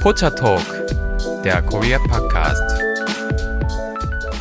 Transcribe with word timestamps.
Pocha 0.00 0.30
Talk, 0.30 0.64
der 1.44 1.60
Korea 1.60 1.98
Podcast. 1.98 2.80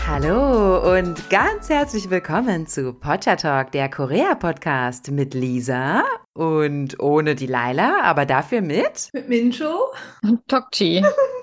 Hallo 0.08 0.96
und 0.96 1.30
ganz 1.30 1.68
herzlich 1.68 2.10
willkommen 2.10 2.66
zu 2.66 2.94
Pocha 2.94 3.36
Talk, 3.36 3.74
der 3.74 3.90
Korea 3.90 4.36
Podcast 4.36 5.12
mit 5.12 5.34
Lisa 5.34 6.06
und 6.34 6.98
ohne 7.02 7.36
die 7.36 7.48
Laila, 7.48 8.04
aber 8.04 8.26
dafür 8.26 8.62
mit 8.62 9.10
mit 9.12 9.28
Mincho 9.28 9.92
und 10.24 10.48
Tokchi. 10.48 11.06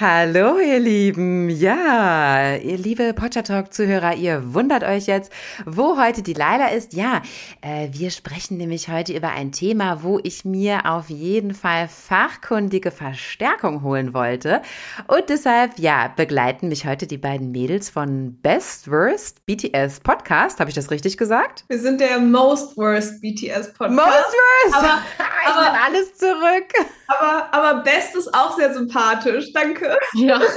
Hallo, 0.00 0.58
ihr 0.58 0.80
Lieben. 0.80 1.48
Ja, 1.48 2.56
ihr 2.56 2.76
liebe 2.76 3.14
Potcher 3.14 3.44
Talk-Zuhörer, 3.44 4.16
ihr 4.16 4.52
wundert 4.52 4.82
euch 4.82 5.06
jetzt, 5.06 5.30
wo 5.66 5.96
heute 6.02 6.22
die 6.22 6.32
Laila 6.32 6.70
ist. 6.70 6.94
Ja, 6.94 7.22
äh, 7.60 7.90
wir 7.92 8.10
sprechen 8.10 8.56
nämlich 8.56 8.88
heute 8.88 9.12
über 9.16 9.28
ein 9.28 9.52
Thema, 9.52 10.02
wo 10.02 10.18
ich 10.24 10.44
mir 10.44 10.90
auf 10.90 11.10
jeden 11.10 11.54
Fall 11.54 11.86
fachkundige 11.86 12.90
Verstärkung 12.90 13.84
holen 13.84 14.14
wollte. 14.14 14.62
Und 15.06 15.28
deshalb, 15.28 15.78
ja, 15.78 16.08
begleiten 16.08 16.70
mich 16.70 16.86
heute 16.86 17.06
die 17.06 17.18
beiden 17.18 17.52
Mädels 17.52 17.88
von 17.88 18.36
Best 18.42 18.90
Worst 18.90 19.46
BTS 19.46 20.00
Podcast. 20.00 20.58
Habe 20.58 20.70
ich 20.70 20.74
das 20.74 20.90
richtig 20.90 21.18
gesagt? 21.18 21.66
Wir 21.68 21.78
sind 21.78 22.00
der 22.00 22.18
Most 22.18 22.76
Worst 22.76 23.20
BTS 23.20 23.72
Podcast. 23.74 23.90
Most 23.90 24.08
Worst? 24.08 24.74
Aber, 24.74 25.02
ich 25.44 25.48
aber 25.48 25.78
alles 25.86 26.16
zurück. 26.16 26.90
Aber, 27.06 27.54
aber 27.54 27.82
Best 27.84 28.16
ist 28.16 28.34
auch 28.34 28.56
sehr 28.56 28.74
sympathisch. 28.74 29.52
Danke. 29.52 29.83
Ja. 30.14 30.40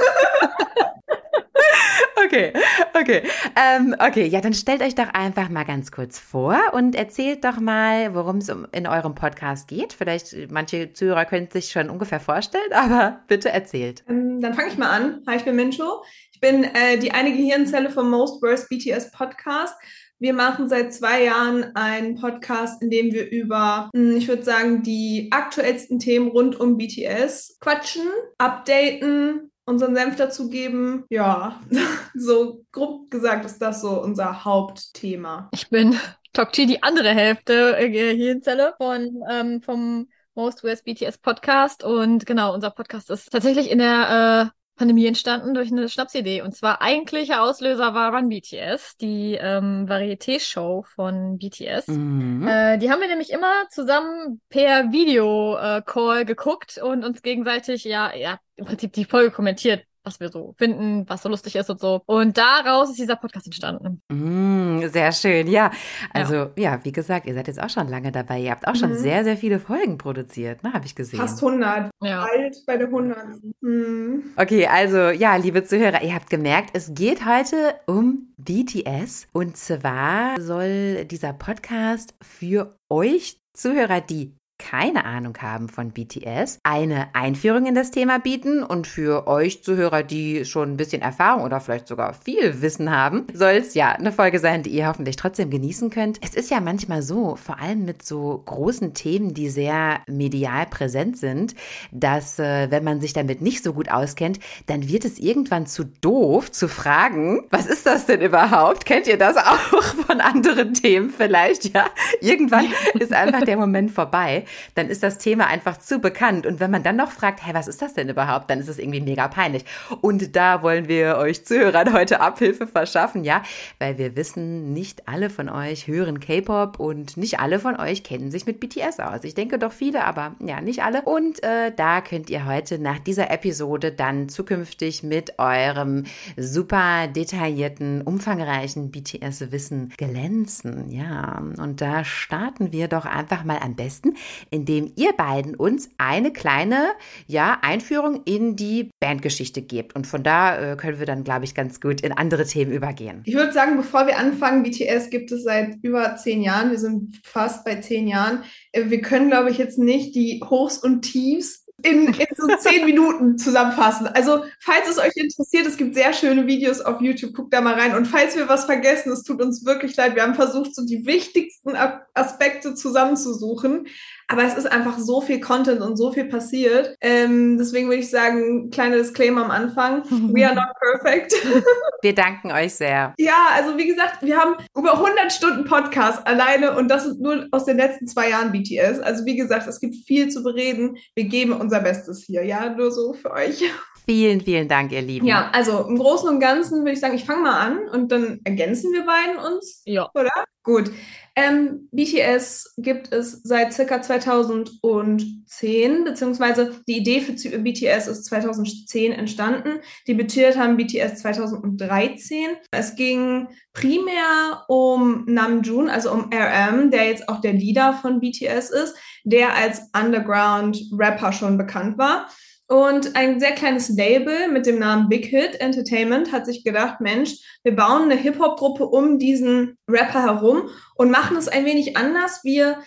Okay, 2.24 2.52
okay. 3.00 3.22
Ähm, 3.56 3.94
okay, 3.98 4.26
ja, 4.26 4.40
dann 4.40 4.52
stellt 4.52 4.82
euch 4.82 4.94
doch 4.94 5.08
einfach 5.14 5.48
mal 5.48 5.64
ganz 5.64 5.92
kurz 5.92 6.18
vor 6.18 6.58
und 6.72 6.94
erzählt 6.94 7.44
doch 7.44 7.60
mal, 7.60 8.14
worum 8.14 8.38
es 8.38 8.48
in 8.48 8.86
eurem 8.86 9.14
Podcast 9.14 9.68
geht. 9.68 9.92
Vielleicht 9.92 10.36
manche 10.50 10.92
Zuhörer 10.92 11.24
können 11.24 11.46
es 11.46 11.52
sich 11.52 11.72
schon 11.72 11.90
ungefähr 11.90 12.20
vorstellen, 12.20 12.72
aber 12.72 13.20
bitte 13.28 13.50
erzählt. 13.50 14.04
Ähm, 14.08 14.40
dann 14.40 14.54
fange 14.54 14.68
ich 14.68 14.78
mal 14.78 14.90
an. 14.90 15.22
Hi, 15.26 15.36
ich 15.36 15.44
bin 15.44 15.56
Mincho. 15.56 16.02
Ich 16.32 16.40
bin 16.40 16.64
äh, 16.64 16.98
die 16.98 17.12
eine 17.12 17.32
Gehirnzelle 17.32 17.90
vom 17.90 18.10
Most 18.10 18.42
Worst 18.42 18.68
BTS 18.68 19.12
Podcast. 19.12 19.74
Wir 20.20 20.34
machen 20.34 20.68
seit 20.68 20.92
zwei 20.92 21.24
Jahren 21.24 21.76
einen 21.76 22.16
Podcast, 22.16 22.82
in 22.82 22.90
dem 22.90 23.12
wir 23.12 23.30
über, 23.30 23.88
hm, 23.94 24.16
ich 24.16 24.26
würde 24.26 24.42
sagen, 24.42 24.82
die 24.82 25.28
aktuellsten 25.30 26.00
Themen 26.00 26.28
rund 26.28 26.58
um 26.58 26.76
BTS 26.76 27.58
quatschen, 27.60 28.02
updaten, 28.36 29.52
unseren 29.64 29.94
Senf 29.94 30.16
dazugeben. 30.16 31.04
Ja, 31.08 31.60
so 32.14 32.64
grob 32.72 33.10
gesagt 33.12 33.44
ist 33.44 33.62
das 33.62 33.80
so 33.80 34.02
unser 34.02 34.44
Hauptthema. 34.44 35.50
Ich 35.52 35.70
bin 35.70 35.96
Tokchi, 36.32 36.66
die 36.66 36.82
andere 36.82 37.10
Hälfte 37.10 37.76
äh, 37.78 37.88
Gehirnzelle 37.88 38.74
von 38.76 39.22
ähm, 39.30 39.62
vom 39.62 40.08
Most 40.34 40.64
West 40.64 40.84
BTS 40.84 41.18
Podcast 41.18 41.84
und 41.84 42.26
genau, 42.26 42.54
unser 42.54 42.70
Podcast 42.70 43.10
ist 43.10 43.30
tatsächlich 43.30 43.70
in 43.70 43.78
der 43.78 44.52
äh, 44.52 44.57
Pandemie 44.78 45.06
entstanden 45.06 45.54
durch 45.54 45.70
eine 45.70 45.88
Schnapsidee. 45.88 46.42
Und 46.42 46.54
zwar 46.54 46.80
eigentlicher 46.80 47.42
Auslöser 47.42 47.94
war 47.94 48.14
Run 48.14 48.28
BTS, 48.28 48.96
die 48.96 49.34
ähm, 49.34 49.86
Varieté-Show 49.88 50.84
von 50.94 51.38
BTS. 51.38 51.88
Mhm. 51.88 52.46
Äh, 52.48 52.78
die 52.78 52.90
haben 52.90 53.00
wir 53.00 53.08
nämlich 53.08 53.30
immer 53.30 53.52
zusammen 53.70 54.40
per 54.48 54.90
Video-Call 54.92 56.20
äh, 56.20 56.24
geguckt 56.24 56.78
und 56.78 57.04
uns 57.04 57.22
gegenseitig 57.22 57.84
ja, 57.84 58.14
ja 58.14 58.38
im 58.56 58.64
Prinzip 58.64 58.92
die 58.92 59.04
Folge 59.04 59.30
kommentiert 59.30 59.84
was 60.08 60.20
wir 60.20 60.30
so 60.30 60.54
finden, 60.58 61.04
was 61.08 61.22
so 61.22 61.28
lustig 61.28 61.56
ist 61.56 61.70
und 61.70 61.80
so. 61.80 62.02
Und 62.06 62.36
daraus 62.36 62.90
ist 62.90 62.98
dieser 62.98 63.16
Podcast 63.16 63.46
entstanden. 63.46 64.02
Mm, 64.08 64.88
sehr 64.88 65.12
schön, 65.12 65.46
ja. 65.46 65.70
Also 66.12 66.34
ja. 66.34 66.50
ja. 66.56 66.84
wie 66.84 66.92
gesagt, 66.92 67.26
ihr 67.26 67.34
seid 67.34 67.46
jetzt 67.46 67.62
auch 67.62 67.70
schon 67.70 67.88
lange 67.88 68.10
dabei. 68.10 68.40
Ihr 68.40 68.50
habt 68.50 68.66
auch 68.66 68.74
schon 68.74 68.90
mhm. 68.90 68.96
sehr, 68.96 69.24
sehr 69.24 69.36
viele 69.36 69.60
Folgen 69.60 69.98
produziert, 69.98 70.62
ne, 70.62 70.72
habe 70.72 70.86
ich 70.86 70.94
gesehen. 70.94 71.20
Fast 71.20 71.42
100. 71.42 71.90
Ja. 72.02 72.26
Bald 72.26 72.56
bei 72.66 72.76
der 72.76 72.86
100. 72.88 73.18
Mhm. 73.60 74.24
Okay, 74.36 74.66
also 74.66 75.10
ja, 75.10 75.36
liebe 75.36 75.62
Zuhörer, 75.64 76.02
ihr 76.02 76.14
habt 76.14 76.30
gemerkt, 76.30 76.70
es 76.72 76.94
geht 76.94 77.26
heute 77.26 77.74
um 77.86 78.32
BTS. 78.38 79.28
Und 79.32 79.56
zwar 79.56 80.40
soll 80.40 81.04
dieser 81.04 81.32
Podcast 81.32 82.14
für 82.22 82.78
euch 82.88 83.40
Zuhörer, 83.52 84.00
die 84.00 84.37
keine 84.58 85.04
Ahnung 85.04 85.36
haben 85.40 85.68
von 85.68 85.92
BTS, 85.92 86.58
eine 86.62 87.14
Einführung 87.14 87.66
in 87.66 87.74
das 87.74 87.90
Thema 87.90 88.18
bieten 88.18 88.62
und 88.62 88.86
für 88.86 89.26
euch 89.26 89.62
Zuhörer, 89.62 90.02
die 90.02 90.44
schon 90.44 90.72
ein 90.72 90.76
bisschen 90.76 91.00
Erfahrung 91.00 91.44
oder 91.44 91.60
vielleicht 91.60 91.88
sogar 91.88 92.12
viel 92.12 92.60
Wissen 92.60 92.90
haben, 92.90 93.26
soll 93.32 93.52
es 93.52 93.74
ja 93.74 93.92
eine 93.92 94.12
Folge 94.12 94.40
sein, 94.40 94.62
die 94.62 94.70
ihr 94.70 94.88
hoffentlich 94.88 95.16
trotzdem 95.16 95.50
genießen 95.50 95.90
könnt. 95.90 96.18
Es 96.22 96.34
ist 96.34 96.50
ja 96.50 96.60
manchmal 96.60 97.02
so, 97.02 97.36
vor 97.36 97.60
allem 97.60 97.84
mit 97.84 98.02
so 98.02 98.42
großen 98.44 98.94
Themen, 98.94 99.32
die 99.32 99.48
sehr 99.48 100.00
medial 100.06 100.66
präsent 100.66 101.16
sind, 101.16 101.54
dass 101.92 102.38
äh, 102.38 102.70
wenn 102.70 102.84
man 102.84 103.00
sich 103.00 103.12
damit 103.12 103.40
nicht 103.40 103.62
so 103.62 103.72
gut 103.72 103.90
auskennt, 103.90 104.40
dann 104.66 104.88
wird 104.88 105.04
es 105.04 105.18
irgendwann 105.18 105.66
zu 105.66 105.84
doof 105.84 106.50
zu 106.50 106.68
fragen, 106.68 107.44
was 107.50 107.66
ist 107.66 107.86
das 107.86 108.06
denn 108.06 108.20
überhaupt? 108.20 108.84
Kennt 108.84 109.06
ihr 109.06 109.18
das 109.18 109.36
auch 109.36 109.82
von 110.06 110.20
anderen 110.20 110.74
Themen 110.74 111.10
vielleicht? 111.10 111.72
Ja, 111.72 111.86
irgendwann 112.20 112.66
ist 112.98 113.12
einfach 113.12 113.42
der 113.42 113.56
Moment 113.56 113.92
vorbei 113.92 114.44
dann 114.74 114.88
ist 114.88 115.02
das 115.02 115.18
Thema 115.18 115.46
einfach 115.46 115.78
zu 115.78 115.98
bekannt. 115.98 116.46
Und 116.46 116.60
wenn 116.60 116.70
man 116.70 116.82
dann 116.82 116.96
noch 116.96 117.10
fragt, 117.10 117.44
hey, 117.44 117.54
was 117.54 117.68
ist 117.68 117.82
das 117.82 117.94
denn 117.94 118.08
überhaupt, 118.08 118.50
dann 118.50 118.60
ist 118.60 118.68
es 118.68 118.78
irgendwie 118.78 119.00
mega 119.00 119.28
peinlich. 119.28 119.64
Und 120.00 120.36
da 120.36 120.62
wollen 120.62 120.88
wir 120.88 121.16
euch 121.18 121.44
Zuhörern 121.44 121.92
heute 121.92 122.20
Abhilfe 122.20 122.66
verschaffen, 122.66 123.24
ja, 123.24 123.42
weil 123.78 123.98
wir 123.98 124.16
wissen, 124.16 124.72
nicht 124.72 125.08
alle 125.08 125.30
von 125.30 125.48
euch 125.48 125.86
hören 125.86 126.20
K-Pop 126.20 126.78
und 126.80 127.16
nicht 127.16 127.40
alle 127.40 127.58
von 127.58 127.78
euch 127.78 128.02
kennen 128.02 128.30
sich 128.30 128.46
mit 128.46 128.60
BTS 128.60 129.00
aus. 129.00 129.24
Ich 129.24 129.34
denke 129.34 129.58
doch 129.58 129.72
viele, 129.72 130.04
aber 130.04 130.34
ja, 130.40 130.60
nicht 130.60 130.82
alle. 130.82 131.02
Und 131.02 131.42
äh, 131.42 131.72
da 131.74 132.00
könnt 132.00 132.30
ihr 132.30 132.46
heute 132.46 132.78
nach 132.78 132.98
dieser 132.98 133.30
Episode 133.30 133.92
dann 133.92 134.28
zukünftig 134.28 135.02
mit 135.02 135.38
eurem 135.38 136.04
super 136.36 137.06
detaillierten, 137.08 138.02
umfangreichen 138.02 138.90
BTS-Wissen 138.90 139.92
glänzen. 139.96 140.90
Ja, 140.90 141.42
und 141.58 141.80
da 141.80 142.04
starten 142.04 142.72
wir 142.72 142.88
doch 142.88 143.04
einfach 143.04 143.44
mal 143.44 143.58
am 143.62 143.74
besten, 143.74 144.16
indem 144.50 144.92
ihr 144.96 145.12
beiden 145.12 145.54
uns 145.54 145.90
eine 145.98 146.32
kleine 146.32 146.90
ja, 147.26 147.58
Einführung 147.62 148.22
in 148.24 148.56
die 148.56 148.90
Bandgeschichte 149.00 149.62
gebt. 149.62 149.94
Und 149.96 150.06
von 150.06 150.22
da 150.22 150.72
äh, 150.72 150.76
können 150.76 150.98
wir 150.98 151.06
dann, 151.06 151.24
glaube 151.24 151.44
ich, 151.44 151.54
ganz 151.54 151.80
gut 151.80 152.00
in 152.00 152.12
andere 152.12 152.44
Themen 152.44 152.72
übergehen. 152.72 153.22
Ich 153.24 153.34
würde 153.34 153.52
sagen, 153.52 153.76
bevor 153.76 154.06
wir 154.06 154.18
anfangen, 154.18 154.62
BTS 154.62 155.10
gibt 155.10 155.32
es 155.32 155.44
seit 155.44 155.76
über 155.82 156.16
zehn 156.16 156.42
Jahren. 156.42 156.70
Wir 156.70 156.78
sind 156.78 157.20
fast 157.24 157.64
bei 157.64 157.76
zehn 157.76 158.08
Jahren. 158.08 158.42
Äh, 158.72 158.90
wir 158.90 159.00
können, 159.00 159.28
glaube 159.28 159.50
ich, 159.50 159.58
jetzt 159.58 159.78
nicht 159.78 160.14
die 160.14 160.40
Hochs 160.44 160.78
und 160.78 161.02
Tiefs 161.02 161.68
in, 161.82 162.06
in 162.06 162.26
so 162.36 162.46
zehn 162.58 162.84
Minuten 162.84 163.38
zusammenfassen. 163.38 164.06
Also, 164.08 164.44
falls 164.60 164.88
es 164.90 164.98
euch 164.98 165.12
interessiert, 165.14 165.66
es 165.66 165.76
gibt 165.76 165.94
sehr 165.94 166.12
schöne 166.12 166.46
Videos 166.46 166.80
auf 166.80 167.00
YouTube, 167.00 167.34
guckt 167.34 167.52
da 167.52 167.60
mal 167.60 167.74
rein. 167.74 167.94
Und 167.94 168.06
falls 168.06 168.36
wir 168.36 168.48
was 168.48 168.64
vergessen, 168.64 169.12
es 169.12 169.22
tut 169.22 169.40
uns 169.40 169.64
wirklich 169.64 169.96
leid. 169.96 170.14
Wir 170.14 170.22
haben 170.22 170.34
versucht, 170.34 170.74
so 170.74 170.84
die 170.84 171.06
wichtigsten 171.06 171.76
Aspekte 172.14 172.74
zusammenzusuchen. 172.74 173.86
Aber 174.28 174.44
es 174.44 174.54
ist 174.54 174.70
einfach 174.70 174.98
so 174.98 175.22
viel 175.22 175.40
Content 175.40 175.80
und 175.80 175.96
so 175.96 176.12
viel 176.12 176.26
passiert. 176.26 176.94
Ähm, 177.00 177.56
deswegen 177.58 177.88
würde 177.88 178.00
ich 178.00 178.10
sagen, 178.10 178.70
kleiner 178.70 178.96
Disclaimer 178.96 179.44
am 179.44 179.50
Anfang. 179.50 180.02
We 180.34 180.46
are 180.46 180.54
not 180.54 180.68
perfect. 180.80 181.32
Wir 182.02 182.14
danken 182.14 182.52
euch 182.52 182.74
sehr. 182.74 183.14
Ja, 183.18 183.48
also 183.54 183.76
wie 183.76 183.86
gesagt, 183.86 184.22
wir 184.22 184.36
haben 184.36 184.54
über 184.76 184.92
100 184.92 185.32
Stunden 185.32 185.64
Podcast 185.64 186.24
alleine 186.28 186.76
und 186.76 186.88
das 186.88 187.04
sind 187.04 187.20
nur 187.20 187.48
aus 187.50 187.64
den 187.64 187.76
letzten 187.76 188.06
zwei 188.06 188.30
Jahren 188.30 188.52
BTS. 188.52 189.00
Also 189.00 189.24
wie 189.24 189.34
gesagt, 189.34 189.66
es 189.66 189.80
gibt 189.80 189.96
viel 190.06 190.28
zu 190.28 190.44
bereden. 190.44 190.96
Wir 191.16 191.24
geben 191.24 191.52
unser 191.52 191.80
Bestes 191.80 192.22
hier, 192.24 192.44
ja, 192.44 192.70
nur 192.70 192.92
so 192.92 193.14
für 193.14 193.32
euch. 193.32 193.64
Vielen, 194.08 194.40
vielen 194.40 194.68
Dank, 194.68 194.92
ihr 194.92 195.02
Lieben. 195.02 195.26
Ja, 195.26 195.50
also 195.52 195.86
im 195.86 195.98
Großen 195.98 196.28
und 196.28 196.40
Ganzen 196.40 196.78
würde 196.78 196.92
ich 196.92 197.00
sagen, 197.00 197.14
ich 197.14 197.24
fange 197.24 197.42
mal 197.42 197.60
an 197.60 197.88
und 197.88 198.10
dann 198.10 198.40
ergänzen 198.44 198.92
wir 198.92 199.04
beiden 199.04 199.36
uns. 199.36 199.82
Ja. 199.84 200.08
Oder? 200.14 200.30
Gut. 200.62 200.90
Ähm, 201.38 201.88
BTS 201.92 202.74
gibt 202.78 203.12
es 203.12 203.42
seit 203.44 203.72
circa 203.72 204.02
2010, 204.02 206.04
beziehungsweise 206.04 206.80
die 206.88 206.96
Idee 206.96 207.20
für 207.20 207.34
BTS 207.60 208.08
ist 208.08 208.24
2010 208.24 209.12
entstanden. 209.12 209.78
Debütiert 210.08 210.58
haben 210.58 210.76
BTS 210.76 211.22
2013. 211.22 212.56
Es 212.72 212.96
ging 212.96 213.46
primär 213.72 214.64
um 214.66 215.26
Namjoon, 215.26 215.88
also 215.88 216.10
um 216.10 216.28
RM, 216.34 216.90
der 216.90 217.06
jetzt 217.06 217.28
auch 217.28 217.40
der 217.40 217.52
Leader 217.52 217.92
von 217.92 218.18
BTS 218.18 218.70
ist, 218.70 218.96
der 219.22 219.54
als 219.54 219.82
Underground-Rapper 219.96 221.32
schon 221.32 221.56
bekannt 221.56 221.98
war. 221.98 222.26
Und 222.68 223.16
ein 223.16 223.40
sehr 223.40 223.52
kleines 223.52 223.88
Label 223.88 224.48
mit 224.48 224.66
dem 224.66 224.78
Namen 224.78 225.08
Big 225.08 225.24
Hit 225.24 225.58
Entertainment 225.58 226.32
hat 226.32 226.44
sich 226.44 226.64
gedacht, 226.64 227.00
Mensch, 227.00 227.36
wir 227.64 227.74
bauen 227.74 228.02
eine 228.02 228.14
Hip-Hop-Gruppe 228.14 228.86
um 228.86 229.18
diesen 229.18 229.78
Rapper 229.88 230.22
herum 230.22 230.68
und 230.94 231.10
machen 231.10 231.38
es 231.38 231.48
ein 231.48 231.64
wenig 231.64 231.96
anders. 231.96 232.40
Wir 232.44 232.78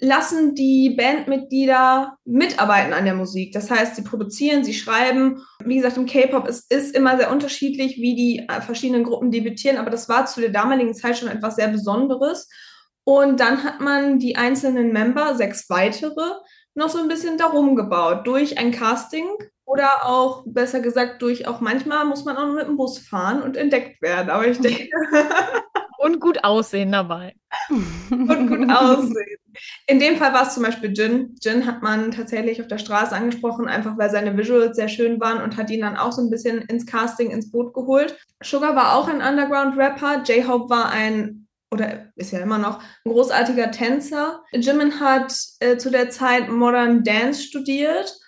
lassen 0.00 0.56
die 0.56 0.90
Bandmitglieder 0.90 2.16
mitarbeiten 2.24 2.92
an 2.92 3.04
der 3.04 3.14
Musik. 3.14 3.52
Das 3.52 3.70
heißt, 3.70 3.94
sie 3.94 4.02
produzieren, 4.02 4.64
sie 4.64 4.74
schreiben. 4.74 5.40
Wie 5.64 5.76
gesagt, 5.76 5.96
im 5.96 6.06
K-Pop 6.06 6.48
ist, 6.48 6.72
ist 6.72 6.96
immer 6.96 7.16
sehr 7.16 7.30
unterschiedlich, 7.30 7.96
wie 7.96 8.16
die 8.16 8.48
äh, 8.48 8.60
verschiedenen 8.60 9.04
Gruppen 9.04 9.30
debütieren, 9.30 9.78
aber 9.78 9.90
das 9.90 10.08
war 10.08 10.26
zu 10.26 10.40
der 10.40 10.50
damaligen 10.50 10.94
Zeit 10.94 11.16
schon 11.16 11.28
etwas 11.28 11.56
sehr 11.56 11.68
Besonderes. 11.68 12.48
Und 13.04 13.40
dann 13.40 13.64
hat 13.64 13.80
man 13.80 14.18
die 14.18 14.36
einzelnen 14.36 14.92
Member, 14.92 15.34
sechs 15.34 15.70
weitere, 15.70 16.34
noch 16.78 16.88
so 16.88 16.98
ein 16.98 17.08
bisschen 17.08 17.36
darum 17.36 17.76
gebaut 17.76 18.26
durch 18.26 18.56
ein 18.56 18.70
Casting 18.70 19.26
oder 19.66 20.06
auch, 20.06 20.44
besser 20.46 20.80
gesagt, 20.80 21.20
durch 21.20 21.46
auch 21.46 21.60
manchmal 21.60 22.06
muss 22.06 22.24
man 22.24 22.36
auch 22.38 22.54
mit 22.54 22.66
dem 22.66 22.76
Bus 22.78 22.98
fahren 22.98 23.42
und 23.42 23.56
entdeckt 23.56 24.00
werden. 24.00 24.30
Aber 24.30 24.46
ich 24.46 24.58
denke. 24.58 24.88
und 25.98 26.20
gut 26.20 26.42
aussehen 26.44 26.92
dabei. 26.92 27.34
und 28.10 28.48
gut 28.48 28.70
aussehen. 28.70 29.38
In 29.88 29.98
dem 29.98 30.16
Fall 30.16 30.32
war 30.32 30.46
es 30.46 30.54
zum 30.54 30.62
Beispiel 30.62 30.92
Jin. 30.92 31.34
Jin 31.42 31.66
hat 31.66 31.82
man 31.82 32.12
tatsächlich 32.12 32.60
auf 32.62 32.68
der 32.68 32.78
Straße 32.78 33.14
angesprochen, 33.14 33.66
einfach 33.66 33.98
weil 33.98 34.08
seine 34.08 34.36
Visuals 34.36 34.76
sehr 34.76 34.88
schön 34.88 35.20
waren 35.20 35.42
und 35.42 35.56
hat 35.56 35.70
ihn 35.70 35.80
dann 35.80 35.96
auch 35.96 36.12
so 36.12 36.22
ein 36.22 36.30
bisschen 36.30 36.62
ins 36.62 36.86
Casting, 36.86 37.30
ins 37.30 37.50
Boot 37.50 37.74
geholt. 37.74 38.16
Sugar 38.40 38.76
war 38.76 38.94
auch 38.94 39.08
ein 39.08 39.20
Underground-Rapper. 39.20 40.22
J-Hope 40.22 40.70
war 40.70 40.90
ein 40.90 41.47
oder 41.70 42.12
ist 42.16 42.32
ja 42.32 42.40
immer 42.40 42.58
noch 42.58 42.78
ein 42.78 43.12
großartiger 43.12 43.70
Tänzer. 43.70 44.42
Jimin 44.52 45.00
hat 45.00 45.34
äh, 45.60 45.76
zu 45.76 45.90
der 45.90 46.10
Zeit 46.10 46.48
Modern 46.48 47.04
Dance 47.04 47.42
studiert 47.42 48.18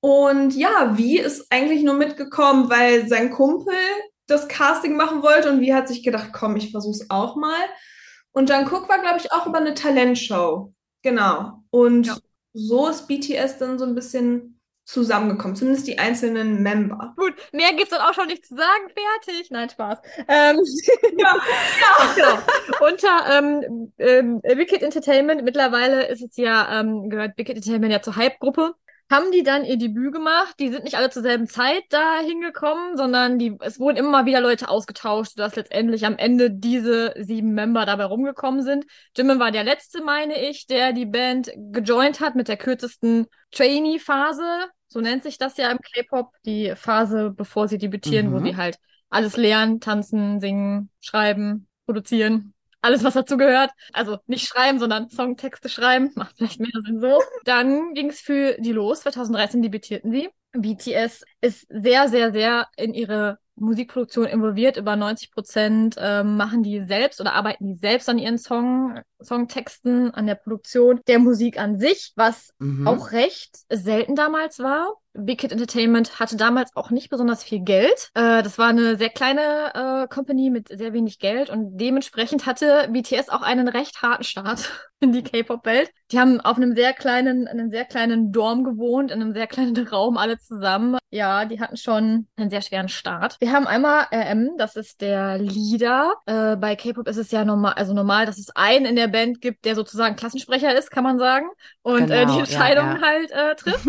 und 0.00 0.54
ja, 0.54 0.96
wie 0.96 1.18
ist 1.18 1.46
eigentlich 1.50 1.82
nur 1.82 1.94
mitgekommen, 1.94 2.68
weil 2.68 3.08
sein 3.08 3.30
Kumpel 3.30 3.74
das 4.26 4.48
Casting 4.48 4.96
machen 4.96 5.22
wollte 5.22 5.50
und 5.50 5.60
wie 5.60 5.74
hat 5.74 5.88
sich 5.88 6.02
gedacht, 6.02 6.30
komm, 6.32 6.56
ich 6.56 6.70
versuch's 6.70 7.06
auch 7.08 7.36
mal. 7.36 7.64
Und 8.32 8.50
Jungkook 8.50 8.82
Cook 8.82 8.88
war, 8.88 9.00
glaube 9.00 9.18
ich, 9.18 9.32
auch 9.32 9.46
über 9.46 9.58
eine 9.58 9.74
Talentshow. 9.74 10.74
Genau. 11.02 11.62
Und 11.70 12.06
ja. 12.06 12.16
so 12.52 12.88
ist 12.88 13.06
BTS 13.06 13.58
dann 13.58 13.78
so 13.78 13.84
ein 13.84 13.94
bisschen 13.94 14.53
zusammengekommen, 14.84 15.56
zumindest 15.56 15.86
die 15.86 15.98
einzelnen 15.98 16.62
Member. 16.62 17.14
Gut, 17.16 17.34
mehr 17.52 17.72
gibt's 17.74 17.90
dann 17.90 18.02
auch 18.02 18.14
schon 18.14 18.26
nicht 18.26 18.46
zu 18.46 18.54
sagen. 18.54 18.90
Fertig. 18.94 19.50
Nein, 19.50 19.70
Spaß. 19.70 19.98
Ähm, 20.28 20.60
ja, 21.18 21.36
ja. 21.80 22.14
genau. 22.14 22.86
Unter 22.86 23.38
ähm, 23.38 23.92
ähm, 23.98 24.42
Wicked 24.42 24.82
Entertainment, 24.82 25.42
mittlerweile 25.42 26.06
ist 26.08 26.22
es 26.22 26.36
ja, 26.36 26.80
ähm, 26.80 27.08
gehört 27.08 27.38
Wicked 27.38 27.56
Entertainment 27.56 27.92
ja 27.92 28.02
zur 28.02 28.16
Hype-Gruppe 28.16 28.74
haben 29.10 29.30
die 29.32 29.42
dann 29.42 29.64
ihr 29.64 29.76
Debüt 29.76 30.12
gemacht. 30.12 30.54
Die 30.58 30.70
sind 30.70 30.84
nicht 30.84 30.96
alle 30.96 31.10
zur 31.10 31.22
selben 31.22 31.46
Zeit 31.46 31.84
da 31.90 32.18
hingekommen, 32.20 32.96
sondern 32.96 33.38
die, 33.38 33.56
es 33.60 33.78
wurden 33.78 33.96
immer 33.96 34.10
mal 34.10 34.26
wieder 34.26 34.40
Leute 34.40 34.68
ausgetauscht, 34.68 35.32
sodass 35.32 35.56
letztendlich 35.56 36.06
am 36.06 36.16
Ende 36.16 36.50
diese 36.50 37.14
sieben 37.18 37.52
Member 37.52 37.84
dabei 37.86 38.04
rumgekommen 38.04 38.62
sind. 38.62 38.86
Jimin 39.16 39.38
war 39.38 39.50
der 39.50 39.64
letzte, 39.64 40.02
meine 40.02 40.48
ich, 40.48 40.66
der 40.66 40.92
die 40.92 41.06
Band 41.06 41.52
gejoint 41.56 42.20
hat 42.20 42.34
mit 42.34 42.48
der 42.48 42.56
kürzesten 42.56 43.26
Trainee-Phase. 43.50 44.66
So 44.86 45.00
nennt 45.00 45.22
sich 45.22 45.38
das 45.38 45.56
ja 45.56 45.70
im 45.70 45.78
K-Pop, 45.78 46.30
die 46.46 46.74
Phase, 46.76 47.30
bevor 47.30 47.68
sie 47.68 47.78
debütieren, 47.78 48.30
mhm. 48.30 48.32
wo 48.32 48.38
sie 48.38 48.56
halt 48.56 48.78
alles 49.10 49.36
lernen, 49.36 49.80
tanzen, 49.80 50.40
singen, 50.40 50.90
schreiben, 51.00 51.68
produzieren 51.86 52.53
alles, 52.84 53.02
was 53.02 53.14
dazu 53.14 53.36
gehört. 53.36 53.70
Also 53.92 54.18
nicht 54.26 54.46
schreiben, 54.46 54.78
sondern 54.78 55.08
Songtexte 55.08 55.68
schreiben. 55.68 56.10
Macht 56.14 56.36
vielleicht 56.36 56.60
mehr 56.60 56.70
Sinn 56.84 57.00
so. 57.00 57.20
Dann 57.44 57.94
ging 57.94 58.10
es 58.10 58.20
für 58.20 58.56
die 58.58 58.72
los. 58.72 59.00
2013 59.00 59.62
debütierten 59.62 60.12
sie. 60.12 60.28
BTS 60.52 61.24
ist 61.40 61.66
sehr, 61.68 62.08
sehr, 62.08 62.32
sehr 62.32 62.68
in 62.76 62.94
ihre 62.94 63.38
Musikproduktion 63.56 64.26
involviert. 64.26 64.76
Über 64.76 64.96
90 64.96 65.30
Prozent 65.30 65.96
ähm, 65.98 66.36
machen 66.36 66.62
die 66.62 66.80
selbst 66.80 67.20
oder 67.20 67.34
arbeiten 67.34 67.66
die 67.66 67.74
selbst 67.74 68.08
an 68.08 68.18
ihren 68.18 68.38
Song, 68.38 69.00
Songtexten, 69.24 70.12
an 70.12 70.26
der 70.26 70.36
Produktion 70.36 71.00
der 71.06 71.18
Musik 71.18 71.58
an 71.58 71.78
sich, 71.78 72.12
was 72.16 72.52
mhm. 72.58 72.86
auch 72.86 73.12
recht 73.12 73.58
selten 73.70 74.14
damals 74.14 74.58
war. 74.58 74.94
Big 75.16 75.38
Kid 75.38 75.52
Entertainment 75.52 76.18
hatte 76.18 76.36
damals 76.36 76.74
auch 76.74 76.90
nicht 76.90 77.08
besonders 77.08 77.44
viel 77.44 77.60
Geld. 77.60 78.10
Äh, 78.14 78.42
das 78.42 78.58
war 78.58 78.68
eine 78.68 78.96
sehr 78.96 79.10
kleine 79.10 79.72
äh, 79.74 80.08
Company 80.12 80.50
mit 80.50 80.68
sehr 80.68 80.92
wenig 80.92 81.20
Geld 81.20 81.50
und 81.50 81.76
dementsprechend 81.78 82.46
hatte 82.46 82.88
BTS 82.90 83.28
auch 83.28 83.42
einen 83.42 83.68
recht 83.68 84.02
harten 84.02 84.24
Start 84.24 84.70
in 85.00 85.12
die 85.12 85.22
K-Pop-Welt. 85.22 85.90
Die 86.10 86.18
haben 86.18 86.40
auf 86.40 86.56
einem 86.56 86.74
sehr 86.74 86.92
kleinen, 86.92 87.46
einem 87.46 87.70
sehr 87.70 87.84
kleinen 87.84 88.32
Dorm 88.32 88.64
gewohnt, 88.64 89.12
in 89.12 89.22
einem 89.22 89.32
sehr 89.32 89.46
kleinen 89.46 89.76
Raum 89.88 90.16
alle 90.16 90.38
zusammen. 90.38 90.98
Ja, 91.10 91.44
die 91.44 91.60
hatten 91.60 91.76
schon 91.76 92.26
einen 92.36 92.50
sehr 92.50 92.62
schweren 92.62 92.88
Start. 92.88 93.36
Wir 93.38 93.52
haben 93.52 93.68
einmal 93.68 94.06
RM, 94.12 94.56
das 94.58 94.74
ist 94.74 95.00
der 95.00 95.38
Leader. 95.38 96.14
Äh, 96.26 96.56
bei 96.56 96.74
K-Pop 96.74 97.06
ist 97.06 97.18
es 97.18 97.30
ja 97.30 97.44
normal, 97.44 97.74
also 97.74 97.94
normal, 97.94 98.26
dass 98.26 98.38
es 98.38 98.50
einen 98.56 98.84
in 98.84 98.96
der 98.96 99.06
Band 99.14 99.40
gibt, 99.40 99.64
der 99.64 99.76
sozusagen 99.76 100.16
Klassensprecher 100.16 100.76
ist, 100.76 100.90
kann 100.90 101.04
man 101.04 101.20
sagen, 101.20 101.46
und 101.82 102.08
genau, 102.08 102.14
äh, 102.14 102.18
die 102.18 102.24
genau, 102.26 102.38
Entscheidungen 102.40 102.96
ja, 102.96 103.00
ja. 103.00 103.06
halt 103.06 103.30
äh, 103.30 103.54
trifft. 103.56 103.86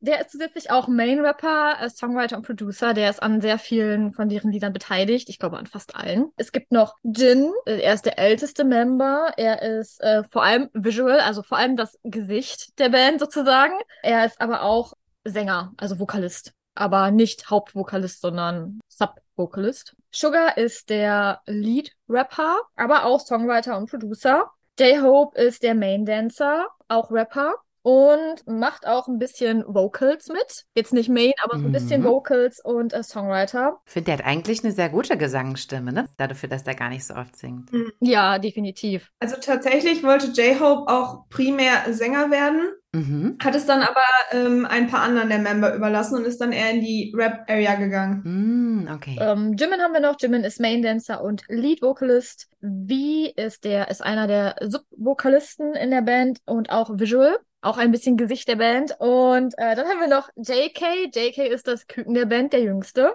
der 0.00 0.20
ist 0.20 0.32
zusätzlich 0.32 0.72
auch 0.72 0.88
Main-Rapper, 0.88 1.76
äh, 1.80 1.88
Songwriter 1.88 2.36
und 2.36 2.44
Producer. 2.44 2.92
Der 2.92 3.08
ist 3.08 3.22
an 3.22 3.40
sehr 3.40 3.60
vielen 3.60 4.12
von 4.12 4.28
deren 4.28 4.50
Liedern 4.50 4.72
beteiligt. 4.72 5.28
Ich 5.28 5.38
glaube 5.38 5.58
an 5.58 5.68
fast 5.68 5.94
allen. 5.94 6.32
Es 6.36 6.50
gibt 6.50 6.72
noch 6.72 6.96
Jin. 7.04 7.52
Äh, 7.66 7.82
er 7.82 7.94
ist 7.94 8.04
der 8.04 8.18
älteste 8.18 8.64
Member. 8.64 9.32
Er 9.36 9.62
ist 9.62 10.02
äh, 10.02 10.24
vor 10.24 10.42
allem 10.42 10.68
Visual, 10.72 11.20
also 11.20 11.44
vor 11.44 11.56
allem 11.56 11.76
das 11.76 11.96
Gesicht 12.02 12.76
der 12.80 12.88
Band 12.88 13.20
sozusagen. 13.20 13.74
Er 14.02 14.26
ist 14.26 14.40
aber 14.40 14.62
auch 14.62 14.94
Sänger, 15.24 15.72
also 15.76 16.00
Vokalist. 16.00 16.52
Aber 16.74 17.12
nicht 17.12 17.48
Hauptvokalist, 17.48 18.20
sondern 18.20 18.80
Sub-Vocalist. 18.88 19.94
Sugar 20.10 20.56
ist 20.56 20.90
der 20.90 21.40
Lead-Rapper, 21.46 22.60
aber 22.76 23.04
auch 23.04 23.20
Songwriter 23.20 23.76
und 23.76 23.90
Producer. 23.90 24.50
J-Hope 24.78 25.38
ist 25.40 25.62
der 25.62 25.74
Main-Dancer, 25.74 26.68
auch 26.88 27.10
Rapper 27.10 27.54
und 27.88 28.46
macht 28.46 28.86
auch 28.86 29.08
ein 29.08 29.18
bisschen 29.18 29.64
Vocals 29.66 30.28
mit. 30.28 30.66
Jetzt 30.74 30.92
nicht 30.92 31.08
Main, 31.08 31.32
aber 31.42 31.58
so 31.58 31.64
ein 31.64 31.72
bisschen 31.72 32.02
mhm. 32.02 32.08
Vocals 32.08 32.60
und 32.62 32.92
äh, 32.92 33.02
Songwriter. 33.02 33.78
Ich 33.86 33.92
finde, 33.92 34.04
der 34.10 34.18
hat 34.18 34.26
eigentlich 34.26 34.62
eine 34.62 34.74
sehr 34.74 34.90
gute 34.90 35.16
Gesangsstimme, 35.16 35.90
ne? 35.90 36.04
Dafür, 36.18 36.50
dass 36.50 36.64
der 36.64 36.74
gar 36.74 36.90
nicht 36.90 37.06
so 37.06 37.14
oft 37.14 37.34
singt. 37.34 37.72
Mhm. 37.72 37.90
Ja, 38.00 38.38
definitiv. 38.38 39.10
Also 39.20 39.36
tatsächlich 39.40 40.04
wollte 40.04 40.26
J-Hope 40.26 40.92
auch 40.92 41.30
primär 41.30 41.90
Sänger 41.94 42.30
werden. 42.30 42.60
Mhm. 42.92 43.38
Hat 43.42 43.54
es 43.54 43.64
dann 43.64 43.80
aber 43.80 44.02
ähm, 44.32 44.66
ein 44.66 44.88
paar 44.88 45.00
anderen 45.00 45.30
der 45.30 45.38
Member 45.38 45.74
überlassen 45.74 46.16
und 46.16 46.26
ist 46.26 46.42
dann 46.42 46.52
eher 46.52 46.70
in 46.70 46.82
die 46.82 47.14
Rap-Area 47.16 47.76
gegangen. 47.76 48.84
Mm, 48.84 48.88
okay. 48.94 49.16
Ähm, 49.18 49.56
Jimin 49.58 49.80
haben 49.80 49.94
wir 49.94 50.00
noch. 50.00 50.16
Jimin 50.20 50.44
ist 50.44 50.60
Main 50.60 50.82
Dancer 50.82 51.22
und 51.22 51.42
Lead 51.48 51.80
Vocalist. 51.80 52.48
V 52.60 53.32
ist 53.36 53.64
der 53.64 53.90
ist 53.90 54.02
einer 54.02 54.26
der 54.26 54.56
Sub-Vokalisten 54.60 55.74
in 55.74 55.90
der 55.90 56.02
Band 56.02 56.40
und 56.44 56.70
auch 56.70 56.90
Visual 56.98 57.38
auch 57.68 57.76
ein 57.76 57.92
bisschen 57.92 58.16
Gesicht 58.16 58.48
der 58.48 58.56
Band. 58.56 58.96
Und 58.98 59.54
äh, 59.58 59.76
dann 59.76 59.86
haben 59.86 60.00
wir 60.00 60.08
noch 60.08 60.28
JK. 60.36 61.14
JK 61.14 61.50
ist 61.50 61.68
das 61.68 61.86
Küken 61.86 62.14
der 62.14 62.26
Band, 62.26 62.52
der 62.52 62.62
jüngste. 62.62 63.14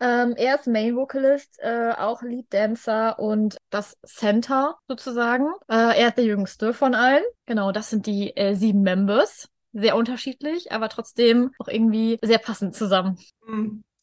Ähm, 0.00 0.34
er 0.36 0.54
ist 0.54 0.66
Main 0.66 0.96
Vocalist, 0.96 1.58
äh, 1.60 1.92
auch 1.92 2.22
Lead 2.22 2.46
Dancer 2.50 3.18
und 3.18 3.58
das 3.68 3.98
Center 4.04 4.78
sozusagen. 4.88 5.46
Äh, 5.68 6.00
er 6.00 6.08
ist 6.08 6.16
der 6.16 6.24
jüngste 6.24 6.72
von 6.72 6.94
allen. 6.94 7.22
Genau, 7.44 7.72
das 7.72 7.90
sind 7.90 8.06
die 8.06 8.34
äh, 8.36 8.54
sieben 8.54 8.80
Members. 8.80 9.48
Sehr 9.72 9.94
unterschiedlich, 9.94 10.72
aber 10.72 10.88
trotzdem 10.88 11.52
auch 11.58 11.68
irgendwie 11.68 12.18
sehr 12.22 12.38
passend 12.38 12.74
zusammen. 12.74 13.18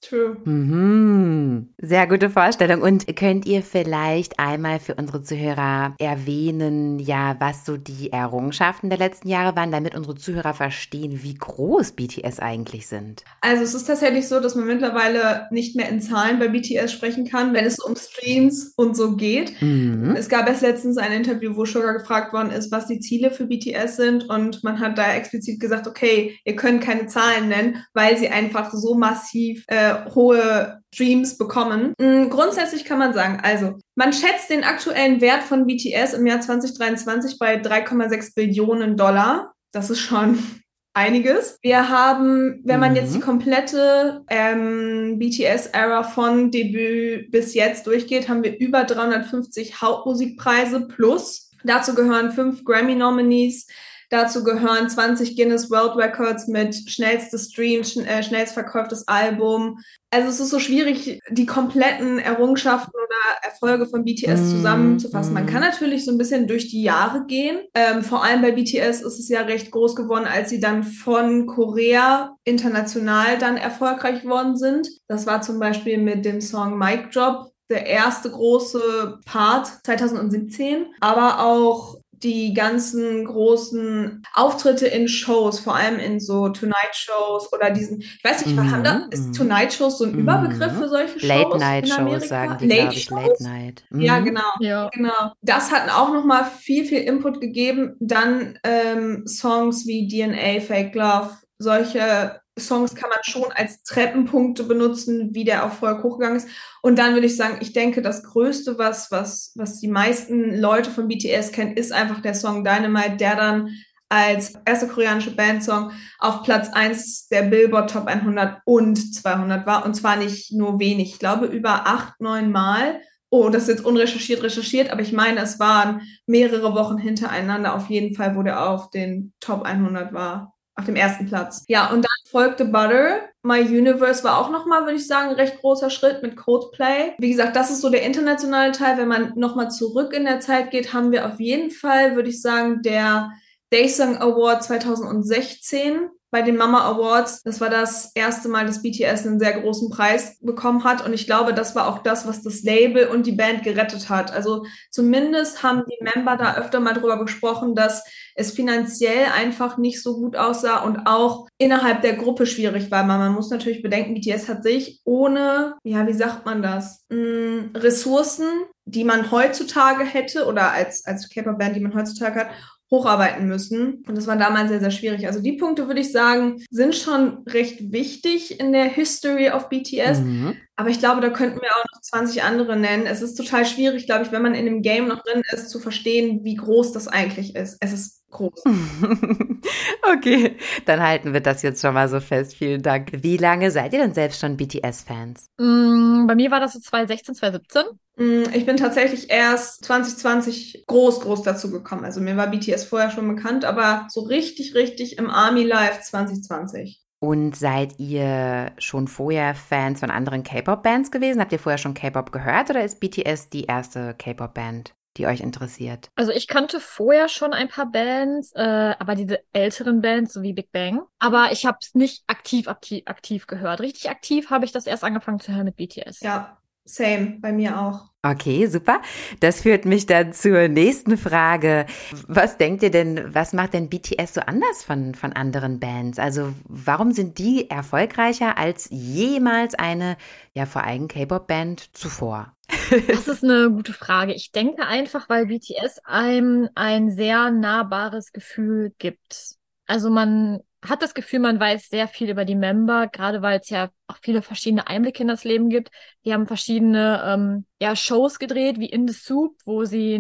True. 0.01 0.38
Mhm. 0.46 1.70
Sehr 1.80 2.08
gute 2.08 2.30
Vorstellung. 2.30 2.82
Und 2.82 3.16
könnt 3.16 3.46
ihr 3.48 3.63
vielleicht 3.63 4.39
einmal 4.39 4.80
für 4.80 4.94
unsere 4.94 5.24
Zuhörer 5.24 5.96
erwähnen, 5.98 7.00
ja, 7.00 7.36
was 7.39 7.66
so 7.66 7.77
die 7.77 8.12
Errungenschaften 8.12 8.89
der 8.89 9.00
letzten 9.00 9.27
Jahre 9.27 9.56
waren, 9.56 9.72
damit 9.72 9.96
unsere 9.96 10.16
Zuhörer 10.16 10.54
verstehen, 10.54 11.24
wie 11.24 11.34
groß 11.34 11.94
BTS 11.94 12.39
eigentlich 12.39 12.88
sind? 12.88 13.24
Also 13.42 13.63
es 13.63 13.74
ist 13.74 13.86
tatsächlich 13.86 14.27
so, 14.27 14.39
dass 14.39 14.56
man 14.56 14.68
mittlerweile 14.68 15.48
nicht 15.50 15.75
mehr 15.75 15.89
in 15.89 16.00
Zahlen 16.00 16.38
bei 16.38 16.48
BTS 16.48 16.92
sprechen 16.92 17.27
kann, 17.27 17.54
wenn 17.54 17.66
es 17.66 17.80
um 17.80 17.96
Streams 17.96 18.74
und 18.75 18.96
so 18.96 19.16
geht. 19.16 19.60
Mhm. 19.62 20.16
Es 20.16 20.30
gab 20.30 20.48
erst 20.48 20.62
letztens 20.62 20.98
ein 20.98 21.12
Interview, 21.12 21.56
wo 21.56 21.66
Sugar 21.66 21.94
gefragt 21.94 22.34
worden 22.34 22.51
ist, 22.51 22.72
was 22.72 22.86
die 22.86 23.00
Ziele 23.00 23.32
für 23.32 23.48
BTS 23.48 23.98
sind. 23.98 24.30
Und 24.30 24.63
man 24.63 24.80
hat 24.80 24.98
da 24.98 25.16
explizit 25.16 25.60
gesagt, 25.60 25.88
okay, 25.88 26.38
ihr 26.46 26.56
könnt 26.56 26.84
keine 26.84 27.08
Zahlen 27.08 27.50
nennen, 27.50 27.84
weil 27.94 28.16
sie 28.18 28.30
einfach 28.30 28.72
so 28.72 28.96
massiv 28.96 29.66
äh, 29.68 29.87
hohe 30.13 30.82
Streams 30.94 31.38
bekommen. 31.38 31.94
Mm, 32.00 32.29
grundsätzlich 32.29 32.86
kann 32.86 33.00
man 33.00 33.13
sagen, 33.13 33.39
also 33.44 33.77
man 33.96 34.13
schätzt 34.13 34.50
den 34.50 34.63
aktuellen 34.63 35.22
Wert 35.22 35.44
von 35.44 35.67
BTS 35.67 36.13
im 36.13 36.25
Jahr 36.25 36.41
2023 36.41 37.38
bei 37.38 37.62
3,6 37.62 38.36
Billionen 38.36 38.98
Dollar. 38.98 39.53
Das 39.72 39.89
ist 39.89 40.00
schon 40.00 40.39
einiges. 40.94 41.60
Wir 41.62 41.89
haben, 41.89 42.62
wenn 42.63 42.79
man 42.79 42.91
mhm. 42.91 42.98
jetzt 42.98 43.13
die 43.15 43.20
komplette 43.20 44.24
ähm, 44.29 45.20
BTS-Ära 45.20 46.03
von 46.03 46.50
Debüt 46.50 47.29
bis 47.32 47.53
jetzt 47.53 47.86
durchgeht, 47.86 48.27
haben 48.27 48.44
wir 48.44 48.58
über 48.58 48.84
350 48.84 49.82
Hauptmusikpreise 49.82 50.88
plus. 50.88 51.51
Dazu 51.63 51.94
gehören 51.94 52.32
fünf 52.32 52.63
Grammy-Nominees, 52.63 53.67
Dazu 54.10 54.44
gehören 54.44 54.90
20 54.90 55.36
Guinness 55.36 55.70
World 55.70 55.98
Records 55.98 56.48
mit 56.48 56.76
schnellstes 56.90 57.50
Stream, 57.50 57.84
schn 57.84 58.06
äh, 58.06 58.24
schnellst 58.24 58.54
verkauftes 58.54 59.08
Album. 59.08 59.80
Also 60.12 60.30
es 60.30 60.40
ist 60.40 60.50
so 60.50 60.60
schwierig, 60.60 61.20
die 61.30 61.46
kompletten 61.46 62.18
Errungenschaften 62.18 62.94
oder 62.96 63.44
Erfolge 63.44 63.86
von 63.86 64.06
BTS 64.06 64.40
mm, 64.40 64.50
zusammenzufassen. 64.52 65.34
Man 65.34 65.46
kann 65.46 65.62
natürlich 65.62 66.06
so 66.06 66.12
ein 66.12 66.18
bisschen 66.18 66.48
durch 66.48 66.70
die 66.70 66.84
Jahre 66.84 67.26
gehen. 67.26 67.60
Ähm, 67.74 68.02
vor 68.02 68.24
allem 68.24 68.42
bei 68.42 68.52
BTS 68.52 69.02
ist 69.02 69.20
es 69.20 69.28
ja 69.28 69.42
recht 69.42 69.72
groß 69.72 69.98
geworden, 69.98 70.26
als 70.26 70.50
sie 70.50 70.62
dann 70.62 70.84
von 70.84 71.46
Korea 71.46 72.36
international 72.46 73.38
dann 73.38 73.58
erfolgreich 73.58 74.22
geworden 74.22 74.56
sind. 74.56 74.88
Das 75.10 75.28
war 75.28 75.42
zum 75.42 75.60
Beispiel 75.60 75.98
mit 75.98 76.24
dem 76.24 76.40
Song 76.40 76.78
Mic 76.78 77.10
Drop 77.12 77.52
der 77.70 77.86
erste 77.86 78.32
große 78.32 79.20
Part 79.26 79.68
2017, 79.84 80.86
aber 81.02 81.44
auch 81.44 81.98
die 82.24 82.53
ganzen 82.53 83.25
großen 83.25 84.24
Auftritte 84.33 84.88
in 84.88 85.07
Shows, 85.07 85.59
vor 85.59 85.75
allem 85.75 86.00
in 86.00 86.19
so 86.19 86.50
Tonight-Shows 86.50 87.53
oder 87.53 87.69
diesen, 87.71 88.01
ich 88.01 88.24
weiß 88.24 88.45
nicht, 88.45 88.55
Mhm, 88.55 88.71
haben 88.71 88.83
da, 88.83 89.07
ist 89.12 89.27
mhm. 89.27 89.33
Tonight-Shows 89.33 89.97
so 90.00 90.05
ein 90.05 90.13
Mhm. 90.13 90.19
Überbegriff 90.19 90.74
für 90.74 90.89
solche 90.89 91.19
Shows? 91.19 91.24
in 91.24 91.27
Late-Night-Shows 91.29 91.97
Amerika? 92.00 92.27
sagen 92.27 92.57
die, 92.59 92.67
Late 92.67 92.95
ich. 92.95 93.03
Shows? 93.03 93.39
Late 93.39 93.43
Night. 93.43 93.83
Ja, 93.91 94.19
Mhm. 94.19 94.25
genau. 94.25 94.41
Ja. 94.59 94.89
Genau. 94.93 95.31
Das 95.41 95.71
hat 95.71 95.89
auch 95.91 96.12
nochmal 96.12 96.45
viel, 96.59 96.86
viel 96.86 97.00
Input 97.01 97.39
gegeben. 97.41 97.95
Dann 98.00 98.57
ähm, 98.63 99.25
Songs 99.27 99.86
wie 99.86 100.07
DNA, 100.07 100.59
Fake 100.62 100.95
Love, 100.95 101.29
solche 101.59 102.39
Songs 102.60 102.96
kann 102.96 103.10
man 103.10 103.20
schon 103.24 103.52
als 103.54 103.84
Treppenpunkte 103.84 104.64
benutzen, 104.64 105.34
wie 105.34 105.44
der 105.44 105.60
Erfolg 105.60 106.04
hochgegangen 106.04 106.38
ist. 106.38 106.50
Und 106.82 106.98
dann 106.98 107.14
würde 107.14 107.28
ich 107.28 107.36
sagen, 107.36 107.58
ich 107.62 107.74
denke, 107.74 108.02
das 108.02 108.24
Größte, 108.24 108.78
was, 108.78 109.12
was, 109.12 109.52
was 109.56 109.80
die 109.80 109.88
meisten 109.88 110.60
Leute 110.60 110.92
von 110.92 111.08
BTS 111.08 111.52
kennen, 111.52 111.76
ist 111.76 111.92
einfach 111.92 112.22
der 112.22 112.34
Song 112.34 112.64
Dynamite, 112.64 113.18
der 113.18 113.36
dann 113.36 113.70
als 114.10 114.54
erster 114.66 114.88
koreanische 114.88 115.36
Bandsong 115.36 115.92
auf 116.20 116.44
Platz 116.44 116.70
1 116.72 117.28
der 117.28 117.44
Billboard 117.44 117.92
Top 117.92 118.08
100 118.08 118.62
und 118.66 119.16
200 119.16 119.66
war. 119.66 119.86
Und 119.86 119.96
zwar 119.96 120.16
nicht 120.16 120.54
nur 120.54 120.80
wenig. 120.80 121.14
Ich 121.14 121.20
glaube, 121.20 121.48
über 121.48 121.88
acht, 121.88 122.20
neun 122.22 122.52
Mal. 122.52 123.02
Oh, 123.30 123.50
das 123.50 123.64
ist 123.64 123.70
jetzt 123.70 123.86
unrecherchiert, 123.86 124.42
recherchiert, 124.42 124.90
aber 124.90 125.02
ich 125.02 125.12
meine, 125.12 125.42
es 125.42 125.60
waren 125.60 126.02
mehrere 126.28 126.74
Wochen 126.74 126.98
hintereinander 126.98 127.76
auf 127.76 127.90
jeden 127.90 128.16
Fall, 128.16 128.38
wo 128.38 128.44
der 128.44 128.70
auf 128.70 128.90
den 128.90 129.34
Top 129.42 129.64
100 129.64 130.14
war. 130.14 130.57
Auf 130.77 130.86
dem 130.86 130.96
ersten 130.96 131.25
Platz. 131.25 131.63
Ja, 131.67 131.89
und 131.89 132.03
dann 132.03 132.29
folgte 132.29 132.65
Butter. 132.65 133.22
My 133.41 133.62
Universe 133.62 134.24
war 134.24 134.39
auch 134.39 134.51
nochmal, 134.51 134.84
würde 134.84 134.98
ich 134.98 135.07
sagen, 135.07 135.29
ein 135.29 135.36
recht 135.36 135.60
großer 135.60 135.89
Schritt 135.89 136.22
mit 136.22 136.38
Codeplay. 136.38 137.13
Wie 137.17 137.31
gesagt, 137.31 137.55
das 137.55 137.72
ist 137.72 137.81
so 137.81 137.89
der 137.89 138.03
internationale 138.03 138.74
Teil. 138.74 138.98
Wenn 138.98 139.07
man 139.07 139.34
nochmal 139.36 139.72
zurück 139.72 140.13
in 140.13 140.25
der 140.25 140.39
Zeit 140.39 140.69
geht, 140.69 140.93
haben 140.93 141.12
wir 141.12 141.25
auf 141.25 141.39
jeden 141.39 141.72
Fall, 141.72 142.15
würde 142.15 142.29
ich 142.29 142.41
sagen, 142.41 142.84
der 142.84 143.31
Daysong 143.72 144.17
Award 144.17 144.63
2016 144.63 146.10
bei 146.29 146.41
den 146.41 146.57
Mama 146.57 146.81
Awards. 146.81 147.41
Das 147.43 147.62
war 147.62 147.69
das 147.69 148.12
erste 148.13 148.50
Mal, 148.50 148.65
dass 148.65 148.81
BTS 148.81 149.25
einen 149.25 149.39
sehr 149.39 149.60
großen 149.60 149.89
Preis 149.89 150.38
bekommen 150.41 150.84
hat. 150.84 151.05
Und 151.05 151.13
ich 151.13 151.25
glaube, 151.25 151.53
das 151.53 151.75
war 151.75 151.88
auch 151.88 152.00
das, 152.00 152.27
was 152.27 152.43
das 152.43 152.63
Label 152.63 153.07
und 153.07 153.25
die 153.25 153.31
Band 153.31 153.63
gerettet 153.63 154.10
hat. 154.10 154.34
Also 154.34 154.65
zumindest 154.91 155.63
haben 155.63 155.84
die 155.89 156.03
Member 156.03 156.36
da 156.38 156.55
öfter 156.57 156.79
mal 156.79 156.93
drüber 156.93 157.19
gesprochen, 157.19 157.75
dass 157.75 158.03
es 158.38 158.51
finanziell 158.51 159.25
einfach 159.36 159.77
nicht 159.77 160.01
so 160.01 160.15
gut 160.15 160.36
aussah 160.36 160.84
und 160.84 161.06
auch 161.06 161.48
innerhalb 161.58 162.01
der 162.03 162.13
Gruppe 162.13 162.46
schwierig 162.46 162.91
war. 162.91 163.03
Man, 163.03 163.20
man 163.20 163.34
muss 163.34 163.50
natürlich 163.50 163.82
bedenken, 163.82 164.13
BTS 164.13 164.48
hat 164.48 164.63
sich 164.63 165.01
ohne, 165.03 165.75
ja, 165.84 166.08
wie 166.08 166.13
sagt 166.13 166.46
man 166.46 166.62
das, 166.62 167.06
Mm, 167.10 167.75
Ressourcen, 167.75 168.48
die 168.86 169.06
man 169.06 169.32
heutzutage 169.32 170.03
hätte 170.03 170.46
oder 170.46 170.72
als, 170.74 171.06
als 171.06 171.29
K-Pop-Band, 171.29 171.75
die 171.75 171.79
man 171.79 171.96
heutzutage 171.96 172.41
hat, 172.41 172.50
hocharbeiten 172.91 173.48
müssen. 173.48 174.03
Und 174.08 174.17
das 174.17 174.27
war 174.27 174.38
damals 174.38 174.70
sehr, 174.70 174.79
sehr 174.79 174.91
schwierig. 174.91 175.27
Also 175.27 175.41
die 175.41 175.53
Punkte, 175.53 175.88
würde 175.88 176.01
ich 176.01 176.12
sagen, 176.12 176.63
sind 176.70 176.96
schon 176.96 177.44
recht 177.48 177.91
wichtig 177.91 178.60
in 178.60 178.72
der 178.72 178.86
History 178.86 179.50
of 179.50 179.70
BTS. 179.70 180.20
Mhm. 180.20 180.58
Aber 180.77 180.89
ich 180.89 181.00
glaube, 181.00 181.22
da 181.22 181.29
könnten 181.31 181.60
wir 181.60 181.69
auch 181.72 181.86
noch 181.93 182.01
20 182.01 182.43
andere 182.43 182.77
nennen. 182.77 183.07
Es 183.07 183.22
ist 183.24 183.36
total 183.36 183.65
schwierig, 183.65 184.05
glaube 184.05 184.24
ich, 184.25 184.31
wenn 184.31 184.43
man 184.43 184.53
in 184.55 184.65
dem 184.65 184.81
Game 184.84 185.07
noch 185.07 185.24
drin 185.24 185.41
ist, 185.51 185.69
zu 185.69 185.79
verstehen, 185.79 186.43
wie 186.43 186.55
groß 186.55 186.91
das 186.93 187.07
eigentlich 187.07 187.55
ist. 187.55 187.77
Es 187.81 187.93
ist 187.93 188.24
groß. 188.29 188.63
okay, 190.13 190.57
dann 190.86 191.01
halten 191.01 191.34
wir 191.34 191.41
das 191.41 191.63
jetzt 191.63 191.81
schon 191.81 191.93
mal 191.96 192.10
so 192.10 192.19
fest. 192.19 192.55
Vielen 192.55 192.84
Dank. 192.84 193.12
Wie 193.24 193.38
lange 193.38 193.72
seid 193.72 193.93
ihr 193.93 194.00
denn 194.00 194.13
selbst 194.13 194.39
schon 194.39 194.57
BTS-Fans? 194.57 195.50
Mm, 195.57 196.27
bei 196.27 196.36
mir 196.36 196.51
war 196.51 196.60
das 196.60 196.74
so 196.74 196.79
2016, 196.79 197.36
2017. 197.36 197.84
Mm, 198.17 198.43
Ich 198.53 198.65
bin 198.65 198.77
tatsächlich 198.77 199.29
erst 199.29 199.86
2020 199.86 200.86
groß, 200.88 201.22
groß 201.22 201.43
dazu 201.43 201.72
gekommen. 201.72 202.05
Also 202.05 202.22
mir 202.22 202.38
war 202.38 202.48
BTS 202.48 202.86
vorher 202.86 203.12
schon 203.12 203.27
bekannt, 203.27 203.65
aber 203.65 204.07
so 204.10 204.22
richtig, 204.22 204.75
richtig 204.75 205.17
im 205.17 205.29
Army 205.29 205.63
Live 205.63 206.01
2020. 206.01 207.01
Und 207.19 207.55
seid 207.55 208.00
ihr 208.00 208.71
schon 208.77 209.07
vorher 209.07 209.55
Fans 209.55 210.01
von 210.01 210.12
anderen 210.12 210.43
K-Pop-Bands 210.43 211.09
gewesen? 211.09 211.41
Habt 211.41 211.51
ihr 211.51 211.59
vorher 211.59 211.79
schon 211.79 211.95
K-Pop 211.95 212.31
gehört 212.31 212.69
oder 212.69 212.83
ist 212.83 213.00
BTS 213.00 213.50
die 213.50 213.63
erste 213.63 214.13
K-Pop-Band, 214.13 214.93
die 215.17 215.25
euch 215.25 215.39
interessiert? 215.39 216.12
Also 216.15 216.31
ich 216.31 216.47
kannte 216.47 216.79
vorher 216.79 217.27
schon 217.27 217.53
ein 217.53 217.69
paar 217.69 217.88
Bands, 217.88 218.51
äh, 218.53 218.93
aber 219.00 219.15
diese 219.15 219.39
älteren 219.51 220.01
Bands, 220.01 220.33
so 220.33 220.43
wie 220.43 220.53
Big 220.53 220.71
Bang. 220.71 221.01
Aber 221.17 221.51
ich 221.51 221.65
habe 221.65 221.77
es 221.81 221.95
nicht 221.95 222.24
aktiv, 222.27 222.67
aktiv, 222.67 223.01
aktiv 223.07 223.47
gehört. 223.47 223.81
Richtig 223.81 224.12
aktiv 224.12 224.51
habe 224.51 224.65
ich 224.65 224.71
das 224.71 224.86
erst 224.86 225.03
angefangen 225.03 225.39
zu 225.39 225.53
hören 225.53 225.65
mit 225.65 225.75
BTS. 225.75 226.19
Ja, 226.19 226.59
same, 226.88 227.38
bei 227.39 227.51
mir 227.51 227.79
auch. 227.79 228.10
Okay, 228.24 228.67
super. 228.67 229.01
Das 229.39 229.62
führt 229.62 229.86
mich 229.86 230.06
dann 230.06 230.34
zur 230.34 230.67
nächsten 230.67 231.17
Frage. 231.17 231.86
Was 232.27 232.58
denkt 232.58 232.84
ihr 232.84 232.91
denn, 232.91 233.34
was 233.34 233.53
macht 233.53 233.74
denn 233.74 233.89
BTS 233.89 234.34
so 234.34 234.41
anders 234.41 234.84
von, 234.84 235.15
von 235.15 235.34
anderen 235.34 235.79
Bands? 235.79 236.20
Also 236.20 236.53
warum 236.65 237.12
sind 237.12 237.38
die 237.38 237.70
erfolgreicher 237.70 238.58
als 238.58 238.88
jemals 238.91 239.75
eine, 239.75 240.17
ja, 240.53 240.65
vor 240.65 240.84
allem 240.84 241.08
K-Pop-Band 241.08 241.96
zuvor? 241.96 242.53
Das 243.08 243.27
ist 243.27 243.44
eine 243.44 243.70
gute 243.70 243.94
Frage. 243.94 244.34
Ich 244.34 244.51
denke 244.51 244.86
einfach, 244.86 245.29
weil 245.29 245.48
BTS 245.48 246.00
einem 246.06 246.70
ein 246.75 247.12
sehr 247.12 247.51
nahbares 247.51 248.32
Gefühl 248.32 248.94
gibt. 248.98 249.56
Also 249.88 250.10
man 250.10 250.62
hat 250.86 251.01
das 251.01 251.13
Gefühl, 251.13 251.39
man 251.39 251.60
weiß 251.60 251.89
sehr 251.89 252.07
viel 252.07 252.29
über 252.29 252.46
die 252.46 252.55
Member, 252.55 253.07
gerade 253.07 253.41
weil 253.41 253.60
es 253.60 253.69
ja 253.69 253.89
auch 254.05 254.17
viele 254.22 254.41
verschiedene 254.41 254.88
Einblicke 254.88 255.24
in 255.24 255.27
das 255.27 255.43
Leben 255.43 255.69
gibt. 255.69 255.89
Die 256.24 256.34
haben 256.34 256.46
verschiedene 256.46 257.24
ähm, 257.25 257.65
ja, 257.79 257.96
Shows 257.96 258.38
gedreht, 258.38 258.79
wie 258.79 258.89
In 258.89 259.07
the 259.07 259.13
Soup, 259.13 259.55
wo 259.65 259.86
sie 259.86 260.15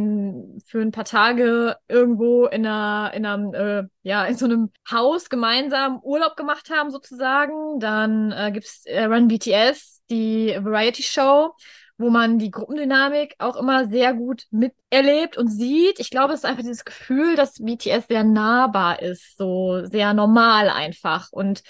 für 0.65 0.81
ein 0.81 0.91
paar 0.91 1.05
Tage 1.05 1.77
irgendwo 1.87 2.45
in 2.47 2.65
einer, 2.65 3.13
in 3.13 3.25
einem, 3.25 3.53
äh, 3.53 3.83
ja, 4.01 4.25
in 4.25 4.35
so 4.35 4.45
einem 4.45 4.71
Haus 4.89 5.29
gemeinsam 5.29 5.99
Urlaub 6.01 6.35
gemacht 6.35 6.69
haben, 6.71 6.89
sozusagen. 6.89 7.79
Dann 7.79 8.31
äh, 8.31 8.51
gibt's 8.51 8.85
äh, 8.85 9.03
Run 9.05 9.27
BTS, 9.27 10.01
die 10.09 10.57
Variety 10.59 11.03
Show 11.03 11.53
wo 11.97 12.09
man 12.09 12.37
die 12.37 12.51
Gruppendynamik 12.51 13.35
auch 13.39 13.55
immer 13.55 13.87
sehr 13.87 14.13
gut 14.13 14.45
miterlebt 14.51 15.37
und 15.37 15.47
sieht. 15.47 15.99
Ich 15.99 16.11
glaube, 16.11 16.33
es 16.33 16.41
ist 16.41 16.45
einfach 16.45 16.63
dieses 16.63 16.85
Gefühl, 16.85 17.35
dass 17.35 17.63
BTS 17.63 18.07
sehr 18.07 18.23
nahbar 18.23 19.01
ist, 19.01 19.37
so 19.37 19.85
sehr 19.85 20.13
normal 20.13 20.69
einfach. 20.69 21.31
Und 21.31 21.63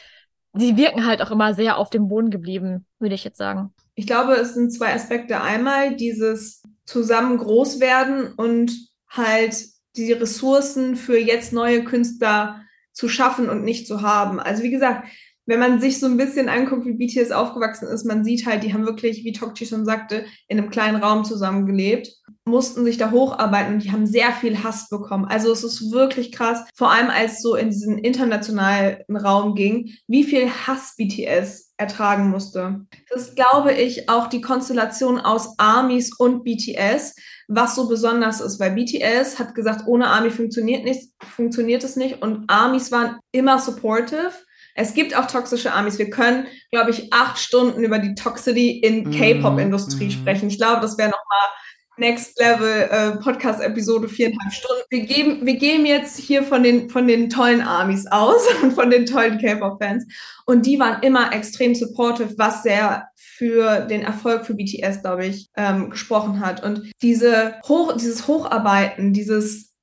sie 0.54 0.76
wirken 0.76 1.06
halt 1.06 1.22
auch 1.22 1.32
immer 1.32 1.54
sehr 1.54 1.78
auf 1.78 1.90
dem 1.90 2.08
Boden 2.10 2.30
geblieben, 2.30 2.86
würde 3.00 3.16
ich 3.16 3.24
jetzt 3.24 3.38
sagen. 3.38 3.74
Ich 3.96 4.06
glaube, 4.06 4.34
es 4.34 4.54
sind 4.54 4.72
zwei 4.72 4.94
Aspekte. 4.94 5.42
Einmal 5.42 5.96
dieses 5.96 6.62
zusammen 6.86 7.38
groß 7.38 7.80
werden 7.80 8.34
und 8.34 8.72
halt 9.10 9.56
die 9.96 10.12
Ressourcen 10.12 10.96
für 10.96 11.18
jetzt 11.18 11.54
neue 11.54 11.84
Künstler 11.84 12.62
zu 12.92 13.10
schaffen 13.10 13.50
und 13.50 13.64
nicht 13.64 13.88
zu 13.88 14.02
haben. 14.02 14.40
Also 14.40 14.64
wie 14.64 14.72
gesagt, 14.72 15.08
wenn 15.48 15.60
man 15.60 15.80
sich 15.80 16.00
so 16.00 16.06
ein 16.06 16.18
bisschen 16.18 16.50
anguckt, 16.50 16.86
wie 16.86 16.94
BTS 16.94 17.32
aufgewachsen 17.32 17.88
ist, 17.88 18.06
man 18.06 18.24
sieht 18.24 18.46
halt, 18.46 18.64
die 18.64 18.74
haben 18.74 18.86
wirklich, 18.86 19.24
wie 19.24 19.32
Tokchi 19.32 19.66
schon 19.66 19.86
sagte, 19.86 20.26
in 20.48 20.60
einem 20.60 20.70
kleinen 20.70 21.02
Raum 21.02 21.24
zusammengelebt, 21.24 22.10
mussten 22.46 22.84
sich 22.84 22.98
da 22.98 23.12
hocharbeiten 23.12 23.76
und 23.76 23.84
die 23.84 23.92
haben 23.92 24.06
sehr 24.06 24.32
viel 24.34 24.64
Hass 24.64 24.90
bekommen. 24.90 25.26
Also 25.26 25.52
es 25.52 25.64
ist 25.64 25.92
wirklich 25.92 26.32
krass, 26.32 26.66
vor 26.76 26.92
allem 26.92 27.10
als 27.10 27.42
so 27.42 27.56
in 27.56 27.70
diesen 27.70 27.98
internationalen 27.98 28.98
Raum 29.10 29.56
ging, 29.56 29.94
wie 30.08 30.24
viel 30.24 30.50
Hass 30.50 30.96
BTS 30.98 31.74
ertragen 31.78 32.30
musste. 32.30 32.86
Das 33.10 33.30
ist, 33.30 33.36
glaube 33.36 33.74
ich, 33.74 34.10
auch 34.10 34.28
die 34.28 34.42
Konstellation 34.42 35.20
aus 35.20 35.58
Armies 35.58 36.14
und 36.18 36.44
BTS, 36.44 37.16
was 37.48 37.76
so 37.76 37.88
besonders 37.88 38.42
ist, 38.42 38.60
weil 38.60 38.72
BTS 38.72 39.40
hat 39.40 39.56
gesagt, 39.56 39.88
ohne 39.88 40.08
Army 40.08 40.30
funktioniert 40.30 40.84
nicht, 40.84 41.12
funktioniert 41.24 41.84
es 41.86 41.96
nicht 41.96 42.22
und 42.22 42.50
Armies 42.50 42.92
waren 42.92 43.18
immer 43.32 43.60
supportive. 43.60 44.32
Es 44.78 44.94
gibt 44.94 45.18
auch 45.18 45.26
toxische 45.26 45.74
Armies. 45.74 45.98
Wir 45.98 46.10
können, 46.10 46.46
glaube 46.72 46.92
ich, 46.92 47.12
acht 47.12 47.40
Stunden 47.40 47.84
über 47.84 47.98
die 47.98 48.14
Toxicity 48.14 48.80
in 48.80 49.06
Mhm, 49.06 49.12
K-Pop-Industrie 49.12 50.06
mhm. 50.06 50.12
sprechen. 50.12 50.50
Ich 50.50 50.60
glaube, 50.60 50.82
das 50.82 50.98
wäre 50.98 51.10
nochmal 51.10 51.50
Next 51.98 52.40
Level 52.40 52.88
äh, 52.92 53.12
Podcast-Episode 53.18 54.08
viereinhalb 54.08 54.54
Stunden. 54.54 54.84
Wir 54.92 55.06
geben, 55.06 55.46
wir 55.48 55.56
gehen 55.56 55.86
jetzt 55.88 56.18
hier 56.20 56.44
von 56.44 56.62
den, 56.62 56.92
von 56.92 57.08
den 57.08 57.32
tollen 57.32 57.62
Armies 57.62 58.06
aus 58.06 58.42
und 58.62 58.74
von 58.74 58.92
den 58.92 59.08
tollen 59.08 59.40
K-Pop-Fans. 59.40 60.06
Und 60.46 60.68
die 60.68 60.80
waren 60.80 61.02
immer 61.02 61.34
extrem 61.34 61.74
supportive, 61.74 62.38
was 62.38 62.62
sehr 62.62 63.08
für 63.16 63.82
den 63.82 64.04
Erfolg 64.04 64.46
für 64.46 64.54
BTS, 64.54 65.02
glaube 65.02 65.26
ich, 65.26 65.50
ähm, 65.58 65.90
gesprochen 65.90 66.40
hat. 66.40 66.64
Und 66.64 66.92
diese 67.02 67.56
Hoch, 67.68 67.94
dieses 67.98 68.28
Hocharbeiten, 68.28 69.12
dieses 69.12 69.74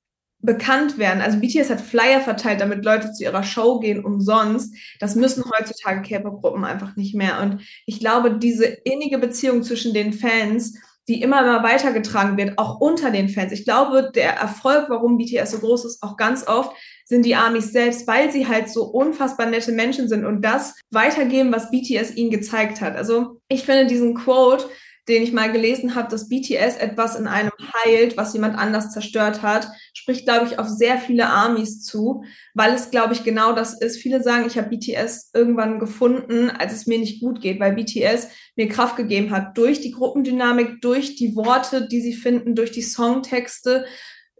bekannt 0.44 0.98
werden. 0.98 1.22
Also 1.22 1.38
BTS 1.38 1.70
hat 1.70 1.80
Flyer 1.80 2.20
verteilt, 2.20 2.60
damit 2.60 2.84
Leute 2.84 3.12
zu 3.12 3.24
ihrer 3.24 3.42
Show 3.42 3.80
gehen 3.80 4.04
umsonst. 4.04 4.74
Das 5.00 5.14
müssen 5.14 5.44
heutzutage 5.44 6.02
K-Pop-Gruppen 6.02 6.64
einfach 6.64 6.96
nicht 6.96 7.14
mehr. 7.14 7.40
Und 7.40 7.62
ich 7.86 7.98
glaube, 7.98 8.38
diese 8.38 8.64
innige 8.64 9.18
Beziehung 9.18 9.62
zwischen 9.62 9.94
den 9.94 10.12
Fans, 10.12 10.74
die 11.08 11.22
immer 11.22 11.40
immer 11.40 11.62
weitergetragen 11.62 12.36
wird, 12.36 12.58
auch 12.58 12.80
unter 12.80 13.10
den 13.10 13.28
Fans. 13.28 13.52
Ich 13.52 13.64
glaube, 13.64 14.10
der 14.14 14.34
Erfolg, 14.36 14.86
warum 14.88 15.18
BTS 15.18 15.50
so 15.50 15.58
groß 15.58 15.84
ist, 15.86 16.02
auch 16.02 16.16
ganz 16.16 16.46
oft 16.46 16.74
sind 17.06 17.26
die 17.26 17.34
Armies 17.34 17.72
selbst, 17.72 18.06
weil 18.06 18.30
sie 18.30 18.48
halt 18.48 18.70
so 18.70 18.84
unfassbar 18.84 19.46
nette 19.46 19.72
Menschen 19.72 20.08
sind 20.08 20.24
und 20.24 20.42
das 20.42 20.74
weitergeben, 20.90 21.52
was 21.52 21.70
BTS 21.70 22.16
ihnen 22.16 22.30
gezeigt 22.30 22.80
hat. 22.80 22.96
Also 22.96 23.40
ich 23.48 23.64
finde 23.64 23.86
diesen 23.86 24.14
Quote 24.14 24.66
den 25.08 25.22
ich 25.22 25.32
mal 25.32 25.52
gelesen 25.52 25.94
habe, 25.94 26.08
dass 26.10 26.28
BTS 26.28 26.76
etwas 26.76 27.16
in 27.16 27.26
einem 27.26 27.52
heilt, 27.84 28.16
was 28.16 28.32
jemand 28.32 28.56
anders 28.56 28.90
zerstört 28.90 29.42
hat, 29.42 29.68
spricht, 29.92 30.24
glaube 30.24 30.46
ich, 30.46 30.58
auf 30.58 30.68
sehr 30.68 30.98
viele 30.98 31.26
Armies 31.26 31.82
zu, 31.82 32.24
weil 32.54 32.72
es, 32.74 32.90
glaube 32.90 33.12
ich, 33.12 33.22
genau 33.22 33.52
das 33.52 33.80
ist. 33.80 33.98
Viele 33.98 34.22
sagen, 34.22 34.46
ich 34.46 34.56
habe 34.56 34.74
BTS 34.74 35.30
irgendwann 35.34 35.78
gefunden, 35.78 36.50
als 36.50 36.72
es 36.72 36.86
mir 36.86 36.98
nicht 36.98 37.20
gut 37.20 37.40
geht, 37.40 37.60
weil 37.60 37.74
BTS 37.74 38.28
mir 38.56 38.68
Kraft 38.68 38.96
gegeben 38.96 39.30
hat 39.30 39.58
durch 39.58 39.80
die 39.80 39.92
Gruppendynamik, 39.92 40.80
durch 40.80 41.16
die 41.16 41.36
Worte, 41.36 41.86
die 41.86 42.00
sie 42.00 42.14
finden, 42.14 42.54
durch 42.54 42.70
die 42.70 42.82
Songtexte 42.82 43.84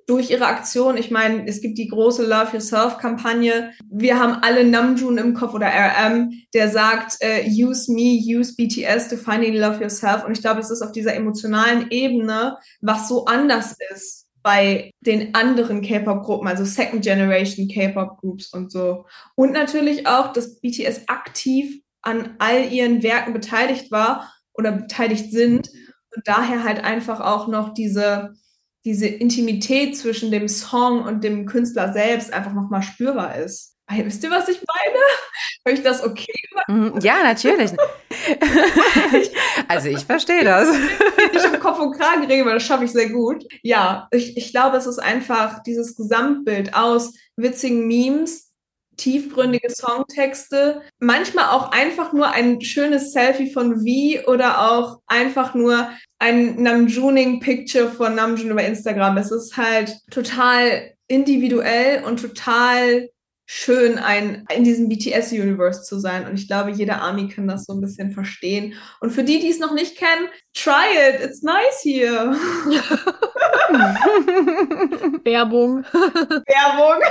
durch 0.06 0.30
ihre 0.30 0.46
Aktion, 0.46 0.96
ich 0.96 1.10
meine, 1.10 1.46
es 1.46 1.60
gibt 1.60 1.78
die 1.78 1.88
große 1.88 2.24
Love 2.24 2.52
Yourself-Kampagne. 2.52 3.72
Wir 3.90 4.18
haben 4.18 4.42
alle 4.42 4.64
Namjoon 4.64 5.18
im 5.18 5.34
Kopf 5.34 5.54
oder 5.54 5.66
RM, 5.66 6.32
der 6.52 6.68
sagt, 6.68 7.16
äh, 7.20 7.44
use 7.48 7.90
me, 7.92 8.20
use 8.22 8.54
BTS 8.54 9.08
to 9.08 9.16
finally 9.16 9.56
love 9.56 9.80
yourself. 9.80 10.24
Und 10.24 10.32
ich 10.32 10.42
glaube, 10.42 10.60
es 10.60 10.70
ist 10.70 10.82
auf 10.82 10.92
dieser 10.92 11.14
emotionalen 11.14 11.90
Ebene, 11.90 12.56
was 12.80 13.08
so 13.08 13.24
anders 13.24 13.76
ist 13.92 14.26
bei 14.42 14.90
den 15.00 15.34
anderen 15.34 15.80
K-Pop-Gruppen, 15.80 16.46
also 16.46 16.64
Second 16.64 17.02
Generation 17.02 17.66
K-Pop-Groups 17.66 18.52
und 18.52 18.70
so. 18.70 19.06
Und 19.34 19.52
natürlich 19.52 20.06
auch, 20.06 20.34
dass 20.34 20.60
BTS 20.60 21.08
aktiv 21.08 21.80
an 22.02 22.34
all 22.38 22.70
ihren 22.70 23.02
Werken 23.02 23.32
beteiligt 23.32 23.90
war 23.90 24.30
oder 24.52 24.72
beteiligt 24.72 25.32
sind 25.32 25.70
und 26.14 26.28
daher 26.28 26.62
halt 26.62 26.84
einfach 26.84 27.20
auch 27.20 27.48
noch 27.48 27.72
diese 27.72 28.34
diese 28.84 29.06
Intimität 29.06 29.96
zwischen 29.96 30.30
dem 30.30 30.48
Song 30.48 31.02
und 31.02 31.24
dem 31.24 31.46
Künstler 31.46 31.92
selbst 31.92 32.32
einfach 32.32 32.52
nochmal 32.52 32.82
spürbar 32.82 33.36
ist. 33.36 33.74
Weil, 33.86 34.06
wisst 34.06 34.22
ihr, 34.24 34.30
was 34.30 34.48
ich 34.48 34.60
meine? 34.62 34.98
Habe 35.66 35.76
ich 35.76 35.82
das 35.82 36.02
okay 36.02 36.32
gemacht? 36.48 36.68
Mhm, 36.94 37.00
ja, 37.00 37.22
natürlich. 37.22 37.70
also 39.68 39.88
ich 39.88 40.04
verstehe 40.04 40.44
das. 40.44 40.68
Ich 41.32 41.44
im 41.44 41.60
Kopf 41.60 41.78
und 41.78 41.98
Kragen 41.98 42.24
rede, 42.24 42.46
weil 42.46 42.54
das 42.54 42.62
schaffe 42.62 42.84
ich 42.84 42.92
sehr 42.92 43.10
gut. 43.10 43.44
Ja, 43.62 44.08
ich, 44.10 44.36
ich 44.36 44.52
glaube, 44.52 44.78
es 44.78 44.86
ist 44.86 44.98
einfach 44.98 45.62
dieses 45.62 45.96
Gesamtbild 45.96 46.74
aus 46.74 47.12
witzigen 47.36 47.86
Memes, 47.86 48.53
tiefgründige 48.96 49.70
Songtexte, 49.70 50.82
manchmal 50.98 51.50
auch 51.50 51.72
einfach 51.72 52.12
nur 52.12 52.30
ein 52.30 52.60
schönes 52.60 53.12
Selfie 53.12 53.52
von 53.52 53.80
V 53.80 54.30
oder 54.30 54.70
auch 54.70 55.00
einfach 55.06 55.54
nur 55.54 55.88
ein 56.18 56.62
Namjooning-Picture 56.62 57.90
von 57.90 58.14
Namjoon 58.14 58.50
über 58.50 58.64
Instagram. 58.64 59.16
Es 59.18 59.30
ist 59.30 59.56
halt 59.56 59.98
total 60.10 60.92
individuell 61.06 62.04
und 62.04 62.20
total 62.20 63.08
schön, 63.46 63.98
ein, 63.98 64.46
in 64.54 64.64
diesem 64.64 64.88
BTS-Universe 64.88 65.82
zu 65.82 65.98
sein. 65.98 66.26
Und 66.26 66.38
ich 66.38 66.48
glaube, 66.48 66.70
jeder 66.70 67.02
Army 67.02 67.28
kann 67.28 67.46
das 67.46 67.64
so 67.64 67.74
ein 67.74 67.80
bisschen 67.80 68.10
verstehen. 68.10 68.74
Und 69.00 69.10
für 69.10 69.22
die, 69.22 69.38
die 69.38 69.50
es 69.50 69.58
noch 69.58 69.74
nicht 69.74 69.96
kennen, 69.96 70.28
try 70.54 71.08
it. 71.08 71.20
It's 71.20 71.42
nice 71.42 71.82
here. 71.82 72.32
Werbung. 75.24 75.84
Werbung. 75.84 77.02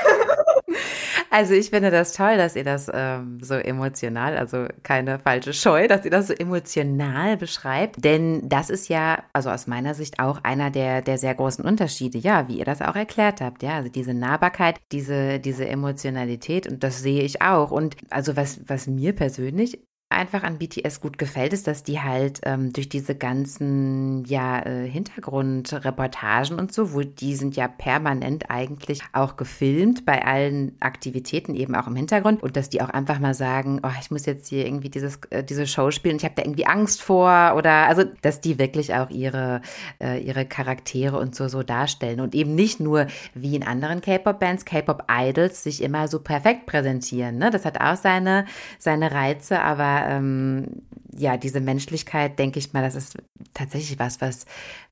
Also 1.29 1.53
ich 1.53 1.69
finde 1.69 1.91
das 1.91 2.13
toll, 2.13 2.37
dass 2.37 2.55
ihr 2.55 2.63
das 2.63 2.89
ähm, 2.93 3.39
so 3.41 3.55
emotional, 3.55 4.37
also 4.37 4.67
keine 4.83 5.19
falsche 5.19 5.53
Scheu, 5.53 5.87
dass 5.87 6.05
ihr 6.05 6.11
das 6.11 6.27
so 6.27 6.33
emotional 6.33 7.37
beschreibt. 7.37 8.03
Denn 8.03 8.47
das 8.47 8.69
ist 8.69 8.87
ja, 8.87 9.23
also 9.33 9.49
aus 9.49 9.67
meiner 9.67 9.93
Sicht 9.93 10.19
auch 10.19 10.43
einer 10.43 10.71
der, 10.71 11.01
der 11.01 11.17
sehr 11.17 11.35
großen 11.35 11.65
Unterschiede, 11.65 12.17
ja, 12.17 12.47
wie 12.47 12.59
ihr 12.59 12.65
das 12.65 12.81
auch 12.81 12.95
erklärt 12.95 13.41
habt. 13.41 13.63
Ja, 13.63 13.75
also 13.75 13.89
diese 13.89 14.13
Nahbarkeit, 14.13 14.79
diese, 14.91 15.39
diese 15.39 15.67
Emotionalität 15.67 16.67
und 16.67 16.83
das 16.83 17.01
sehe 17.01 17.23
ich 17.23 17.41
auch. 17.41 17.71
Und 17.71 17.97
also 18.09 18.35
was, 18.35 18.61
was 18.67 18.87
mir 18.87 19.13
persönlich 19.13 19.79
einfach 20.13 20.43
an 20.43 20.57
BTS 20.57 21.01
gut 21.01 21.17
gefällt, 21.17 21.53
ist, 21.53 21.67
dass 21.67 21.83
die 21.83 21.99
halt 21.99 22.41
ähm, 22.43 22.71
durch 22.71 22.89
diese 22.89 23.15
ganzen 23.15 24.23
ja 24.25 24.61
äh, 24.65 24.87
Hintergrundreportagen 24.87 26.59
und 26.59 26.73
so, 26.73 26.93
wo 26.93 27.01
die 27.01 27.35
sind 27.35 27.55
ja 27.55 27.67
permanent 27.67 28.49
eigentlich 28.49 29.01
auch 29.11 29.35
gefilmt 29.35 30.05
bei 30.05 30.25
allen 30.25 30.75
Aktivitäten 30.79 31.55
eben 31.55 31.75
auch 31.75 31.87
im 31.87 31.95
Hintergrund 31.95 32.43
und 32.43 32.55
dass 32.55 32.69
die 32.69 32.81
auch 32.81 32.89
einfach 32.89 33.19
mal 33.19 33.33
sagen, 33.33 33.81
oh, 33.83 33.91
ich 33.99 34.11
muss 34.11 34.25
jetzt 34.25 34.47
hier 34.47 34.65
irgendwie 34.65 34.89
dieses 34.89 35.19
äh, 35.29 35.43
diese 35.43 35.67
Show 35.67 35.91
spielen, 35.91 36.17
ich 36.17 36.23
habe 36.23 36.35
da 36.35 36.43
irgendwie 36.43 36.65
Angst 36.65 37.01
vor 37.01 37.53
oder 37.55 37.87
also, 37.87 38.03
dass 38.21 38.41
die 38.41 38.59
wirklich 38.59 38.93
auch 38.93 39.09
ihre 39.09 39.61
äh, 40.01 40.19
ihre 40.19 40.45
Charaktere 40.45 41.17
und 41.17 41.35
so 41.35 41.47
so 41.47 41.63
darstellen 41.63 42.19
und 42.19 42.35
eben 42.35 42.55
nicht 42.55 42.79
nur 42.79 43.07
wie 43.33 43.55
in 43.55 43.63
anderen 43.63 44.01
K-Pop-Bands, 44.01 44.65
K-Pop-Idols 44.65 45.63
sich 45.63 45.81
immer 45.81 46.07
so 46.07 46.19
perfekt 46.19 46.65
präsentieren. 46.65 47.37
Ne? 47.37 47.49
Das 47.49 47.65
hat 47.65 47.81
auch 47.81 47.95
seine 47.95 48.45
seine 48.79 49.11
Reize, 49.11 49.61
aber 49.61 50.02
ähm, 50.07 50.83
ja, 51.15 51.37
diese 51.37 51.59
Menschlichkeit, 51.59 52.39
denke 52.39 52.59
ich 52.59 52.73
mal, 52.73 52.81
das 52.81 52.95
ist 52.95 53.17
tatsächlich 53.53 53.99
was, 53.99 54.19
was, 54.21 54.45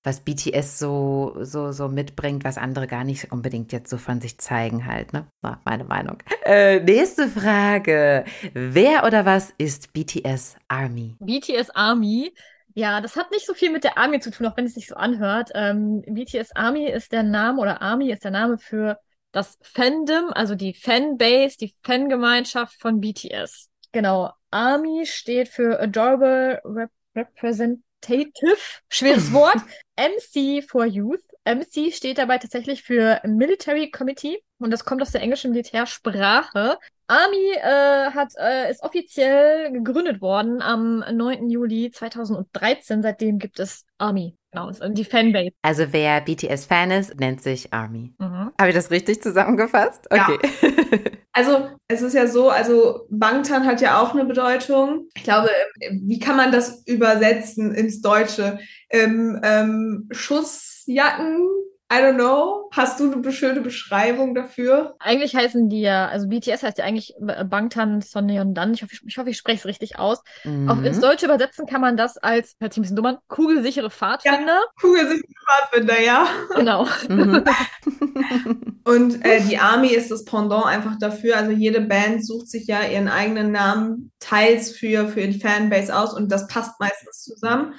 was 0.04 0.20
BTS 0.20 0.78
so, 0.78 1.36
so, 1.42 1.72
so 1.72 1.88
mitbringt, 1.88 2.44
was 2.44 2.58
andere 2.58 2.88
gar 2.88 3.04
nicht 3.04 3.32
unbedingt 3.32 3.72
jetzt 3.72 3.90
so 3.90 3.98
von 3.98 4.22
sich 4.22 4.38
zeigen 4.38 4.86
halt, 4.86 5.14
ne? 5.14 5.26
War 5.42 5.62
meine 5.66 5.84
Meinung. 5.84 6.18
Äh, 6.46 6.80
nächste 6.82 7.28
Frage. 7.28 8.26
Wer 8.54 9.06
oder 9.06 9.26
was 9.26 9.54
ist 9.58 9.94
BTS 9.94 10.58
Army? 10.68 11.16
BTS 11.20 11.70
Army 11.72 12.34
ja, 12.74 13.02
das 13.02 13.16
hat 13.16 13.32
nicht 13.32 13.46
so 13.46 13.54
viel 13.54 13.72
mit 13.72 13.84
der 13.84 13.98
Army 13.98 14.20
zu 14.20 14.32
tun, 14.32 14.46
auch 14.48 14.56
wenn 14.56 14.66
es 14.66 14.76
sich 14.76 14.88
so 14.88 14.96
anhört. 14.96 15.52
Ähm, 15.54 16.02
BTS 16.08 16.56
Army 16.56 16.88
ist 16.88 17.12
der 17.12 17.24
Name 17.24 17.60
oder 17.62 17.82
Army 17.82 18.12
ist 18.12 18.24
der 18.24 18.32
Name 18.32 18.58
für 18.58 18.98
das 19.32 19.58
Fandom, 19.62 20.32
also 20.34 20.56
die 20.56 20.74
Fanbase, 20.74 21.58
die 21.58 21.74
Fangemeinschaft 21.84 22.80
von 22.80 23.02
BTS. 23.02 23.70
Genau. 23.92 24.32
ARMY 24.52 25.06
steht 25.06 25.50
für 25.50 25.80
Adorable 25.80 26.62
Rep 26.66 26.92
Representative, 27.16 28.58
schweres 28.90 29.34
Wort. 29.34 29.58
MC 29.98 30.64
for 30.64 30.86
Youth. 30.86 31.22
MC 31.44 31.92
steht 31.94 32.18
dabei 32.18 32.38
tatsächlich 32.38 32.84
für 32.84 33.20
Military 33.26 33.90
Committee 33.90 34.44
und 34.60 34.72
das 34.72 34.86
kommt 34.86 35.02
aus 35.02 35.12
der 35.12 35.22
englischen 35.22 35.52
Militärsprache. 35.52 36.78
Army 37.08 37.54
äh, 37.56 38.12
hat, 38.12 38.34
äh, 38.38 38.72
ist 38.72 38.84
offiziell 38.84 39.72
gegründet 39.72 40.22
worden 40.22 40.62
am 40.62 41.00
9. 41.00 41.50
Juli 41.50 41.92
2013. 41.92 43.02
Seitdem 43.02 43.40
gibt 43.40 43.60
es 43.60 43.86
Army. 43.98 44.38
Genau, 44.52 44.72
die 44.90 45.06
Fanbase. 45.06 45.52
Also 45.62 45.86
wer 45.92 46.22
BTS-Fan 46.22 46.92
ist, 46.92 47.20
nennt 47.20 47.42
sich 47.42 47.72
Army. 47.74 48.14
Mhm. 48.18 48.52
Habe 48.60 48.70
ich 48.70 48.76
das 48.76 48.92
richtig 48.92 49.22
zusammengefasst? 49.22 50.08
Okay. 50.10 50.40
Ja. 50.62 50.70
Also 51.34 51.70
es 51.88 52.02
ist 52.02 52.14
ja 52.14 52.28
so, 52.28 52.50
also 52.50 53.08
Bangtan 53.10 53.66
hat 53.66 53.80
ja 53.80 54.02
auch 54.02 54.14
eine 54.14 54.26
Bedeutung. 54.26 55.08
Ich 55.16 55.24
glaube, 55.24 55.50
wie 55.90 56.20
kann 56.20 56.36
man 56.36 56.52
das 56.52 56.86
übersetzen 56.86 57.74
ins 57.74 58.02
Deutsche? 58.02 58.60
Ähm, 58.90 59.40
ähm, 59.42 60.10
Schussjacken 60.12 61.48
I 61.92 61.96
don't 61.96 62.16
know. 62.16 62.70
Hast 62.72 63.02
du 63.02 63.12
eine 63.12 63.34
schöne 63.34 63.60
Beschreibung 63.60 64.34
dafür? 64.34 64.96
Eigentlich 65.00 65.36
heißen 65.36 65.68
die 65.68 65.82
ja, 65.82 66.08
also 66.08 66.30
BTS 66.30 66.64
heißt 66.64 66.78
ja 66.78 66.86
eigentlich 66.86 67.14
Bangtan 67.20 68.00
Sonyeondan. 68.00 68.74
Ich 68.74 68.82
hoffe, 68.82 68.96
ich, 69.06 69.18
hoffe, 69.18 69.30
ich 69.30 69.38
spreche 69.38 69.58
es 69.58 69.66
richtig 69.66 70.00
aus. 70.00 70.24
Mhm. 70.46 70.70
Auch 70.70 70.82
ins 70.82 71.02
Deutsche 71.02 71.26
übersetzen 71.26 71.66
kann 71.66 71.82
man 71.82 71.98
das 71.98 72.18
als, 72.18 72.56
hört 72.62 72.74
sich 72.74 72.80
ein 72.80 72.84
bisschen 72.84 72.96
dumm 72.96 73.08
an, 73.08 73.18
kugelsichere 73.28 73.90
Pfadfinder. 73.90 74.48
Ja, 74.48 74.64
kugelsichere 74.80 75.34
Pfadfinder, 75.46 76.00
ja. 76.00 76.28
Genau. 76.56 76.88
Mhm. 77.10 77.44
Und 78.86 79.26
äh, 79.26 79.42
die 79.42 79.58
Army 79.58 79.90
ist 79.90 80.12
das 80.12 80.24
Pendant 80.24 80.66
einfach 80.66 80.98
dafür. 80.98 81.36
Also 81.36 81.52
jede 81.52 81.82
Band 81.82 82.26
sucht 82.26 82.48
sich 82.48 82.68
ja 82.68 82.84
ihren 82.84 83.10
eigenen 83.10 83.52
Namen 83.52 84.12
teils 84.20 84.72
für, 84.72 85.10
für 85.10 85.28
die 85.28 85.40
Fanbase 85.40 85.96
aus 85.96 86.14
und 86.14 86.32
das 86.32 86.48
passt 86.48 86.80
meistens 86.80 87.24
zusammen. 87.24 87.74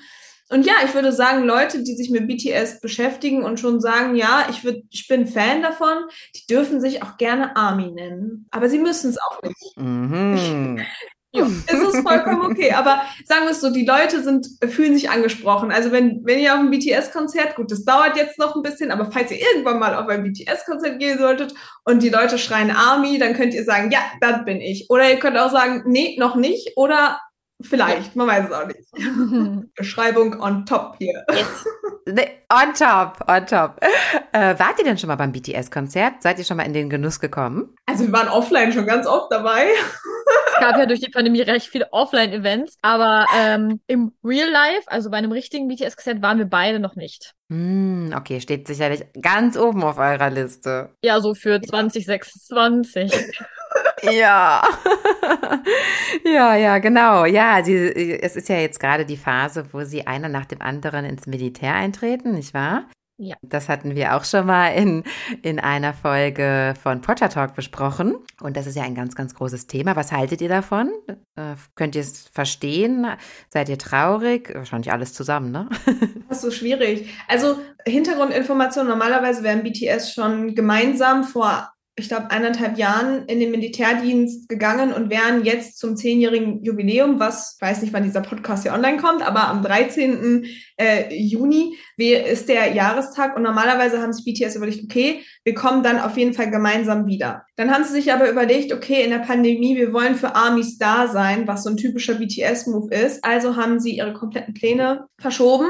Und 0.53 0.67
ja, 0.67 0.75
ich 0.85 0.93
würde 0.93 1.13
sagen, 1.13 1.45
Leute, 1.45 1.83
die 1.83 1.97
sich 1.97 2.11
mit 2.11 2.29
BTS 2.29 2.81
beschäftigen 2.81 3.43
und 3.43 3.59
schon 3.59 3.81
sagen, 3.81 4.17
ja, 4.17 4.47
ich, 4.51 4.65
würd, 4.65 4.85
ich 4.91 5.09
bin 5.09 5.27
Fan 5.27 5.63
davon, 5.63 5.97
die 6.37 6.47
dürfen 6.47 6.79
sich 6.79 7.03
auch 7.03 7.17
gerne 7.17 7.57
Army 7.57 7.91
nennen. 7.91 8.47
Aber 8.51 8.69
sie 8.69 8.79
müssen 8.79 9.11
es 9.11 9.19
auch 9.19 9.41
nicht. 9.43 9.77
Mhm. 9.77 10.85
Ja, 11.35 11.47
es 11.67 11.73
ist 11.73 12.07
vollkommen 12.07 12.43
okay. 12.43 12.73
Aber 12.73 13.01
sagen 13.25 13.45
wir 13.45 13.53
es 13.53 13.63
so, 13.63 13.73
die 13.73 13.87
Leute 13.87 14.23
sind, 14.23 14.47
fühlen 14.69 14.95
sich 14.95 15.09
angesprochen. 15.09 15.73
Also 15.73 15.91
wenn, 15.91 16.21
wenn 16.27 16.39
ihr 16.39 16.53
auf 16.53 16.61
ein 16.61 16.71
BTS-Konzert, 16.71 17.57
gut, 17.57 17.73
das 17.73 17.87
dauert 17.87 18.19
jetzt 18.19 18.39
noch 18.39 18.55
ein 18.55 18.61
bisschen, 18.61 18.91
aber 18.91 19.11
falls 19.11 19.31
ihr 19.31 19.41
irgendwann 19.41 19.79
mal 19.79 19.95
auf 19.95 20.09
ein 20.09 20.25
BTS-Konzert 20.25 20.99
gehen 20.99 21.19
solltet 21.19 21.55
und 21.85 22.03
die 22.03 22.11
Leute 22.11 22.37
schreien 22.37 22.71
Army, 22.71 23.19
dann 23.19 23.33
könnt 23.33 23.55
ihr 23.55 23.65
sagen, 23.65 23.91
ja, 23.91 24.01
das 24.21 24.45
bin 24.45 24.61
ich. 24.61 24.91
Oder 24.91 25.09
ihr 25.09 25.19
könnt 25.19 25.39
auch 25.39 25.51
sagen, 25.51 25.85
nee, 25.87 26.17
noch 26.19 26.37
nicht. 26.37 26.77
Oder 26.77 27.19
Vielleicht, 27.63 28.17
man 28.17 28.27
weiß 28.27 28.47
es 28.47 28.53
auch 28.53 28.67
nicht. 28.67 29.75
Beschreibung 29.75 30.41
on 30.41 30.67
top 30.67 30.97
hier. 30.99 31.25
Yes. 31.31 31.65
On 32.53 32.75
top, 32.75 33.25
on 33.29 33.47
top. 33.47 33.81
Äh, 34.33 34.59
wart 34.59 34.79
ihr 34.79 34.85
denn 34.85 34.99
schon 34.99 35.09
mal 35.09 35.17
beim 35.17 35.33
BTS-Konzert? 35.33 36.23
Seid 36.23 36.39
ihr 36.39 36.45
schon 36.45 36.57
mal 36.57 36.65
in 36.65 36.73
den 36.73 36.91
Genuss 36.91 37.21
gekommen? 37.21 37.75
Also 37.87 38.05
wir 38.05 38.13
waren 38.13 38.29
offline 38.29 38.73
schon 38.73 38.87
ganz 38.87 39.07
oft 39.07 39.31
dabei. 39.31 39.69
Es 40.55 40.61
gab 40.61 40.77
ja 40.79 40.87
durch 40.87 41.01
die 41.01 41.11
Pandemie 41.11 41.41
recht 41.41 41.67
viele 41.67 41.93
Offline-Events, 41.93 42.77
aber 42.83 43.27
ähm, 43.37 43.81
im 43.87 44.13
Real 44.23 44.49
Life, 44.49 44.83
also 44.87 45.11
bei 45.11 45.17
einem 45.17 45.33
richtigen 45.33 45.69
BTS-Konzert, 45.69 46.23
waren 46.23 46.39
wir 46.39 46.47
beide 46.47 46.79
noch 46.79 46.95
nicht. 46.95 47.35
Mm, 47.49 48.13
okay, 48.15 48.41
steht 48.41 48.67
sicherlich 48.67 49.05
ganz 49.21 49.57
oben 49.57 49.83
auf 49.83 49.99
eurer 49.99 50.31
Liste. 50.31 50.91
Ja, 51.03 51.21
so 51.21 51.35
für 51.35 51.61
2026. 51.61 53.13
ja. 54.11 54.63
ja, 56.25 56.57
ja, 56.57 56.79
genau. 56.79 57.25
Ja, 57.25 57.63
sie, 57.63 58.19
es 58.21 58.37
ist 58.37 58.49
ja 58.49 58.57
jetzt 58.57 58.81
gerade 58.81 59.05
die 59.05 59.17
Phase, 59.17 59.65
wo 59.73 59.85
sie 59.85 60.07
einer 60.07 60.29
nach 60.29 60.47
dem 60.47 60.61
anderen 60.63 61.05
ins 61.05 61.27
Militär 61.27 61.75
eintreten, 61.75 62.33
nicht 62.33 62.55
wahr? 62.55 62.85
Ja. 63.19 63.37
Das 63.43 63.69
hatten 63.69 63.95
wir 63.95 64.17
auch 64.17 64.25
schon 64.25 64.47
mal 64.47 64.71
in, 64.71 65.05
in 65.43 65.61
einer 65.61 65.95
Folge 65.95 66.75
von 66.83 67.03
Potter 67.03 67.29
Talk 67.29 67.55
besprochen. 67.55 68.17
Und 68.41 68.57
das 68.57 68.67
ist 68.67 68.75
ja 68.75 68.83
ein 68.83 68.97
ganz, 68.97 69.15
ganz 69.15 69.35
großes 69.35 69.69
Thema. 69.69 69.95
Was 69.95 70.11
haltet 70.11 70.41
ihr 70.41 70.49
davon? 70.49 70.91
Äh, 71.37 71.55
könnt 71.77 71.95
ihr 71.95 72.01
es 72.01 72.27
verstehen? 72.29 73.07
Seid 73.49 73.69
ihr 73.69 73.79
traurig? 73.79 74.53
Wahrscheinlich 74.53 74.91
alles 74.91 75.13
zusammen, 75.13 75.53
ne? 75.53 75.69
Das 76.29 76.39
ist 76.39 76.43
so 76.43 76.51
schwierig. 76.51 77.11
Also 77.29 77.59
Hintergrundinformation, 77.87 78.89
normalerweise 78.89 79.43
werden 79.43 79.63
BTS 79.63 80.15
schon 80.15 80.55
gemeinsam 80.55 81.23
vor 81.25 81.71
ich 81.95 82.09
glaube, 82.09 82.31
eineinhalb 82.31 82.79
Jahren 82.79 83.27
in 83.27 83.39
den 83.39 83.51
Militärdienst 83.51 84.49
gegangen 84.49 84.95
und 84.95 85.11
wären 85.11 85.45
jetzt 85.45 85.79
zum 85.79 85.95
zehnjährigen 85.95 86.65
Jubiläum, 86.65 87.21
was, 87.21 87.59
weiß 87.61 87.83
nicht, 87.83 87.93
wann 87.93 88.05
dieser 88.05 88.23
Podcast 88.23 88.63
hier 88.63 88.73
online 88.73 88.97
kommt, 88.97 89.21
aber 89.21 89.49
am 89.49 89.63
13. 89.63 90.47
Äh, 90.79 91.15
Juni 91.15 91.77
ist 91.99 92.49
der 92.49 92.73
Jahrestag 92.73 93.37
und 93.37 93.43
normalerweise 93.43 94.01
haben 94.01 94.15
sich 94.15 94.25
BTS 94.25 94.57
überlegt, 94.57 94.83
okay, 94.83 95.23
wir 95.45 95.53
kommen 95.53 95.83
dann 95.83 96.01
auf 96.01 96.17
jeden 96.17 96.33
Fall 96.33 96.51
gemeinsam 96.51 97.07
wieder. 97.07 97.45
Dann 97.57 97.71
haben 97.71 97.85
sie 97.85 97.93
sich 97.93 98.11
aber 98.11 98.31
überlegt, 98.31 98.73
okay, 98.73 99.05
in 99.05 99.11
der 99.11 99.19
Pandemie, 99.19 99.77
wir 99.77 99.93
wollen 99.93 100.15
für 100.15 100.35
Armies 100.35 100.79
da 100.79 101.09
sein, 101.09 101.47
was 101.47 101.63
so 101.63 101.71
ein 101.71 101.77
typischer 101.77 102.15
BTS-Move 102.15 102.95
ist. 102.95 103.23
Also 103.23 103.57
haben 103.57 103.81
sie 103.81 103.97
ihre 103.99 104.15
kompletten 104.15 104.55
Pläne 104.55 105.09
verschoben 105.19 105.67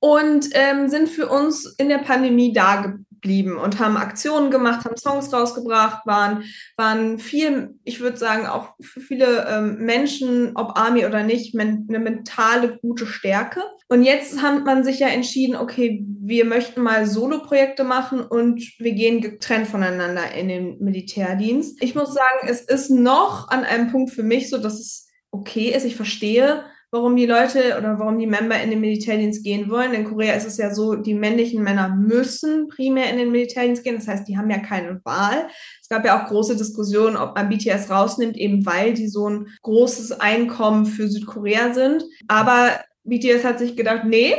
und 0.00 0.48
ähm, 0.52 0.88
sind 0.88 1.08
für 1.08 1.28
uns 1.28 1.76
in 1.78 1.88
der 1.88 1.98
Pandemie 1.98 2.52
da 2.52 2.92
blieben 3.20 3.56
und 3.56 3.78
haben 3.78 3.96
Aktionen 3.96 4.50
gemacht, 4.50 4.84
haben 4.84 4.96
Songs 4.96 5.32
rausgebracht, 5.32 6.06
waren, 6.06 6.44
waren 6.76 7.18
viel, 7.18 7.74
ich 7.84 8.00
würde 8.00 8.16
sagen, 8.16 8.46
auch 8.46 8.74
für 8.80 9.00
viele 9.00 9.46
ähm, 9.48 9.78
Menschen, 9.78 10.56
ob 10.56 10.78
Army 10.78 11.06
oder 11.06 11.22
nicht, 11.22 11.54
men 11.54 11.86
eine 11.88 11.98
mentale 11.98 12.78
gute 12.78 13.06
Stärke. 13.06 13.62
Und 13.88 14.02
jetzt 14.02 14.40
hat 14.42 14.64
man 14.64 14.84
sich 14.84 15.00
ja 15.00 15.08
entschieden, 15.08 15.56
okay, 15.56 16.04
wir 16.20 16.44
möchten 16.44 16.82
mal 16.82 17.06
Solo-Projekte 17.06 17.84
machen 17.84 18.20
und 18.20 18.62
wir 18.78 18.92
gehen 18.92 19.20
getrennt 19.20 19.66
voneinander 19.66 20.32
in 20.32 20.48
den 20.48 20.78
Militärdienst. 20.78 21.82
Ich 21.82 21.94
muss 21.94 22.14
sagen, 22.14 22.48
es 22.48 22.60
ist 22.60 22.90
noch 22.90 23.48
an 23.48 23.64
einem 23.64 23.90
Punkt 23.90 24.10
für 24.10 24.22
mich 24.22 24.48
so, 24.48 24.58
dass 24.58 24.78
es 24.78 25.08
okay 25.30 25.70
ist. 25.70 25.84
Ich 25.84 25.96
verstehe, 25.96 26.64
warum 26.90 27.16
die 27.16 27.26
Leute 27.26 27.76
oder 27.78 27.98
warum 27.98 28.18
die 28.18 28.26
Member 28.26 28.60
in 28.60 28.70
den 28.70 28.80
Militärdienst 28.80 29.44
gehen 29.44 29.70
wollen. 29.70 29.94
In 29.94 30.04
Korea 30.04 30.34
ist 30.34 30.46
es 30.46 30.56
ja 30.56 30.74
so, 30.74 30.96
die 30.96 31.14
männlichen 31.14 31.62
Männer 31.62 31.88
müssen 31.88 32.68
primär 32.68 33.10
in 33.10 33.18
den 33.18 33.30
Militärdienst 33.30 33.84
gehen. 33.84 33.96
Das 33.96 34.08
heißt, 34.08 34.26
die 34.26 34.36
haben 34.36 34.50
ja 34.50 34.58
keine 34.58 35.00
Wahl. 35.04 35.48
Es 35.80 35.88
gab 35.88 36.04
ja 36.04 36.20
auch 36.20 36.28
große 36.28 36.56
Diskussionen, 36.56 37.16
ob 37.16 37.36
man 37.36 37.48
BTS 37.48 37.90
rausnimmt, 37.90 38.36
eben 38.36 38.66
weil 38.66 38.94
die 38.94 39.08
so 39.08 39.28
ein 39.28 39.46
großes 39.62 40.20
Einkommen 40.20 40.86
für 40.86 41.08
Südkorea 41.08 41.72
sind. 41.74 42.04
Aber 42.26 42.70
BTS 43.04 43.44
hat 43.44 43.58
sich 43.58 43.76
gedacht, 43.76 44.04
nee, 44.04 44.34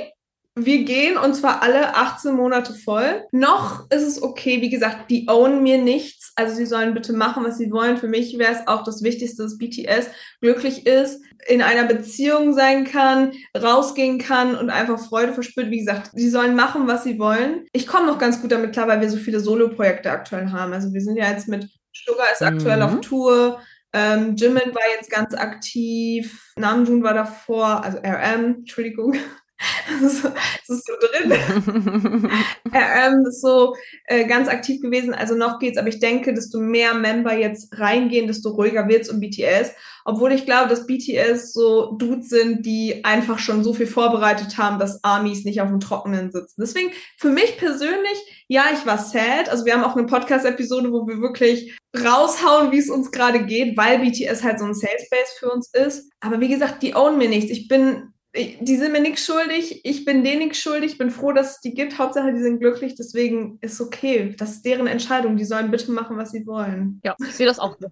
wir 0.55 0.83
gehen 0.83 1.17
und 1.17 1.33
zwar 1.33 1.61
alle 1.61 1.95
18 1.95 2.35
Monate 2.35 2.73
voll. 2.73 3.23
Noch 3.31 3.89
ist 3.89 4.03
es 4.03 4.21
okay, 4.21 4.61
wie 4.61 4.69
gesagt, 4.69 5.09
die 5.09 5.27
own 5.29 5.63
mir 5.63 5.77
nichts. 5.77 6.20
Also 6.35 6.55
sie 6.55 6.65
sollen 6.65 6.93
bitte 6.93 7.13
machen, 7.13 7.43
was 7.43 7.57
sie 7.57 7.71
wollen. 7.71 7.97
Für 7.97 8.07
mich 8.07 8.37
wäre 8.37 8.53
es 8.53 8.67
auch 8.67 8.83
das 8.83 9.03
Wichtigste, 9.03 9.43
dass 9.43 9.57
BTS 9.57 10.07
glücklich 10.41 10.85
ist, 10.85 11.21
in 11.47 11.61
einer 11.61 11.85
Beziehung 11.85 12.53
sein 12.53 12.85
kann, 12.85 13.33
rausgehen 13.57 14.19
kann 14.19 14.55
und 14.55 14.69
einfach 14.69 14.99
Freude 14.99 15.33
verspürt. 15.33 15.69
Wie 15.69 15.79
gesagt, 15.79 16.11
sie 16.13 16.29
sollen 16.29 16.55
machen, 16.55 16.87
was 16.87 17.03
sie 17.03 17.19
wollen. 17.19 17.65
Ich 17.73 17.87
komme 17.87 18.07
noch 18.07 18.17
ganz 18.17 18.41
gut 18.41 18.51
damit 18.51 18.73
klar, 18.73 18.87
weil 18.87 19.01
wir 19.01 19.09
so 19.09 19.17
viele 19.17 19.39
Solo-Projekte 19.39 20.11
aktuell 20.11 20.51
haben. 20.51 20.73
Also 20.73 20.93
wir 20.93 21.01
sind 21.01 21.17
ja 21.17 21.29
jetzt 21.29 21.47
mit 21.47 21.67
Sugar 21.93 22.31
ist 22.31 22.41
aktuell 22.41 22.77
mhm. 22.77 22.83
auf 22.83 23.01
Tour. 23.01 23.61
Ähm, 23.93 24.35
Jimin 24.35 24.73
war 24.73 24.81
jetzt 24.95 25.09
ganz 25.09 25.33
aktiv. 25.33 26.53
Namjoon 26.55 27.03
war 27.03 27.13
davor, 27.13 27.83
also 27.83 27.97
RM, 27.97 28.59
Entschuldigung. 28.59 29.15
Es 30.03 30.69
ist 30.69 30.87
so 30.87 30.93
drin. 30.99 31.31
Ist 33.27 33.41
so 33.41 33.75
äh, 34.05 34.25
ganz 34.25 34.47
aktiv 34.47 34.81
gewesen, 34.81 35.13
also 35.13 35.35
noch 35.35 35.59
geht's, 35.59 35.77
aber 35.77 35.89
ich 35.89 35.99
denke, 35.99 36.33
desto 36.33 36.59
mehr 36.59 36.93
Member 36.93 37.37
jetzt 37.37 37.77
reingehen, 37.77 38.27
desto 38.27 38.51
ruhiger 38.51 38.87
wird's 38.87 39.09
um 39.09 39.19
BTS. 39.19 39.71
Obwohl 40.05 40.31
ich 40.31 40.45
glaube, 40.45 40.69
dass 40.69 40.87
BTS 40.87 41.53
so 41.53 41.93
Dudes 41.97 42.29
sind, 42.29 42.65
die 42.65 43.03
einfach 43.05 43.37
schon 43.37 43.63
so 43.63 43.73
viel 43.73 43.85
vorbereitet 43.85 44.57
haben, 44.57 44.79
dass 44.79 45.03
Armies 45.03 45.45
nicht 45.45 45.61
auf 45.61 45.69
dem 45.69 45.79
Trockenen 45.79 46.31
sitzen. 46.31 46.61
Deswegen, 46.61 46.91
für 47.17 47.29
mich 47.29 47.57
persönlich, 47.57 48.45
ja, 48.47 48.65
ich 48.73 48.85
war 48.85 48.97
sad. 48.97 49.49
Also 49.49 49.65
wir 49.65 49.73
haben 49.73 49.83
auch 49.83 49.95
eine 49.95 50.07
Podcast-Episode, 50.07 50.91
wo 50.91 51.05
wir 51.07 51.21
wirklich 51.21 51.77
raushauen, 51.95 52.71
wie 52.71 52.79
es 52.79 52.89
uns 52.89 53.11
gerade 53.11 53.45
geht, 53.45 53.77
weil 53.77 53.99
BTS 53.99 54.43
halt 54.43 54.59
so 54.59 54.65
ein 54.65 54.73
Safe 54.73 54.97
Space 55.05 55.35
für 55.37 55.51
uns 55.51 55.69
ist. 55.73 56.09
Aber 56.19 56.39
wie 56.39 56.47
gesagt, 56.47 56.81
die 56.81 56.95
own 56.95 57.17
mir 57.17 57.29
nichts. 57.29 57.51
Ich 57.51 57.67
bin 57.67 58.10
die 58.33 58.77
sind 58.77 58.93
mir 58.93 59.01
nichts 59.01 59.25
schuldig, 59.25 59.81
ich 59.83 60.05
bin 60.05 60.23
denen 60.23 60.39
nichts 60.39 60.59
schuldig, 60.59 60.93
ich 60.93 60.97
bin 60.97 61.11
froh, 61.11 61.33
dass 61.33 61.55
es 61.55 61.59
die 61.59 61.73
gibt. 61.73 61.99
Hauptsache, 61.99 62.33
die 62.33 62.41
sind 62.41 62.59
glücklich, 62.59 62.95
deswegen 62.95 63.57
ist 63.61 63.81
okay. 63.81 64.33
Das 64.37 64.51
ist 64.51 64.65
deren 64.65 64.87
Entscheidung. 64.87 65.35
Die 65.35 65.45
sollen 65.45 65.69
bitte 65.71 65.91
machen, 65.91 66.17
was 66.17 66.31
sie 66.31 66.45
wollen. 66.47 67.01
Ja, 67.03 67.15
ich 67.19 67.35
sehe 67.35 67.45
das 67.45 67.59
auch 67.59 67.75
so. 67.79 67.89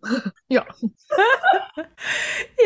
ja. 0.47 0.65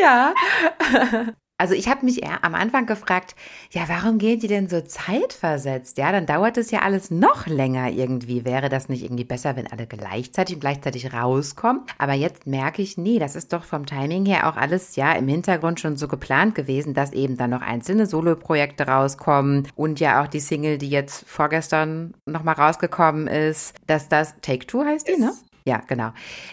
ja. 0.00 0.34
Also 1.56 1.74
ich 1.74 1.88
habe 1.88 2.04
mich 2.04 2.24
eher 2.24 2.42
am 2.42 2.56
Anfang 2.56 2.84
gefragt, 2.84 3.36
ja, 3.70 3.82
warum 3.86 4.18
gehen 4.18 4.40
die 4.40 4.48
denn 4.48 4.68
so 4.68 4.80
zeitversetzt? 4.80 5.98
Ja, 5.98 6.10
dann 6.10 6.26
dauert 6.26 6.56
es 6.56 6.72
ja 6.72 6.80
alles 6.80 7.12
noch 7.12 7.46
länger 7.46 7.90
irgendwie. 7.90 8.44
Wäre 8.44 8.68
das 8.68 8.88
nicht 8.88 9.04
irgendwie 9.04 9.22
besser, 9.22 9.54
wenn 9.54 9.70
alle 9.70 9.86
gleichzeitig 9.86 10.56
und 10.56 10.60
gleichzeitig 10.60 11.12
rauskommen? 11.12 11.82
Aber 11.96 12.14
jetzt 12.14 12.48
merke 12.48 12.82
ich, 12.82 12.98
nee, 12.98 13.20
das 13.20 13.36
ist 13.36 13.52
doch 13.52 13.62
vom 13.62 13.86
Timing 13.86 14.26
her 14.26 14.48
auch 14.48 14.56
alles 14.56 14.96
ja 14.96 15.12
im 15.12 15.28
Hintergrund 15.28 15.78
schon 15.78 15.96
so 15.96 16.08
geplant 16.08 16.56
gewesen, 16.56 16.92
dass 16.92 17.12
eben 17.12 17.36
dann 17.36 17.50
noch 17.50 17.62
einzelne 17.62 18.06
Solo-Projekte 18.06 18.88
rauskommen 18.88 19.68
und 19.76 20.00
ja 20.00 20.22
auch 20.22 20.26
die 20.26 20.40
Single, 20.40 20.78
die 20.78 20.90
jetzt 20.90 21.24
vorgestern 21.28 22.14
nochmal 22.26 22.56
rausgekommen 22.56 23.28
ist, 23.28 23.76
dass 23.86 24.08
das 24.08 24.34
Take 24.40 24.66
Two 24.66 24.84
heißt 24.84 25.06
die, 25.06 25.20
ne? 25.20 25.32
Ja, 25.66 25.78
genau. 25.86 26.10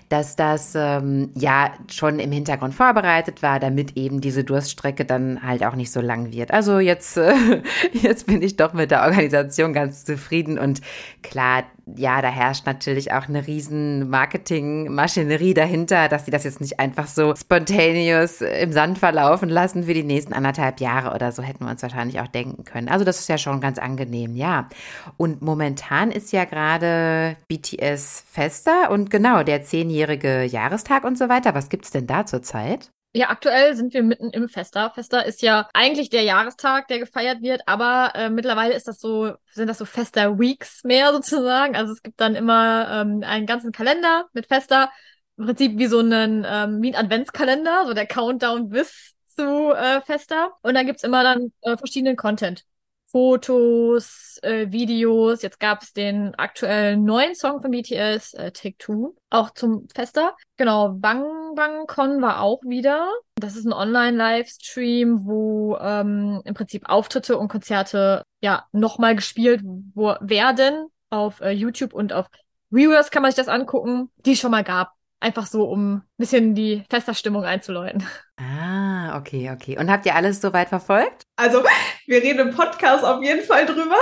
Dass 0.07 0.37
das 0.37 0.73
ähm, 0.73 1.31
ja 1.35 1.73
schon 1.91 2.19
im 2.19 2.31
Hintergrund 2.31 2.73
vorbereitet 2.73 3.41
war, 3.43 3.59
damit 3.59 3.97
eben 3.97 4.21
diese 4.21 4.45
Durststrecke 4.45 5.03
dann 5.03 5.43
halt 5.43 5.65
auch 5.65 5.75
nicht 5.75 5.91
so 5.91 5.99
lang 5.99 6.31
wird. 6.31 6.51
Also 6.51 6.79
jetzt, 6.79 7.17
äh, 7.17 7.33
jetzt 7.91 8.25
bin 8.25 8.41
ich 8.41 8.55
doch 8.55 8.71
mit 8.71 8.89
der 8.89 9.01
Organisation 9.03 9.73
ganz 9.73 10.05
zufrieden 10.05 10.57
und 10.57 10.79
klar, 11.23 11.63
ja, 11.95 12.21
da 12.21 12.29
herrscht 12.29 12.65
natürlich 12.65 13.13
auch 13.13 13.27
eine 13.27 13.47
riesen 13.47 14.09
Marketingmaschinerie 14.09 15.53
dahinter, 15.53 16.07
dass 16.07 16.25
sie 16.25 16.31
das 16.31 16.43
jetzt 16.43 16.61
nicht 16.61 16.79
einfach 16.79 17.07
so 17.07 17.35
spontaneous 17.35 18.41
im 18.41 18.71
Sand 18.71 18.97
verlaufen 18.97 19.49
lassen 19.49 19.83
für 19.83 19.93
die 19.93 20.03
nächsten 20.03 20.33
anderthalb 20.33 20.79
Jahre 20.79 21.13
oder 21.15 21.31
so 21.31 21.43
hätten 21.43 21.65
wir 21.65 21.71
uns 21.71 21.81
wahrscheinlich 21.81 22.19
auch 22.19 22.27
denken 22.27 22.63
können. 22.63 22.89
Also 22.89 23.05
das 23.05 23.19
ist 23.19 23.29
ja 23.29 23.37
schon 23.37 23.61
ganz 23.61 23.77
angenehm, 23.77 24.35
ja. 24.35 24.69
Und 25.17 25.41
momentan 25.41 26.11
ist 26.11 26.31
ja 26.31 26.45
gerade 26.45 27.35
BTS 27.47 28.23
fester 28.29 28.91
und 28.91 29.09
genau 29.09 29.43
der 29.43 29.63
zehnjährige 29.63 30.43
Jahrestag 30.43 31.03
und 31.03 31.17
so 31.17 31.29
weiter. 31.29 31.53
Was 31.53 31.69
gibt's 31.69 31.91
denn 31.91 32.07
da 32.07 32.25
zurzeit? 32.25 32.91
Ja, 33.13 33.29
aktuell 33.29 33.75
sind 33.75 33.93
wir 33.93 34.03
mitten 34.03 34.29
im 34.29 34.47
Festa. 34.47 34.89
Festa 34.89 35.19
ist 35.19 35.41
ja 35.41 35.67
eigentlich 35.73 36.09
der 36.09 36.23
Jahrestag, 36.23 36.87
der 36.87 36.99
gefeiert 36.99 37.41
wird, 37.41 37.61
aber 37.65 38.13
äh, 38.15 38.29
mittlerweile 38.29 38.73
ist 38.73 38.87
das 38.87 39.01
so, 39.01 39.33
sind 39.51 39.67
das 39.67 39.79
so 39.79 39.85
Festa 39.85 40.39
Weeks 40.39 40.85
mehr 40.85 41.11
sozusagen. 41.13 41.75
Also 41.75 41.91
es 41.91 42.01
gibt 42.03 42.21
dann 42.21 42.35
immer 42.35 42.87
ähm, 42.89 43.21
einen 43.23 43.45
ganzen 43.45 43.73
Kalender 43.73 44.29
mit 44.33 44.47
Festa. 44.47 44.91
Im 45.37 45.45
Prinzip 45.45 45.77
wie 45.77 45.87
so 45.87 45.99
einen, 45.99 46.45
ähm, 46.47 46.81
wie 46.81 46.95
ein 46.95 47.05
Adventskalender, 47.05 47.85
so 47.85 47.93
der 47.93 48.05
Countdown 48.05 48.69
bis 48.69 49.15
zu 49.27 49.73
äh, 49.73 49.99
Festa. 50.01 50.51
Und 50.61 50.75
dann 50.75 50.85
gibt's 50.85 51.03
immer 51.03 51.23
dann 51.23 51.51
äh, 51.61 51.75
verschiedenen 51.75 52.15
Content. 52.15 52.63
Fotos, 53.11 54.39
äh, 54.41 54.71
Videos. 54.71 55.41
Jetzt 55.41 55.59
gab 55.59 55.83
es 55.83 55.93
den 55.93 56.33
aktuellen 56.35 57.03
neuen 57.03 57.35
Song 57.35 57.61
von 57.61 57.71
BTS, 57.71 58.33
äh, 58.33 58.51
Take 58.51 58.77
Two, 58.77 59.15
auch 59.29 59.51
zum 59.51 59.87
Fester. 59.93 60.35
Genau, 60.57 60.89
Bang 60.93 61.25
Bang 61.55 61.85
Con 61.87 62.21
war 62.21 62.41
auch 62.41 62.61
wieder. 62.63 63.11
Das 63.35 63.55
ist 63.55 63.65
ein 63.65 63.73
Online-Livestream, 63.73 65.25
wo 65.25 65.77
ähm, 65.81 66.41
im 66.45 66.53
Prinzip 66.53 66.87
Auftritte 66.87 67.37
und 67.37 67.49
Konzerte 67.49 68.23
ja 68.41 68.65
nochmal 68.71 69.15
gespielt 69.15 69.61
werden 69.63 70.87
auf 71.09 71.41
äh, 71.41 71.51
YouTube 71.51 71.93
und 71.93 72.13
auf 72.13 72.27
Viewers 72.69 73.11
kann 73.11 73.21
man 73.21 73.31
sich 73.31 73.37
das 73.37 73.49
angucken, 73.49 74.09
die 74.25 74.31
es 74.31 74.39
schon 74.39 74.51
mal 74.51 74.63
gab. 74.63 74.93
Einfach 75.21 75.45
so, 75.45 75.65
um 75.65 75.97
ein 75.97 76.03
bisschen 76.17 76.55
die 76.55 76.83
Festerstimmung 76.89 77.45
einzuläuten. 77.45 78.07
Ah, 78.37 79.17
okay, 79.19 79.51
okay. 79.53 79.77
Und 79.77 79.91
habt 79.91 80.07
ihr 80.07 80.15
alles 80.15 80.41
soweit 80.41 80.69
verfolgt? 80.69 81.27
Also, 81.35 81.63
wir 82.07 82.23
reden 82.23 82.49
im 82.49 82.55
Podcast 82.55 83.03
auf 83.03 83.21
jeden 83.21 83.45
Fall 83.45 83.67
drüber. 83.67 83.97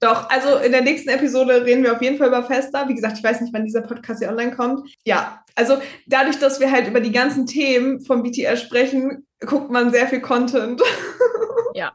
Doch, 0.01 0.27
also 0.29 0.57
in 0.57 0.71
der 0.71 0.81
nächsten 0.81 1.09
Episode 1.09 1.65
reden 1.65 1.83
wir 1.83 1.93
auf 1.93 2.01
jeden 2.01 2.17
Fall 2.17 2.29
über 2.29 2.43
Festa. 2.43 2.87
Wie 2.87 2.95
gesagt, 2.95 3.19
ich 3.19 3.23
weiß 3.23 3.41
nicht, 3.41 3.53
wann 3.53 3.65
dieser 3.65 3.81
Podcast 3.81 4.19
hier 4.19 4.29
online 4.29 4.55
kommt. 4.55 4.89
Ja, 5.05 5.43
also 5.53 5.79
dadurch, 6.07 6.39
dass 6.39 6.59
wir 6.59 6.71
halt 6.71 6.87
über 6.87 6.99
die 6.99 7.11
ganzen 7.11 7.45
Themen 7.45 8.01
von 8.01 8.23
BTS 8.23 8.61
sprechen, 8.61 9.27
guckt 9.45 9.69
man 9.69 9.91
sehr 9.91 10.07
viel 10.07 10.21
Content. 10.21 10.81
Ja. 11.75 11.93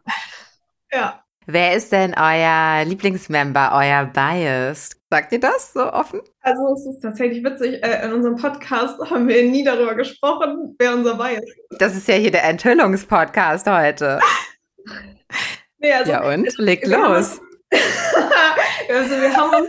Ja. 0.92 1.24
Wer 1.46 1.74
ist 1.74 1.90
denn 1.90 2.14
euer 2.16 2.84
Lieblingsmember, 2.84 3.72
euer 3.74 4.04
Bias? 4.06 4.90
Sagt 5.10 5.32
ihr 5.32 5.40
das 5.40 5.72
so 5.72 5.92
offen? 5.92 6.20
Also 6.44 6.74
es 6.74 6.84
ist 6.84 7.00
tatsächlich 7.00 7.42
witzig, 7.42 7.82
äh, 7.82 8.04
in 8.04 8.12
unserem 8.12 8.36
Podcast 8.36 9.00
haben 9.10 9.26
wir 9.26 9.42
nie 9.44 9.64
darüber 9.64 9.94
gesprochen, 9.94 10.76
wer 10.78 10.94
unser 10.94 11.14
Bias 11.14 11.42
ist. 11.42 11.80
Das 11.80 11.96
ist 11.96 12.06
ja 12.06 12.16
hier 12.16 12.30
der 12.30 12.44
Enthüllungspodcast 12.44 13.68
heute. 13.68 14.20
Nee, 15.78 15.92
also, 15.92 16.12
Ja 16.12 16.32
und? 16.32 16.48
Leg 16.56 16.88
wir 16.88 16.96
haben 16.96 17.12
los. 17.12 17.40
also 17.70 19.10
wir 19.20 19.36
haben 19.36 19.50
uns, 19.50 19.68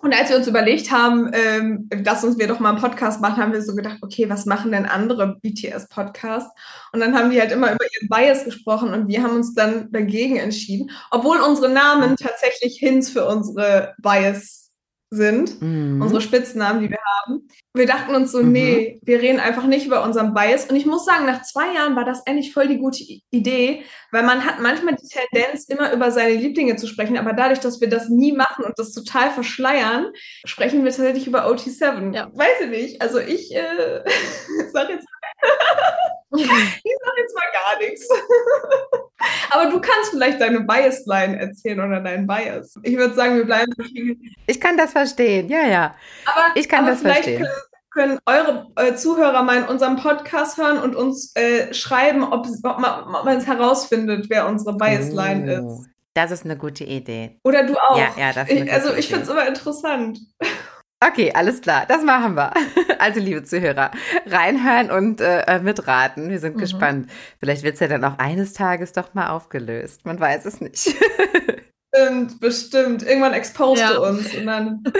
und 0.00 0.12
als 0.12 0.28
wir 0.28 0.36
uns 0.36 0.46
überlegt 0.46 0.90
haben, 0.90 1.30
ähm, 1.32 1.88
lass 2.04 2.22
uns 2.22 2.38
wir 2.38 2.46
doch 2.46 2.60
mal 2.60 2.70
einen 2.70 2.82
Podcast 2.82 3.22
machen, 3.22 3.42
haben 3.42 3.54
wir 3.54 3.62
so 3.62 3.74
gedacht, 3.74 3.96
okay, 4.02 4.28
was 4.28 4.44
machen 4.44 4.72
denn 4.72 4.84
andere 4.84 5.38
BTS-Podcasts? 5.40 6.50
Und 6.92 7.00
dann 7.00 7.16
haben 7.16 7.30
die 7.30 7.40
halt 7.40 7.50
immer 7.50 7.72
über 7.72 7.84
ihren 7.94 8.08
Bias 8.10 8.44
gesprochen 8.44 8.92
und 8.92 9.08
wir 9.08 9.22
haben 9.22 9.36
uns 9.36 9.54
dann 9.54 9.90
dagegen 9.90 10.36
entschieden, 10.36 10.90
obwohl 11.10 11.38
unsere 11.38 11.70
Namen 11.70 12.16
tatsächlich 12.16 12.76
Hints 12.76 13.08
für 13.08 13.26
unsere 13.26 13.94
Bias 14.02 14.63
sind 15.14 15.60
Mhm. 15.62 16.00
unsere 16.02 16.20
Spitznamen, 16.20 16.80
die 16.82 16.90
wir 16.90 16.98
haben. 16.98 17.48
Wir 17.74 17.86
dachten 17.86 18.14
uns 18.14 18.32
so, 18.32 18.42
Mhm. 18.42 18.52
nee, 18.52 19.00
wir 19.02 19.20
reden 19.20 19.40
einfach 19.40 19.64
nicht 19.66 19.86
über 19.86 20.04
unseren 20.04 20.34
Bias. 20.34 20.66
Und 20.66 20.76
ich 20.76 20.86
muss 20.86 21.04
sagen, 21.04 21.26
nach 21.26 21.42
zwei 21.42 21.72
Jahren 21.74 21.96
war 21.96 22.04
das 22.04 22.26
eigentlich 22.26 22.52
voll 22.52 22.68
die 22.68 22.78
gute 22.78 23.02
Idee, 23.30 23.82
weil 24.12 24.22
man 24.22 24.44
hat 24.44 24.60
manchmal 24.60 24.94
die 24.94 25.08
Tendenz, 25.08 25.64
immer 25.68 25.92
über 25.92 26.10
seine 26.10 26.34
Lieblinge 26.34 26.76
zu 26.76 26.86
sprechen, 26.86 27.16
aber 27.18 27.32
dadurch, 27.32 27.60
dass 27.60 27.80
wir 27.80 27.88
das 27.88 28.08
nie 28.08 28.32
machen 28.32 28.64
und 28.64 28.78
das 28.78 28.92
total 28.92 29.30
verschleiern, 29.30 30.06
sprechen 30.44 30.84
wir 30.84 30.90
tatsächlich 30.92 31.26
über 31.26 31.46
OT7. 31.48 32.14
Ja. 32.14 32.30
Weiß 32.34 32.60
ich 32.62 32.68
nicht. 32.70 33.02
Also 33.02 33.18
ich 33.18 33.54
äh, 33.54 34.02
sag 34.72 34.88
jetzt, 34.90 35.06
ich 36.38 36.96
sag 37.04 37.14
jetzt 37.16 37.34
mal 37.34 37.52
gar 37.52 37.78
nichts. 37.78 38.08
aber 39.50 39.70
du 39.70 39.80
kannst 39.80 40.10
vielleicht 40.10 40.40
deine 40.40 40.60
Bias-Line 40.60 41.38
erzählen 41.38 41.80
oder 41.80 42.00
deinen 42.00 42.26
Bias. 42.26 42.74
Ich 42.82 42.96
würde 42.96 43.14
sagen, 43.14 43.36
wir 43.36 43.44
bleiben 43.44 43.72
Ich 44.46 44.60
kann 44.60 44.76
das 44.76 44.92
verstehen, 44.92 45.48
ja, 45.48 45.66
ja. 45.66 45.94
aber, 46.26 46.56
Ich 46.56 46.68
kann 46.68 46.80
aber 46.80 46.90
das 46.90 47.00
vielleicht 47.00 47.24
verstehen. 47.24 47.46
Können, 47.92 48.18
können 48.18 48.18
eure 48.26 48.66
äh, 48.76 48.94
Zuhörer 48.96 49.42
mal 49.42 49.58
in 49.58 49.64
unserem 49.64 49.96
Podcast 49.96 50.58
hören 50.58 50.78
und 50.78 50.96
uns 50.96 51.34
äh, 51.36 51.72
schreiben, 51.72 52.24
ob, 52.24 52.46
ob 52.64 52.78
man 52.80 53.38
es 53.38 53.46
herausfindet, 53.46 54.26
wer 54.28 54.48
unsere 54.48 54.76
Bias-Line 54.76 55.62
Oh, 55.62 55.80
ist. 55.80 55.88
Das 56.14 56.30
ist 56.30 56.44
eine 56.44 56.56
gute 56.56 56.84
Idee. 56.84 57.40
Oder 57.44 57.64
du 57.64 57.74
auch. 57.76 57.98
Ja, 57.98 58.14
ja, 58.16 58.32
das 58.32 58.48
ist 58.48 58.56
eine 58.56 58.66
ich, 58.66 58.72
also 58.72 58.94
ich 58.94 59.08
finde 59.08 59.24
es 59.24 59.28
immer 59.28 59.46
interessant. 59.46 60.20
Okay, 61.06 61.32
alles 61.34 61.60
klar, 61.60 61.84
das 61.88 62.02
machen 62.02 62.34
wir. 62.36 62.52
Also, 62.98 63.20
liebe 63.20 63.42
Zuhörer, 63.44 63.90
reinhören 64.24 64.90
und 64.90 65.20
äh, 65.20 65.58
mitraten. 65.62 66.30
Wir 66.30 66.38
sind 66.38 66.56
Mhm. 66.56 66.60
gespannt. 66.60 67.10
Vielleicht 67.38 67.62
wird 67.62 67.74
es 67.74 67.80
ja 67.80 67.88
dann 67.88 68.04
auch 68.04 68.18
eines 68.18 68.54
Tages 68.54 68.92
doch 68.92 69.12
mal 69.14 69.28
aufgelöst. 69.28 70.06
Man 70.06 70.18
weiß 70.18 70.44
es 70.46 70.60
nicht. 70.60 70.94
Bestimmt, 71.94 72.40
bestimmt. 72.40 73.02
Irgendwann 73.04 73.34
expost 73.34 73.80
Ja. 73.80 73.98
uns 73.98 74.34
und 74.34 74.46
dann. 74.46 74.82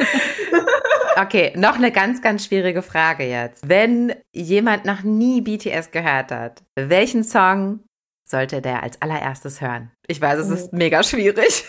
Okay, 1.16 1.52
noch 1.56 1.76
eine 1.76 1.92
ganz, 1.92 2.20
ganz 2.22 2.44
schwierige 2.44 2.82
Frage 2.82 3.24
jetzt. 3.24 3.68
Wenn 3.68 4.14
jemand 4.32 4.84
noch 4.84 5.02
nie 5.04 5.40
BTS 5.40 5.92
gehört 5.92 6.32
hat, 6.32 6.62
welchen 6.76 7.22
Song 7.22 7.80
sollte 8.28 8.60
der 8.60 8.82
als 8.82 9.00
allererstes 9.00 9.60
hören? 9.60 9.92
Ich 10.08 10.20
weiß, 10.20 10.40
es 10.40 10.50
Oh. 10.50 10.54
ist 10.54 10.72
mega 10.72 11.02
schwierig. 11.04 11.64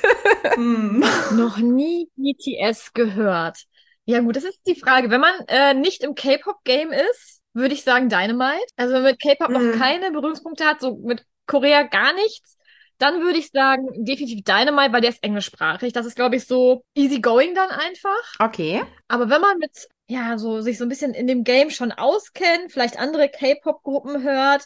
Hm. 0.55 1.03
Noch 1.35 1.57
nie 1.57 2.07
BTS 2.15 2.93
gehört. 2.93 3.65
Ja 4.05 4.19
gut, 4.19 4.35
das 4.35 4.43
ist 4.43 4.59
die 4.67 4.75
Frage. 4.75 5.09
Wenn 5.09 5.21
man 5.21 5.33
äh, 5.47 5.73
nicht 5.73 6.03
im 6.03 6.15
K-Pop-Game 6.15 6.91
ist, 6.91 7.41
würde 7.53 7.73
ich 7.73 7.83
sagen 7.83 8.09
Dynamite. 8.09 8.65
Also 8.75 8.93
wenn 8.93 9.01
man 9.03 9.11
mit 9.11 9.21
K-Pop 9.21 9.49
Mhm. 9.49 9.53
noch 9.71 9.79
keine 9.79 10.11
Berührungspunkte 10.11 10.65
hat, 10.65 10.81
so 10.81 10.97
mit 10.97 11.25
Korea 11.47 11.83
gar 11.83 12.13
nichts, 12.13 12.57
dann 12.97 13.21
würde 13.21 13.39
ich 13.39 13.49
sagen 13.49 13.87
definitiv 14.05 14.43
Dynamite, 14.43 14.93
weil 14.93 15.01
der 15.01 15.09
ist 15.09 15.23
englischsprachig. 15.23 15.91
Das 15.93 16.05
ist, 16.05 16.15
glaube 16.15 16.35
ich, 16.35 16.45
so 16.45 16.83
easy 16.95 17.19
going 17.19 17.55
dann 17.55 17.69
einfach. 17.69 18.33
Okay. 18.39 18.83
Aber 19.07 19.29
wenn 19.29 19.41
man 19.41 19.57
mit, 19.57 19.71
ja, 20.07 20.37
so 20.37 20.61
sich 20.61 20.77
so 20.77 20.85
ein 20.85 20.89
bisschen 20.89 21.13
in 21.13 21.27
dem 21.27 21.43
Game 21.43 21.71
schon 21.71 21.91
auskennt, 21.91 22.71
vielleicht 22.71 22.97
andere 22.99 23.27
K-Pop-Gruppen 23.29 24.21
hört, 24.23 24.65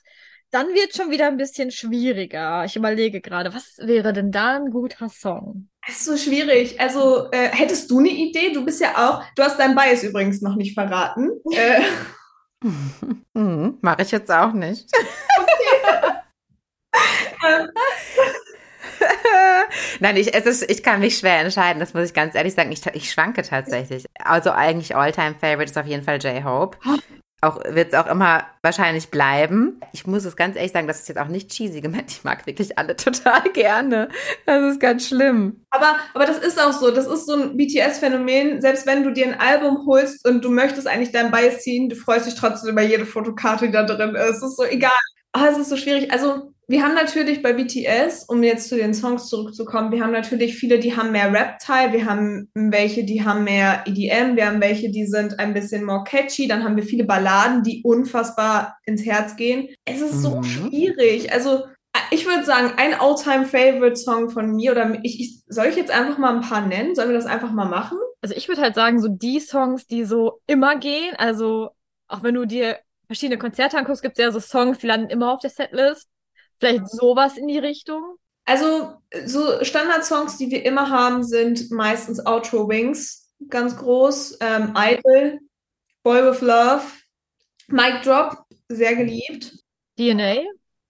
dann 0.52 0.68
wird 0.74 0.96
schon 0.96 1.12
wieder 1.12 1.28
ein 1.28 1.38
bisschen 1.38 1.72
schwieriger. 1.72 2.66
Ich 2.66 2.76
überlege 2.76 3.22
gerade, 3.22 3.54
was 3.54 3.78
wäre 3.78 4.14
denn 4.14 4.32
da 4.32 4.58
ein 4.58 4.72
guter 4.72 5.08
Song? 5.10 5.69
Es 5.88 5.96
ist 5.98 6.06
so 6.06 6.18
schwierig. 6.18 6.80
Also, 6.80 7.32
äh, 7.32 7.50
hättest 7.50 7.90
du 7.90 8.00
eine 8.00 8.10
Idee? 8.10 8.52
Du 8.54 8.64
bist 8.66 8.82
ja 8.82 8.92
auch, 8.96 9.24
du 9.36 9.44
hast 9.44 9.58
deinen 9.60 9.76
Bias 9.76 10.04
übrigens 10.04 10.42
noch 10.42 10.56
nicht 10.56 10.74
verraten. 10.74 11.32
Äh, 11.52 11.82
Hm, 13.34 13.78
Mache 13.82 14.02
ich 14.02 14.12
jetzt 14.12 14.30
auch 14.30 14.52
nicht. 14.52 14.92
ähm, 17.48 17.70
Nein, 20.02 20.18
ich, 20.18 20.34
es 20.34 20.46
ist, 20.46 20.70
ich 20.70 20.84
kann 20.84 21.00
mich 21.00 21.18
schwer 21.18 21.40
entscheiden, 21.40 21.80
das 21.80 21.94
muss 21.94 22.06
ich 22.10 22.14
ganz 22.14 22.36
ehrlich 22.36 22.54
sagen. 22.54 22.72
Ich, 22.72 22.86
ich 22.86 23.12
schwanke 23.12 23.44
tatsächlich. 23.44 24.06
Also 24.24 24.52
eigentlich 24.52 24.96
All-Time-Favorite 24.96 25.72
ist 25.72 25.78
auf 25.78 25.86
jeden 25.86 26.04
Fall 26.04 26.18
J-Hope. 26.22 26.78
Auch 27.42 27.64
wird 27.64 27.94
es 27.94 28.00
auch 28.00 28.08
immer 28.08 28.44
wahrscheinlich 28.62 29.10
bleiben. 29.10 29.80
Ich 29.94 30.06
muss 30.06 30.26
es 30.26 30.36
ganz 30.36 30.58
ehrlich 30.58 30.74
sagen, 30.74 30.88
das 30.88 31.00
ist 31.00 31.08
jetzt 31.08 31.20
auch 31.20 31.30
nicht 31.30 31.50
cheesy 31.50 31.80
gemeint. 31.80 32.12
Ich 32.12 32.24
mag 32.26 32.46
wirklich 32.46 32.78
alle 32.78 32.96
total 32.98 33.44
gerne. 33.54 34.10
Das 34.46 34.74
ist 34.74 34.80
ganz 34.80 35.08
schlimm. 35.08 35.66
Aber, 35.70 35.96
aber 36.14 36.26
das 36.26 36.40
ist 36.40 36.60
auch 36.60 36.74
so. 36.74 36.92
Das 36.92 37.08
ist 37.08 37.26
so 37.26 37.34
ein 37.34 37.56
BTS-Phänomen. 37.56 38.62
Selbst 38.62 38.86
wenn 38.86 39.04
du 39.04 39.12
dir 39.12 39.28
ein 39.28 39.40
Album 39.40 39.86
holst 39.88 40.28
und 40.28 40.44
du 40.44 40.50
möchtest 40.50 40.88
eigentlich 40.88 41.12
dein 41.12 41.32
Bias 41.32 41.60
ziehen, 41.60 41.88
du 41.88 41.96
freust 41.96 42.26
dich 42.26 42.36
trotzdem 42.36 42.72
über 42.72 42.82
jede 42.82 43.06
Fotokarte, 43.06 43.68
die 43.68 43.72
da 43.72 43.84
drin 43.84 44.16
ist. 44.16 44.38
Es 44.38 44.44
ist 44.44 44.58
so 44.58 44.64
egal. 44.64 44.92
Ah, 45.32 45.48
es 45.50 45.58
ist 45.58 45.70
so 45.70 45.78
schwierig. 45.78 46.12
Also, 46.12 46.54
wir 46.70 46.84
haben 46.84 46.94
natürlich 46.94 47.42
bei 47.42 47.52
BTS, 47.54 48.26
um 48.30 48.44
jetzt 48.44 48.70
zu 48.70 48.78
den 48.78 48.94
Songs 48.94 49.28
zurückzukommen, 49.28 49.92
wir 49.92 50.04
haben 50.04 50.12
natürlich 50.12 50.56
viele, 50.56 50.80
die 50.80 50.96
haben 50.96 51.12
mehr 51.12 51.34
Rap-Teil, 51.34 51.92
wir 51.94 52.06
haben 52.06 52.50
welche, 52.54 53.04
die 53.04 53.26
haben 53.26 53.44
mehr 53.44 53.84
EDM, 53.88 54.36
wir 54.36 54.46
haben 54.46 54.62
welche, 54.62 54.92
die 54.92 55.06
sind 55.08 55.40
ein 55.40 55.54
bisschen 55.54 55.84
more 55.84 56.04
catchy, 56.04 56.48
dann 56.48 56.64
haben 56.64 56.76
wir 56.76 56.84
viele 56.84 57.06
Balladen, 57.06 57.64
die 57.64 57.82
unfassbar 57.84 58.78
ins 58.86 59.04
Herz 59.06 59.36
gehen. 59.36 59.70
Es 59.86 60.00
ist 60.00 60.22
so 60.22 60.38
Mhm. 60.38 60.44
schwierig. 60.44 61.34
Also, 61.34 61.64
ich 62.12 62.26
würde 62.28 62.44
sagen, 62.44 62.74
ein 62.78 62.94
All-Time-Favorite-Song 62.94 64.30
von 64.30 64.56
mir 64.56 64.72
oder 64.72 65.00
ich, 65.04 65.20
ich, 65.20 65.42
soll 65.48 65.66
ich 65.66 65.76
jetzt 65.76 65.92
einfach 65.92 66.20
mal 66.20 66.36
ein 66.36 66.42
paar 66.42 66.66
nennen? 66.68 66.94
Sollen 66.96 67.10
wir 67.10 67.16
das 67.18 67.26
einfach 67.26 67.52
mal 67.52 67.66
machen? 67.66 67.98
Also 68.22 68.36
ich 68.36 68.48
würde 68.48 68.62
halt 68.62 68.76
sagen, 68.76 69.02
so 69.02 69.08
die 69.08 69.40
Songs, 69.40 69.88
die 69.88 70.04
so 70.04 70.42
immer 70.46 70.78
gehen, 70.78 71.16
also 71.18 71.70
auch 72.08 72.22
wenn 72.22 72.36
du 72.36 72.46
dir 72.46 72.78
verschiedene 73.08 73.40
Konzerte 73.40 73.78
anguckst, 73.78 74.04
gibt 74.04 74.20
es 74.20 74.24
ja 74.24 74.32
so 74.32 74.40
Songs, 74.40 74.78
die 74.80 74.88
landen 74.88 75.10
immer 75.10 75.34
auf 75.34 75.40
der 75.40 75.50
Setlist. 75.50 76.08
Vielleicht 76.60 76.90
sowas 76.90 77.38
in 77.38 77.48
die 77.48 77.60
Richtung. 77.60 78.16
Also, 78.46 78.96
so 79.26 79.64
Standardsongs, 79.64 80.38
die 80.38 80.50
wir 80.50 80.66
immer 80.66 80.90
haben, 80.90 81.24
sind 81.24 81.70
meistens 81.72 82.26
Outro 82.26 82.68
Wings, 82.68 83.32
ganz 83.48 83.78
groß, 83.78 84.40
ähm, 84.42 84.74
Idol, 84.76 85.40
Boy 86.04 86.24
with 86.24 86.42
Love, 86.42 86.82
Mic 87.68 88.02
Drop, 88.04 88.38
sehr 88.68 88.96
geliebt. 88.96 89.54
DNA, 89.98 90.42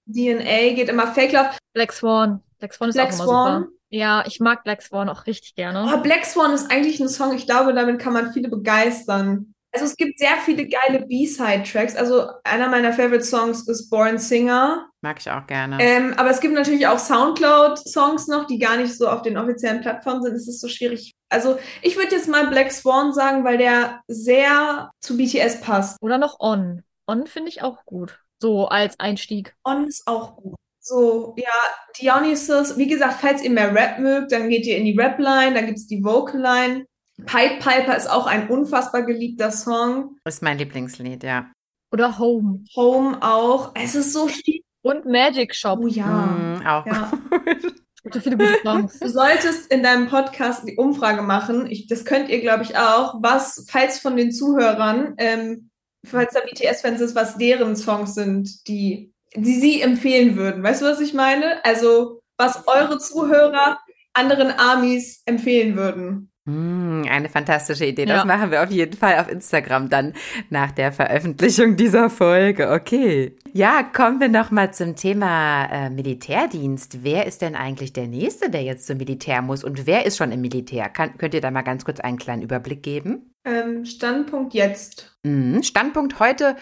DNA 0.05 0.73
geht 0.73 0.89
immer 0.89 1.07
Fake 1.07 1.33
Love. 1.33 1.51
Black 1.73 1.91
Swan. 1.91 2.41
Black 2.59 2.73
Swan 2.73 2.89
ist 2.89 2.95
Black 2.95 3.09
auch 3.09 3.13
immer 3.15 3.25
Swan. 3.25 3.63
super. 3.63 3.73
Ja, 3.89 4.23
ich 4.25 4.39
mag 4.39 4.63
Black 4.63 4.81
Swan 4.81 5.09
auch 5.09 5.25
richtig 5.25 5.55
gerne. 5.55 5.91
Oh, 5.93 6.01
Black 6.01 6.25
Swan 6.25 6.53
ist 6.53 6.71
eigentlich 6.71 6.99
ein 6.99 7.09
Song, 7.09 7.35
ich 7.35 7.45
glaube, 7.45 7.73
damit 7.73 7.99
kann 7.99 8.13
man 8.13 8.31
viele 8.33 8.49
begeistern. 8.49 9.53
Also 9.71 9.85
es 9.85 9.95
gibt 9.95 10.17
sehr 10.17 10.37
viele 10.43 10.67
geile 10.67 11.05
B-Side-Tracks. 11.05 11.95
Also 11.95 12.27
einer 12.43 12.69
meiner 12.69 12.91
Favorite 12.91 13.23
Songs 13.23 13.67
ist 13.67 13.89
Born 13.89 14.17
Singer. 14.17 14.89
Mag 15.01 15.19
ich 15.19 15.29
auch 15.29 15.45
gerne. 15.45 15.77
Ähm, 15.79 16.13
aber 16.17 16.31
es 16.31 16.39
gibt 16.39 16.55
natürlich 16.55 16.87
auch 16.87 16.97
Soundcloud-Songs 16.97 18.27
noch, 18.27 18.47
die 18.47 18.57
gar 18.57 18.77
nicht 18.77 18.95
so 18.95 19.07
auf 19.07 19.21
den 19.21 19.37
offiziellen 19.37 19.81
Plattformen 19.81 20.23
sind. 20.23 20.35
Es 20.35 20.47
ist 20.47 20.59
so 20.59 20.67
schwierig. 20.67 21.13
Also 21.29 21.59
ich 21.81 21.95
würde 21.95 22.15
jetzt 22.15 22.27
mal 22.27 22.47
Black 22.47 22.71
Swan 22.71 23.13
sagen, 23.13 23.43
weil 23.43 23.59
der 23.59 24.01
sehr 24.07 24.89
zu 25.01 25.17
BTS 25.17 25.61
passt. 25.61 25.97
Oder 26.01 26.17
noch 26.17 26.39
On. 26.39 26.81
On 27.07 27.27
finde 27.27 27.49
ich 27.49 27.61
auch 27.61 27.85
gut. 27.85 28.19
So 28.39 28.67
als 28.67 28.99
Einstieg. 28.99 29.55
On 29.63 29.87
ist 29.87 30.07
auch 30.07 30.35
gut. 30.37 30.55
So, 30.79 31.35
ja, 31.37 31.51
Dionysus, 31.99 32.77
wie 32.77 32.87
gesagt, 32.87 33.19
falls 33.21 33.43
ihr 33.43 33.51
mehr 33.51 33.75
Rap 33.75 33.99
mögt, 33.99 34.31
dann 34.31 34.49
geht 34.49 34.65
ihr 34.65 34.77
in 34.77 34.85
die 34.85 34.97
Rap-Line, 34.97 35.53
dann 35.53 35.67
gibt 35.67 35.77
es 35.77 35.87
die 35.87 36.03
Vocal-Line. 36.03 36.85
Pied 37.25 37.59
Piper 37.59 37.95
ist 37.95 38.09
auch 38.09 38.27
ein 38.27 38.49
unfassbar 38.49 39.03
geliebter 39.03 39.51
Song. 39.51 40.17
ist 40.25 40.41
mein 40.41 40.57
Lieblingslied, 40.57 41.23
ja. 41.23 41.51
Oder 41.91 42.19
Home. 42.19 42.63
Home 42.75 43.17
auch. 43.21 43.71
Es 43.75 43.95
ist 43.95 44.13
so 44.13 44.27
viel. 44.27 44.61
Und 44.81 45.05
Magic 45.05 45.55
Shop. 45.55 45.79
Oh 45.81 45.87
ja. 45.87 46.05
Mm, 46.05 46.65
auch 46.65 46.85
Ja. 46.85 47.11
so 48.11 48.19
viele 48.19 48.37
gute 48.37 48.59
Songs. 48.63 48.99
Du 48.99 49.09
solltest 49.09 49.71
in 49.71 49.83
deinem 49.83 50.07
Podcast 50.07 50.67
die 50.67 50.77
Umfrage 50.77 51.21
machen. 51.21 51.67
Ich, 51.69 51.87
das 51.87 52.05
könnt 52.05 52.29
ihr, 52.29 52.39
glaube 52.41 52.63
ich, 52.63 52.77
auch. 52.77 53.15
Was, 53.21 53.65
falls 53.69 53.99
von 53.99 54.15
den 54.15 54.31
Zuhörern, 54.31 55.15
ähm, 55.17 55.69
falls 56.05 56.33
da 56.33 56.41
BTS-Fans 56.41 57.01
ist, 57.01 57.15
was 57.15 57.37
deren 57.37 57.75
Songs 57.75 58.13
sind, 58.13 58.67
die, 58.67 59.13
die 59.35 59.59
sie 59.59 59.81
empfehlen 59.81 60.37
würden. 60.37 60.63
Weißt 60.63 60.81
du, 60.81 60.85
was 60.85 61.01
ich 61.01 61.13
meine? 61.13 61.63
Also, 61.65 62.21
was 62.37 62.67
eure 62.67 62.99
Zuhörer 62.99 63.79
anderen 64.13 64.51
Armies 64.51 65.21
empfehlen 65.25 65.75
würden. 65.75 66.31
Mm, 66.49 67.05
eine 67.09 67.29
fantastische 67.29 67.85
Idee. 67.85 68.05
Das 68.05 68.19
Ja. 68.19 68.25
machen 68.25 68.51
wir 68.51 68.63
auf 68.63 68.71
jeden 68.71 68.97
Fall 68.97 69.19
auf 69.19 69.29
Instagram 69.29 69.89
dann 69.89 70.13
nach 70.49 70.71
der 70.71 70.91
Veröffentlichung 70.91 71.75
dieser 71.75 72.09
Folge. 72.09 72.71
Okay. 72.71 73.35
Ja, 73.53 73.83
kommen 73.83 74.19
wir 74.19 74.29
noch 74.29 74.51
mal 74.51 74.73
zum 74.73 74.95
Thema 74.95 75.65
äh, 75.65 75.89
Militärdienst. 75.89 77.03
Wer 77.03 77.25
ist 77.25 77.41
denn 77.41 77.55
eigentlich 77.55 77.93
der 77.93 78.07
Nächste, 78.07 78.49
der 78.49 78.63
jetzt 78.63 78.87
zum 78.87 78.97
Militär 78.97 79.41
muss? 79.41 79.63
Und 79.63 79.85
wer 79.87 80.05
ist 80.05 80.17
schon 80.17 80.31
im 80.31 80.41
Militär? 80.41 80.89
Kann, 80.89 81.17
könnt 81.17 81.33
ihr 81.33 81.41
da 81.41 81.51
mal 81.51 81.61
ganz 81.61 81.85
kurz 81.85 81.99
einen 81.99 82.17
kleinen 82.17 82.41
Überblick 82.41 82.83
geben? 82.83 83.33
Ähm, 83.45 83.85
Standpunkt 83.85 84.53
jetzt. 84.53 85.17
Mhm. 85.23 85.63
Standpunkt 85.63 86.19
heute, 86.19 86.55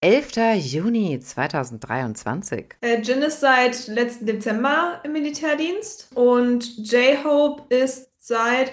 11. 0.00 0.32
Juni 0.56 1.20
2023. 1.20 2.74
Äh, 2.80 3.00
Jin 3.02 3.22
ist 3.22 3.40
seit 3.40 3.86
letzten 3.88 4.26
Dezember 4.26 5.00
im 5.04 5.12
Militärdienst 5.12 6.10
und 6.14 6.76
J-Hope 6.78 7.74
ist 7.74 8.08
seit, 8.18 8.72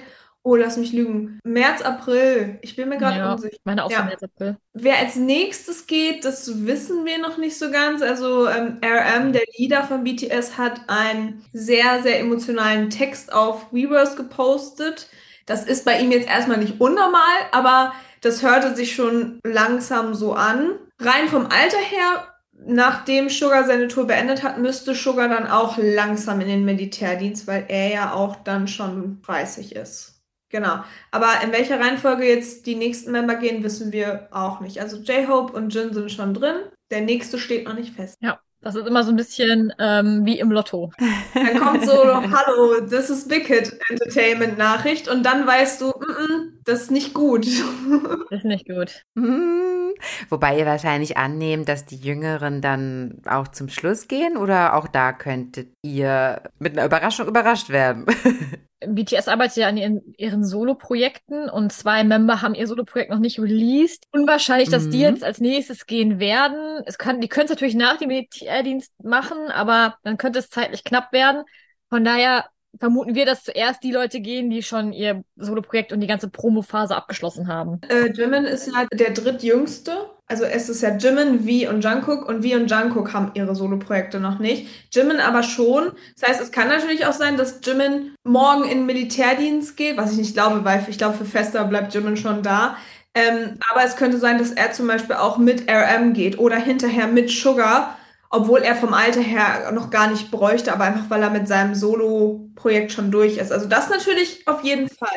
oh, 0.49 0.55
lass 0.55 0.77
mich 0.77 0.93
lügen, 0.93 1.39
März, 1.43 1.81
April. 1.81 2.57
Ich 2.62 2.75
bin 2.75 2.89
mir 2.89 2.97
gerade 2.97 3.17
Ja, 3.17 3.33
unsicher. 3.33 3.57
meine 3.65 3.83
auch 3.83 3.91
Ja. 3.91 4.03
März, 4.03 4.23
April. 4.23 4.57
Wer 4.73 4.97
als 4.97 5.15
nächstes 5.15 5.85
geht, 5.88 6.25
das 6.25 6.65
wissen 6.65 7.05
wir 7.05 7.19
noch 7.19 7.38
nicht 7.38 7.57
so 7.57 7.69
ganz. 7.69 8.01
Also 8.01 8.47
ähm, 8.47 8.79
RM, 8.83 9.33
der 9.33 9.43
Leader 9.57 9.83
von 9.83 10.03
BTS, 10.03 10.57
hat 10.57 10.81
einen 10.88 11.43
sehr, 11.53 12.01
sehr 12.01 12.19
emotionalen 12.19 12.89
Text 12.89 13.31
auf 13.31 13.71
Weverse 13.71 14.15
gepostet. 14.15 15.07
Das 15.45 15.65
ist 15.65 15.85
bei 15.85 15.99
ihm 15.99 16.12
jetzt 16.12 16.27
erstmal 16.27 16.57
nicht 16.57 16.79
unnormal, 16.81 17.21
aber 17.51 17.93
das 18.21 18.41
hörte 18.43 18.75
sich 18.75 18.95
schon 18.95 19.39
langsam 19.45 20.13
so 20.13 20.33
an. 20.33 20.71
Rein 20.99 21.27
vom 21.29 21.43
Alter 21.45 21.77
her, 21.77 22.27
nachdem 22.65 23.29
Sugar 23.29 23.63
seine 23.65 23.88
Tour 23.88 24.07
beendet 24.07 24.43
hat, 24.43 24.57
müsste 24.57 24.93
Sugar 24.93 25.29
dann 25.29 25.47
auch 25.47 25.77
langsam 25.77 26.41
in 26.41 26.47
den 26.47 26.65
Militärdienst, 26.65 27.47
weil 27.47 27.65
er 27.69 27.88
ja 27.93 28.13
auch 28.13 28.35
dann 28.43 28.67
schon 28.67 29.21
30 29.25 29.75
ist. 29.75 30.18
Genau. 30.49 30.83
Aber 31.12 31.27
in 31.43 31.51
welcher 31.51 31.79
Reihenfolge 31.79 32.25
jetzt 32.25 32.65
die 32.65 32.75
nächsten 32.75 33.12
Member 33.12 33.35
gehen, 33.35 33.63
wissen 33.63 33.91
wir 33.91 34.27
auch 34.31 34.59
nicht. 34.59 34.81
Also 34.81 34.97
J-Hope 34.97 35.53
und 35.53 35.73
Jin 35.73 35.93
sind 35.93 36.12
schon 36.12 36.33
drin. 36.33 36.55
Der 36.91 37.01
nächste 37.01 37.38
steht 37.38 37.67
noch 37.67 37.75
nicht 37.75 37.93
fest. 37.93 38.17
Ja, 38.19 38.39
das 38.62 38.75
ist 38.75 38.88
immer 38.88 39.03
so 39.03 39.12
ein 39.12 39.15
bisschen 39.15 39.71
ähm, 39.79 40.25
wie 40.25 40.39
im 40.39 40.51
Lotto. 40.51 40.91
Dann 41.33 41.59
kommt 41.59 41.85
so, 41.85 41.93
hallo, 42.13 42.81
das 42.81 43.09
ist 43.09 43.29
Wicked 43.29 43.79
Entertainment 43.89 44.57
Nachricht 44.57 45.07
und 45.07 45.23
dann 45.23 45.47
weißt 45.47 45.81
du, 45.81 45.88
mm 45.88 45.91
-mm, 45.91 46.49
das 46.65 46.81
ist 46.81 46.91
nicht 46.91 47.13
gut. 47.13 47.45
Ist 48.29 48.45
nicht 48.45 48.67
gut. 48.67 49.03
Hm. 49.17 49.93
Wobei 50.29 50.59
ihr 50.59 50.65
wahrscheinlich 50.65 51.17
annehmt, 51.17 51.67
dass 51.67 51.85
die 51.85 51.97
Jüngeren 51.97 52.62
dann 52.62 53.21
auch 53.25 53.47
zum 53.47 53.69
Schluss 53.69 54.07
gehen 54.07 54.38
oder 54.38 54.75
auch 54.75 54.88
da 54.88 55.13
könntet 55.13 55.73
ihr 55.83 56.43
mit 56.59 56.77
einer 56.77 56.85
Überraschung 56.85 57.27
überrascht 57.27 57.69
werden. 57.69 58.05
BTS 58.85 59.27
arbeitet 59.27 59.57
ja 59.57 59.67
an 59.67 59.77
ihren, 59.77 60.13
ihren 60.17 60.45
Solo-Projekten 60.45 61.49
und 61.49 61.71
zwei 61.73 62.03
Member 62.03 62.41
haben 62.41 62.55
ihr 62.55 62.65
Solo-Projekt 62.67 63.11
noch 63.11 63.19
nicht 63.19 63.39
released. 63.39 64.05
Unwahrscheinlich, 64.11 64.69
dass 64.69 64.89
die 64.89 64.97
Mhm. 64.97 65.03
jetzt 65.03 65.23
als 65.23 65.39
nächstes 65.41 65.85
gehen 65.85 66.19
werden. 66.19 66.81
Es 66.85 66.97
kann, 66.97 67.19
die 67.21 67.27
können 67.27 67.45
es 67.45 67.49
natürlich 67.51 67.75
nach 67.75 67.97
dem 67.97 68.07
Militärdienst 68.07 68.93
machen, 69.03 69.37
aber 69.51 69.97
dann 70.03 70.17
könnte 70.17 70.39
es 70.39 70.49
zeitlich 70.49 70.83
knapp 70.83 71.11
werden. 71.11 71.43
Von 71.89 72.05
daher 72.05 72.45
vermuten 72.79 73.15
wir, 73.15 73.25
dass 73.25 73.43
zuerst 73.43 73.83
die 73.83 73.91
Leute 73.91 74.21
gehen, 74.21 74.49
die 74.49 74.63
schon 74.63 74.93
ihr 74.93 75.23
Solo-Projekt 75.35 75.91
und 75.91 75.99
die 76.01 76.07
ganze 76.07 76.29
Promo-Phase 76.29 76.95
abgeschlossen 76.95 77.47
haben. 77.47 77.81
Äh, 77.89 78.11
Jimin 78.11 78.45
ist 78.45 78.67
ja 78.67 78.85
der 78.93 79.11
drittjüngste. 79.11 80.09
Also 80.31 80.43
es 80.43 80.69
ist 80.69 80.83
ja 80.83 80.95
Jimin, 80.95 81.39
V 81.39 81.71
und 81.71 81.83
Jungkook 81.83 82.29
und 82.29 82.45
V 82.45 82.55
und 82.55 82.69
Jungkook 82.69 83.13
haben 83.13 83.31
ihre 83.33 83.55
Solo-Projekte 83.55 84.19
noch 84.19 84.37
nicht. 84.37 84.67
Jimin 84.93 85.19
aber 85.19 85.41
schon. 85.41 85.91
Das 86.19 86.29
heißt, 86.29 86.41
es 86.41 86.51
kann 86.51 86.67
natürlich 86.67 87.07
auch 87.07 87.13
sein, 87.13 87.35
dass 87.35 87.61
Jimin 87.63 88.13
morgen 88.23 88.63
in 88.65 88.85
Militärdienst 88.85 89.75
geht, 89.75 89.97
was 89.97 90.11
ich 90.11 90.19
nicht 90.19 90.35
glaube, 90.35 90.63
weil 90.63 90.85
ich 90.87 90.99
glaube, 90.99 91.17
für 91.17 91.25
Fester 91.25 91.65
bleibt 91.65 91.95
Jimin 91.95 92.15
schon 92.15 92.43
da. 92.43 92.77
Ähm, 93.15 93.57
aber 93.71 93.83
es 93.83 93.95
könnte 93.95 94.19
sein, 94.19 94.37
dass 94.37 94.51
er 94.51 94.71
zum 94.71 94.85
Beispiel 94.85 95.15
auch 95.15 95.39
mit 95.39 95.67
RM 95.67 96.13
geht 96.13 96.37
oder 96.37 96.57
hinterher 96.57 97.07
mit 97.07 97.31
Sugar, 97.31 97.97
obwohl 98.29 98.59
er 98.59 98.75
vom 98.75 98.93
Alter 98.93 99.21
her 99.21 99.71
noch 99.71 99.89
gar 99.89 100.11
nicht 100.11 100.29
bräuchte, 100.29 100.71
aber 100.71 100.83
einfach 100.83 101.09
weil 101.09 101.23
er 101.23 101.31
mit 101.31 101.47
seinem 101.47 101.73
Solo-Projekt 101.73 102.91
schon 102.91 103.09
durch 103.09 103.37
ist. 103.37 103.51
Also 103.51 103.67
das 103.67 103.89
natürlich 103.89 104.47
auf 104.47 104.63
jeden 104.63 104.89
Fall. 104.89 105.09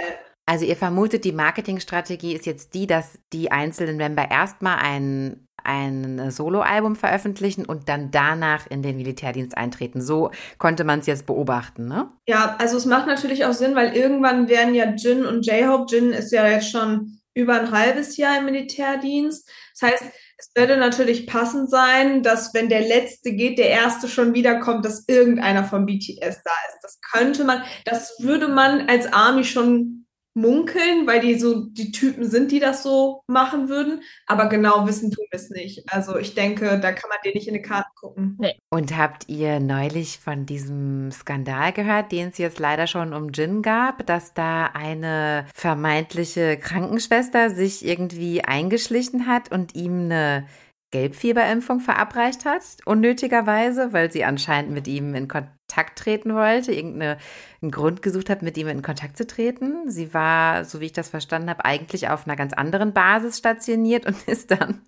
Also 0.44 0.64
ihr 0.64 0.76
vermutet, 0.76 1.24
die 1.24 1.33
Marketingstrategie 1.33 2.35
ist 2.35 2.46
jetzt 2.46 2.74
die, 2.74 2.87
dass 2.87 3.18
die 3.33 3.52
einzelnen 3.52 3.96
Member 3.96 4.28
erstmal 4.31 4.78
ein, 4.78 5.46
ein 5.62 6.31
Soloalbum 6.31 6.96
veröffentlichen 6.96 7.64
und 7.64 7.88
dann 7.88 8.11
danach 8.11 8.66
in 8.66 8.83
den 8.83 8.96
Militärdienst 8.96 9.57
eintreten. 9.57 10.00
So 10.00 10.33
konnte 10.59 10.83
man 10.83 10.98
es 10.98 11.07
jetzt 11.07 11.26
beobachten, 11.26 11.87
ne? 11.87 12.09
Ja, 12.26 12.57
also 12.59 12.76
es 12.76 12.87
macht 12.87 13.07
natürlich 13.07 13.44
auch 13.44 13.52
Sinn, 13.52 13.76
weil 13.76 13.94
irgendwann 13.94 14.48
werden 14.48 14.74
ja 14.74 14.87
Jin 14.87 15.24
und 15.24 15.46
J-Hope, 15.46 15.94
Jin 15.94 16.12
ist 16.12 16.33
ja 16.33 16.46
jetzt 16.48 16.70
schon 16.70 17.18
über 17.35 17.61
ein 17.61 17.70
halbes 17.70 18.16
Jahr 18.16 18.38
im 18.38 18.46
Militärdienst. 18.46 19.48
Das 19.78 19.90
heißt, 19.90 20.05
es 20.37 20.50
würde 20.57 20.76
natürlich 20.76 21.26
passend 21.26 21.70
sein, 21.70 22.22
dass 22.22 22.52
wenn 22.52 22.68
der 22.68 22.81
Letzte 22.81 23.33
geht, 23.33 23.59
der 23.59 23.70
Erste 23.70 24.09
schon 24.09 24.35
wiederkommt, 24.35 24.85
dass 24.85 25.09
irgendeiner 25.09 25.64
von 25.64 25.87
BTS 25.87 26.18
da 26.18 26.52
ist. 26.68 26.78
Das 26.83 27.00
könnte 27.12 27.44
man, 27.44 27.62
das 27.85 28.16
würde 28.18 28.48
man 28.48 28.88
als 28.88 29.11
Army 29.12 29.44
schon 29.44 30.02
munkeln, 30.35 31.07
weil 31.07 31.21
die 31.21 31.38
so 31.38 31.66
die 31.66 31.92
Typen 31.92 32.29
sind, 32.29 32.53
die 32.53 32.61
das 32.61 32.83
so 32.83 33.23
machen 33.27 33.68
würden. 33.68 34.01
Aber 34.27 34.49
genau 34.49 34.87
wissen 34.87 35.11
tun 35.11 35.27
wir 35.31 35.38
es 35.38 35.51
nicht. 35.51 35.92
Also 35.92 36.16
ich 36.16 36.35
denke, 36.35 36.79
da 36.81 36.92
kann 36.92 37.11
man 37.11 37.18
dir 37.25 37.33
nicht 37.35 37.49
in 37.49 37.55
die 37.55 37.62
Karten 37.62 37.90
gucken. 37.95 38.38
Und 38.71 38.97
habt 38.97 39.29
ihr 39.29 39.61
neulich 39.61 40.18
von 40.18 40.47
diesem 40.47 41.11
Skandal 41.11 41.73
gehört, 41.73 42.12
den 42.12 42.29
es 42.29 42.38
jetzt 42.38 42.59
leider 42.59 42.87
schon 42.87 43.12
um 43.12 43.31
Jin 43.31 43.62
gab, 43.62 44.07
dass 44.07 44.33
da 44.35 44.66
eine 44.66 45.47
vermeintliche 45.55 46.57
Krankenschwester 46.57 47.51
sich 47.51 47.85
irgendwie 47.85 48.42
eingeschlichen 48.42 49.27
hat 49.27 49.53
und 49.53 49.75
ihm 49.75 50.05
eine 50.05 50.47
Gelbfieberimpfung 50.92 51.81
verabreicht 51.81 52.44
hat, 52.44 52.62
unnötigerweise, 52.85 53.92
weil 53.92 54.12
sie 54.12 54.24
anscheinend 54.24 54.72
mit 54.72 54.87
ihm 54.87 55.14
in 55.14 55.26
Kontakt 55.26 55.98
treten 55.98 56.35
wollte, 56.35 56.70
irgendeinen 56.70 57.18
Grund 57.70 58.02
gesucht 58.02 58.28
hat, 58.28 58.42
mit 58.42 58.59
ihm 58.59 58.68
in 58.68 58.83
Kontakt 58.83 59.16
zu 59.16 59.26
treten. 59.26 59.90
Sie 59.90 60.12
war, 60.12 60.64
so 60.64 60.81
wie 60.81 60.87
ich 60.87 60.92
das 60.92 61.09
verstanden 61.09 61.48
habe, 61.48 61.64
eigentlich 61.64 62.11
auf 62.11 62.26
einer 62.26 62.37
ganz 62.37 62.52
anderen 62.52 62.92
Basis 62.92 63.38
stationiert 63.38 64.07
und 64.07 64.22
ist 64.28 64.50
dann 64.50 64.83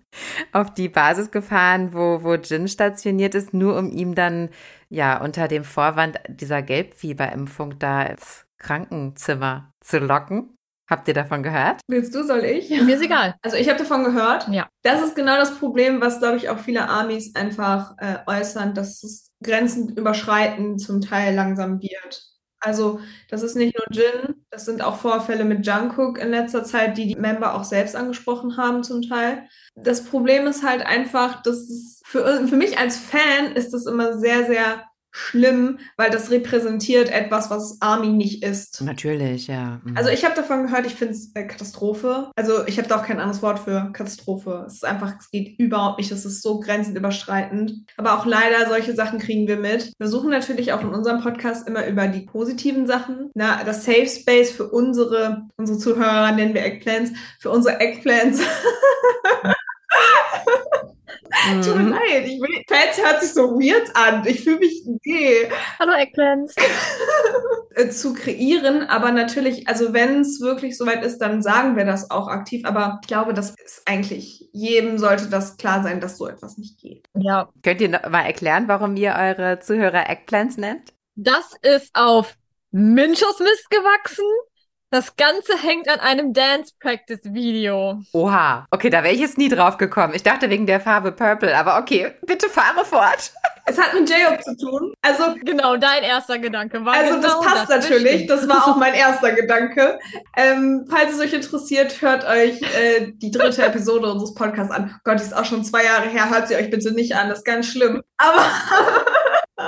auf 0.51 0.73
die 0.73 0.89
Basis 0.89 1.31
gefahren, 1.31 1.93
wo, 1.93 2.23
wo 2.23 2.35
Jin 2.35 2.67
stationiert 2.67 3.33
ist, 3.33 3.53
nur 3.53 3.77
um 3.77 3.91
ihm 3.91 4.13
dann 4.15 4.49
ja 4.89 5.19
unter 5.21 5.47
dem 5.47 5.63
Vorwand 5.63 6.19
dieser 6.29 6.61
Gelbfieberimpfung 6.61 7.79
da 7.79 8.03
ins 8.03 8.45
Krankenzimmer 8.59 9.73
zu 9.81 9.99
locken. 9.99 10.54
Habt 10.87 11.07
ihr 11.07 11.13
davon 11.15 11.41
gehört? 11.41 11.81
Willst 11.87 12.13
du, 12.13 12.23
soll 12.23 12.45
ich? 12.45 12.69
Mir 12.69 12.95
ist 12.95 13.03
egal. 13.03 13.35
Also 13.41 13.57
ich 13.57 13.67
habe 13.69 13.79
davon 13.79 14.03
gehört. 14.03 14.47
Ja. 14.49 14.67
Das 14.83 15.01
ist 15.01 15.15
genau 15.15 15.35
das 15.37 15.57
Problem, 15.57 15.99
was, 15.99 16.19
glaube 16.19 16.37
ich, 16.37 16.49
auch 16.49 16.59
viele 16.59 16.87
Armies 16.87 17.35
einfach 17.35 17.95
äh, 17.97 18.17
äußern, 18.27 18.75
dass 18.75 19.03
es 19.03 19.31
Grenzen 19.43 19.89
überschreiten 19.97 20.77
zum 20.77 21.01
Teil 21.01 21.33
langsam 21.33 21.81
wird. 21.81 22.23
Also 22.59 22.99
das 23.29 23.43
ist 23.43 23.55
nicht 23.55 23.75
nur 23.77 23.85
Jin, 23.91 24.35
das 24.49 24.65
sind 24.65 24.83
auch 24.83 24.97
Vorfälle 24.97 25.45
mit 25.45 25.65
Jungkook 25.67 26.17
in 26.17 26.29
letzter 26.29 26.63
Zeit, 26.63 26.97
die 26.97 27.07
die 27.07 27.15
Member 27.15 27.55
auch 27.55 27.63
selbst 27.63 27.95
angesprochen 27.95 28.57
haben 28.57 28.83
zum 28.83 29.03
Teil. 29.03 29.47
Das 29.75 30.03
Problem 30.05 30.47
ist 30.47 30.63
halt 30.63 30.83
einfach, 30.85 31.43
dass 31.43 31.57
es 31.57 32.01
für, 32.05 32.47
für 32.47 32.55
mich 32.55 32.77
als 32.79 32.97
Fan 32.97 33.53
ist 33.53 33.71
das 33.73 33.85
immer 33.85 34.17
sehr, 34.17 34.45
sehr 34.45 34.83
schlimm, 35.15 35.79
weil 35.95 36.09
das 36.09 36.29
repräsentiert 36.29 37.09
etwas, 37.09 37.49
was 37.49 37.77
Army 37.79 38.09
nicht 38.09 38.43
ist. 38.43 38.81
Natürlich, 38.81 39.47
ja. 39.47 39.79
Mhm. 39.85 39.95
Also 39.95 40.09
ich 40.09 40.25
habe 40.25 40.35
davon 40.35 40.63
gehört, 40.63 40.85
ich 40.85 40.95
finde 40.95 41.13
es 41.13 41.31
äh, 41.35 41.45
Katastrophe. 41.45 42.31
Also 42.35 42.67
ich 42.67 42.77
habe 42.77 42.89
da 42.89 42.99
auch 42.99 43.05
kein 43.05 43.21
anderes 43.21 43.41
Wort 43.41 43.59
für 43.59 43.91
Katastrophe. 43.93 44.65
Es 44.67 44.73
ist 44.73 44.85
einfach, 44.85 45.13
es 45.17 45.31
geht 45.31 45.57
überhaupt 45.57 45.99
nicht. 45.99 46.11
Es 46.11 46.25
ist 46.25 46.41
so 46.41 46.59
grenzenüberschreitend. 46.59 47.85
Aber 47.95 48.19
auch 48.19 48.25
leider, 48.25 48.67
solche 48.67 48.93
Sachen 48.93 49.19
kriegen 49.19 49.47
wir 49.47 49.55
mit. 49.55 49.93
Wir 49.97 50.07
suchen 50.09 50.31
natürlich 50.31 50.73
auch 50.73 50.81
in 50.81 50.89
unserem 50.89 51.21
Podcast 51.21 51.65
immer 51.65 51.87
über 51.87 52.07
die 52.07 52.25
positiven 52.25 52.85
Sachen. 52.85 53.31
Na, 53.35 53.63
das 53.63 53.85
Safe 53.85 54.07
Space 54.07 54.51
für 54.51 54.67
unsere, 54.67 55.47
unsere 55.55 55.79
Zuhörer 55.79 56.33
nennen 56.33 56.53
wir 56.53 56.65
Eggplants, 56.65 57.11
für 57.39 57.51
unsere 57.51 57.79
Eggplants. 57.79 58.41
Tut 61.63 61.75
mir 61.75 61.83
Mhm. 61.83 61.89
leid, 61.89 62.25
ich 62.25 62.39
will, 62.39 62.63
Fans 62.67 62.97
hört 63.03 63.21
sich 63.21 63.33
so 63.33 63.51
weird 63.59 63.89
an. 63.95 64.25
Ich 64.27 64.43
fühle 64.43 64.59
mich, 64.59 64.83
nee. 65.03 65.49
Hallo 65.79 65.93
Eggplants. 65.93 66.55
äh, 67.75 67.89
zu 67.89 68.13
kreieren. 68.13 68.83
Aber 68.83 69.11
natürlich, 69.11 69.67
also 69.67 69.93
wenn 69.93 70.21
es 70.21 70.39
wirklich 70.41 70.77
soweit 70.77 71.03
ist, 71.03 71.17
dann 71.19 71.41
sagen 71.41 71.75
wir 71.75 71.85
das 71.85 72.09
auch 72.11 72.27
aktiv. 72.27 72.65
Aber 72.65 72.99
ich 73.01 73.07
glaube, 73.07 73.33
das 73.33 73.51
ist 73.63 73.81
eigentlich, 73.85 74.47
jedem 74.53 74.97
sollte 74.97 75.27
das 75.29 75.57
klar 75.57 75.83
sein, 75.83 75.99
dass 75.99 76.17
so 76.17 76.27
etwas 76.27 76.57
nicht 76.57 76.79
geht. 76.79 77.07
Ja, 77.15 77.49
Könnt 77.63 77.81
ihr 77.81 77.89
noch 77.89 78.07
mal 78.09 78.21
erklären, 78.21 78.67
warum 78.67 78.95
ihr 78.95 79.15
eure 79.17 79.59
Zuhörer 79.59 80.09
Eggplants 80.09 80.57
nennt? 80.57 80.93
das 81.17 81.53
ist 81.61 81.91
auf 81.93 82.35
Minchos 82.71 83.39
Mist 83.39 83.69
gewachsen. 83.69 84.25
Das 84.91 85.15
Ganze 85.17 85.57
hängt 85.57 85.89
an 85.89 85.99
einem 85.99 86.31
Dance 86.31 86.73
Practice 86.79 87.19
Video. 87.23 88.01
Oha. 88.13 88.65
Okay, 88.71 88.89
da 88.89 89.03
wäre 89.03 89.13
ich 89.13 89.19
jetzt 89.19 89.37
nie 89.37 89.49
drauf 89.49 89.77
gekommen. 89.77 90.13
Ich 90.13 90.23
dachte 90.23 90.49
wegen 90.49 90.67
der 90.67 90.79
Farbe 90.79 91.11
Purple, 91.11 91.57
aber 91.57 91.79
okay, 91.79 92.13
bitte 92.25 92.49
fahre 92.49 92.85
fort. 92.85 93.31
Es 93.67 93.79
hat 93.81 93.95
mit 93.95 94.07
J-Hope 94.07 94.43
zu 94.43 94.55
tun. 94.57 94.93
Also, 95.01 95.23
Genau, 95.43 95.75
dein 95.75 96.03
erster 96.03 96.37
Gedanke 96.37 96.85
war 96.85 96.93
also 96.93 97.15
genau 97.15 97.41
das 97.41 97.41
passt 97.41 97.69
das 97.71 97.89
natürlich. 97.89 98.27
Das 98.27 98.47
war 98.47 98.67
auch 98.67 98.75
mein 98.77 98.93
erster 98.93 99.31
Gedanke. 99.31 99.97
Ähm, 100.37 100.85
falls 100.87 101.13
es 101.13 101.19
euch 101.19 101.33
interessiert, 101.33 101.99
hört 101.99 102.27
euch 102.27 102.61
äh, 102.61 103.11
die 103.15 103.31
dritte 103.31 103.65
Episode 103.65 104.11
unseres 104.11 104.35
Podcasts 104.35 104.71
an. 104.71 104.95
Gott, 105.03 105.19
die 105.19 105.23
ist 105.23 105.35
auch 105.35 105.45
schon 105.45 105.65
zwei 105.65 105.83
Jahre 105.83 106.07
her. 106.09 106.29
Hört 106.29 106.47
sie 106.47 106.55
euch 106.55 106.69
bitte 106.69 106.91
nicht 106.91 107.15
an. 107.15 107.27
Das 107.27 107.39
ist 107.39 107.43
ganz 107.43 107.65
schlimm. 107.65 108.03
Aber 108.17 108.45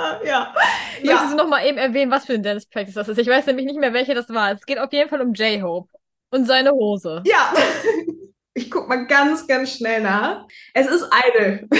ja. 0.24 0.54
Möchtest 1.02 1.04
Ja. 1.04 1.30
du 1.30 1.36
noch 1.36 1.48
mal 1.48 1.64
eben 1.66 1.78
erwähnen, 1.78 2.10
was 2.10 2.26
für 2.26 2.34
ein 2.34 2.42
Dance 2.42 2.66
Practice 2.70 2.94
das 2.94 3.08
ist? 3.08 3.18
Ich 3.18 3.28
weiß 3.28 3.46
nämlich 3.46 3.66
nicht 3.66 3.78
mehr, 3.78 3.92
welche 3.92 4.14
das 4.14 4.28
war. 4.30 4.52
Es 4.52 4.64
geht 4.66 4.78
auf 4.78 4.92
jeden 4.92 5.08
Fall 5.08 5.20
um 5.20 5.32
J-Hope 5.34 5.88
und 6.30 6.46
seine 6.46 6.70
Hose. 6.72 7.22
Ja. 7.24 7.52
Ich 8.58 8.72
guck 8.72 8.88
mal 8.88 9.06
ganz, 9.06 9.46
ganz 9.46 9.70
schnell 9.70 10.02
nach. 10.02 10.44
Es 10.74 10.88
ist 10.88 11.08
Idol. 11.28 11.68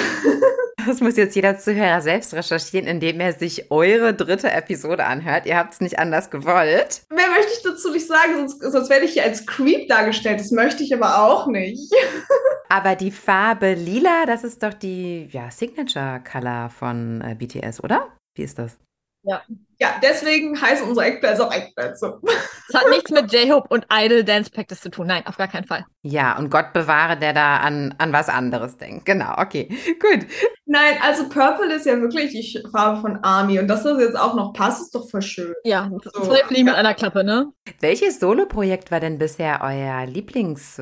Das 0.86 1.00
muss 1.00 1.18
jetzt 1.18 1.34
jeder 1.36 1.58
Zuhörer 1.58 2.00
selbst 2.00 2.32
recherchieren, 2.32 2.86
indem 2.86 3.20
er 3.20 3.34
sich 3.34 3.70
eure 3.70 4.14
dritte 4.14 4.50
Episode 4.50 5.04
anhört. 5.04 5.44
Ihr 5.44 5.58
habt 5.58 5.74
es 5.74 5.80
nicht 5.82 5.98
anders 5.98 6.30
gewollt. 6.30 7.02
Mehr 7.10 7.28
möchte 7.28 7.52
ich 7.52 7.62
dazu 7.62 7.90
nicht 7.90 8.06
sagen, 8.06 8.36
sonst, 8.36 8.62
sonst 8.62 8.88
werde 8.88 9.04
ich 9.04 9.12
hier 9.12 9.24
als 9.24 9.44
Creep 9.44 9.88
dargestellt. 9.88 10.40
Das 10.40 10.50
möchte 10.50 10.82
ich 10.84 10.94
aber 10.94 11.22
auch 11.22 11.46
nicht. 11.48 11.92
Aber 12.70 12.94
die 12.94 13.10
Farbe 13.10 13.74
lila, 13.74 14.24
das 14.24 14.44
ist 14.44 14.62
doch 14.62 14.72
die 14.72 15.28
ja, 15.30 15.50
Signature 15.50 16.22
Color 16.24 16.70
von 16.70 17.20
äh, 17.20 17.34
BTS, 17.34 17.82
oder? 17.82 18.08
Wie 18.34 18.44
ist 18.44 18.58
das? 18.58 18.78
Ja, 19.80 19.94
deswegen 20.02 20.60
heißen 20.60 20.88
unsere 20.88 21.06
Eckplätze 21.06 21.46
auch 21.46 21.52
Eckplätze. 21.52 22.18
Es 22.68 22.74
hat 22.74 22.88
nichts 22.90 23.10
mit 23.10 23.32
J-Hope 23.32 23.68
und 23.68 23.86
Idol 23.92 24.24
Dance 24.24 24.50
Practice 24.50 24.80
zu 24.80 24.90
tun. 24.90 25.06
Nein, 25.06 25.24
auf 25.26 25.36
gar 25.36 25.46
keinen 25.46 25.66
Fall. 25.66 25.84
Ja, 26.02 26.36
und 26.36 26.50
Gott 26.50 26.72
bewahre, 26.72 27.16
der 27.16 27.32
da 27.32 27.58
an, 27.58 27.94
an 27.98 28.12
was 28.12 28.28
anderes 28.28 28.76
denkt. 28.76 29.04
Genau, 29.06 29.34
okay. 29.36 29.68
Gut. 30.00 30.26
Nein, 30.66 30.96
also 31.02 31.28
Purple 31.28 31.72
ist 31.74 31.86
ja 31.86 32.00
wirklich 32.00 32.32
die 32.32 32.62
Farbe 32.72 33.00
von 33.00 33.18
Army. 33.22 33.58
Und 33.60 33.68
dass 33.68 33.84
das 33.84 34.00
jetzt 34.00 34.18
auch 34.18 34.34
noch 34.34 34.52
passt, 34.52 34.82
ist 34.82 34.94
doch 34.94 35.08
voll 35.08 35.22
schön. 35.22 35.54
Ja, 35.64 35.88
So. 36.02 36.22
zwei 36.22 36.44
Fliegen 36.44 36.64
mit 36.66 36.74
einer 36.74 36.94
Klappe, 36.94 37.22
ne? 37.22 37.52
Welches 37.80 38.18
Soloprojekt 38.18 38.90
war 38.90 39.00
denn 39.00 39.18
bisher 39.18 39.60
euer 39.62 40.06
Lieblings- 40.06 40.80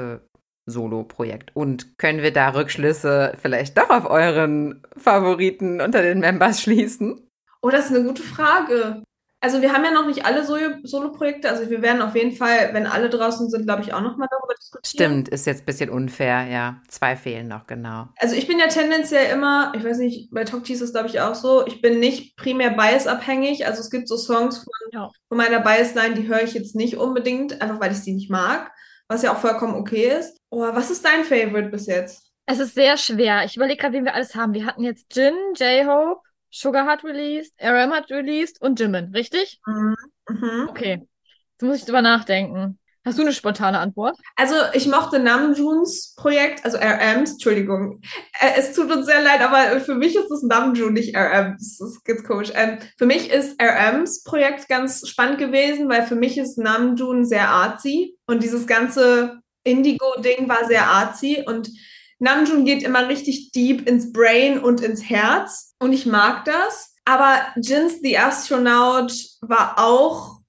Solo-Projekt? 0.69 1.53
Und 1.55 1.97
können 1.97 2.23
wir 2.23 2.33
da 2.33 2.49
Rückschlüsse 2.51 3.35
vielleicht 3.41 3.79
doch 3.79 3.89
auf 3.91 4.11
euren 4.11 4.83
Favoriten 4.97 5.81
unter 5.81 6.03
den 6.03 6.19
Members 6.21 6.61
schließen? 6.61 7.26
Oh, 7.63 7.71
das 7.71 7.87
ist 7.91 7.97
eine 7.97 8.05
gute 8.07 8.23
Frage. 8.23 9.03
Also 9.41 9.61
wir 9.61 9.73
haben 9.73 9.85
ja 9.85 9.91
noch 9.93 10.07
nicht 10.07 10.25
alle 10.25 10.45
Solo- 10.45 10.79
Solo-Projekte. 10.83 11.49
Also 11.49 11.69
wir 11.71 11.83
werden 11.83 12.01
auf 12.03 12.15
jeden 12.17 12.33
Fall, 12.33 12.71
wenn 12.73 12.87
alle 12.87 13.11
draußen 13.11 13.49
sind, 13.51 13.65
glaube 13.67 13.83
ich, 13.83 13.93
auch 13.93 14.01
nochmal 14.01 14.29
darüber 14.31 14.55
diskutieren. 14.55 14.85
Stimmt, 15.13 15.29
ist 15.29 15.47
jetzt 15.47 15.63
ein 15.63 15.67
bisschen 15.67 15.91
unfair, 15.91 16.47
ja. 16.51 16.81
Zwei 16.89 17.17
fehlen 17.17 17.47
noch, 17.47 17.67
genau. 17.67 18.09
Also 18.19 18.35
ich 18.35 18.47
bin 18.49 18.59
ja 18.59 18.67
tendenziell 18.67 19.31
immer, 19.33 19.73
ich 19.77 19.85
weiß 19.85 19.99
nicht, 19.99 20.31
bei 20.33 20.45
Talk 20.45 20.69
ist 20.71 20.81
es 20.81 20.93
glaube 20.93 21.09
ich 21.09 21.21
auch 21.21 21.35
so, 21.35 21.67
ich 21.67 21.81
bin 21.83 22.01
nicht 22.01 22.37
primär 22.37 22.71
biasabhängig. 22.71 23.67
Also 23.67 23.81
es 23.81 23.91
gibt 23.91 24.09
so 24.09 24.17
Songs 24.17 24.59
von, 24.59 24.73
Ja. 24.93 25.11
von 25.29 25.37
meiner 25.39 25.61
Biasline, 25.61 26.15
die 26.15 26.27
höre 26.27 26.43
ich 26.43 26.55
jetzt 26.55 26.75
nicht 26.75 26.97
unbedingt, 26.97 27.61
einfach 27.61 27.79
weil 27.79 27.93
ich 27.93 27.99
sie 27.99 28.15
nicht 28.15 28.31
mag, 28.31 28.73
was 29.07 29.23
ja 29.23 29.33
auch 29.33 29.39
vollkommen 29.39 29.75
okay 29.75 30.09
ist. 30.19 30.39
Oh, 30.51 30.63
was 30.73 30.91
ist 30.91 31.05
dein 31.05 31.25
Favorite 31.25 31.69
bis 31.69 31.87
jetzt? 31.87 32.33
Es 32.47 32.59
ist 32.59 32.75
sehr 32.75 32.97
schwer. 32.97 33.45
Ich 33.45 33.57
überlege 33.57 33.81
gerade, 33.81 33.95
wen 33.95 34.05
wir 34.05 34.15
alles 34.15 34.35
haben. 34.35 34.55
Wir 34.55 34.65
hatten 34.67 34.83
jetzt 34.83 35.15
Jin, 35.15 35.35
J-Hope, 35.57 36.21
Sugar 36.51 36.87
hat 36.87 37.05
released, 37.05 37.53
RM 37.61 37.93
hat 37.93 38.11
released 38.11 38.61
und 38.61 38.79
Jimin, 38.81 39.13
richtig? 39.13 39.61
Mhm. 39.67 39.97
Mhm. 40.29 40.67
Okay. 40.69 41.07
Jetzt 41.53 41.63
muss 41.63 41.77
ich 41.79 41.85
drüber 41.85 42.03
nachdenken. 42.03 42.79
Hast 43.07 43.19
du 43.19 43.23
eine 43.23 43.33
spontane 43.33 43.79
Antwort? 43.79 44.19
Also 44.35 44.57
ich 44.73 44.89
mochte 44.89 45.21
Namjoons 45.21 46.17
Projekt, 46.17 46.65
also 46.65 46.77
RMs, 46.77 47.33
Entschuldigung. 47.35 48.01
Äh, 48.41 48.59
es 48.59 48.75
tut 48.75 48.91
uns 48.91 49.07
sehr 49.07 49.23
leid, 49.23 49.41
aber 49.43 49.79
für 49.81 49.95
mich 49.95 50.17
ist 50.17 50.29
es 50.29 50.43
Namjoon, 50.43 50.93
nicht 50.93 51.17
RMs. 51.17 51.79
Das 51.79 51.91
ist 51.91 52.05
ganz 52.05 52.25
komisch. 52.25 52.51
Ähm, 52.53 52.79
für 52.99 53.07
mich 53.07 53.31
ist 53.31 53.63
RMs 53.63 54.25
Projekt 54.25 54.69
ganz 54.69 55.09
spannend 55.09 55.39
gewesen, 55.39 55.89
weil 55.89 56.05
für 56.05 56.17
mich 56.17 56.37
ist 56.37 56.59
Namjoon 56.59 57.25
sehr 57.25 57.49
artsy 57.49 58.17
und 58.27 58.43
dieses 58.43 58.67
ganze 58.67 59.39
Indigo-Ding 59.63 60.49
war 60.49 60.67
sehr 60.67 60.89
artsy 60.89 61.45
und 61.47 61.71
Namjoon 62.19 62.65
geht 62.65 62.83
immer 62.83 63.09
richtig 63.09 63.53
deep 63.53 63.87
ins 63.89 64.13
Brain 64.13 64.59
und 64.59 64.81
ins 64.81 65.09
Herz 65.09 65.75
und 65.79 65.93
ich 65.93 66.07
mag 66.07 66.45
das. 66.45 66.95
Aber 67.05 67.41
Jins 67.57 68.01
The 68.03 68.19
Astronaut 68.19 69.13
war 69.41 69.79
auch 69.79 70.41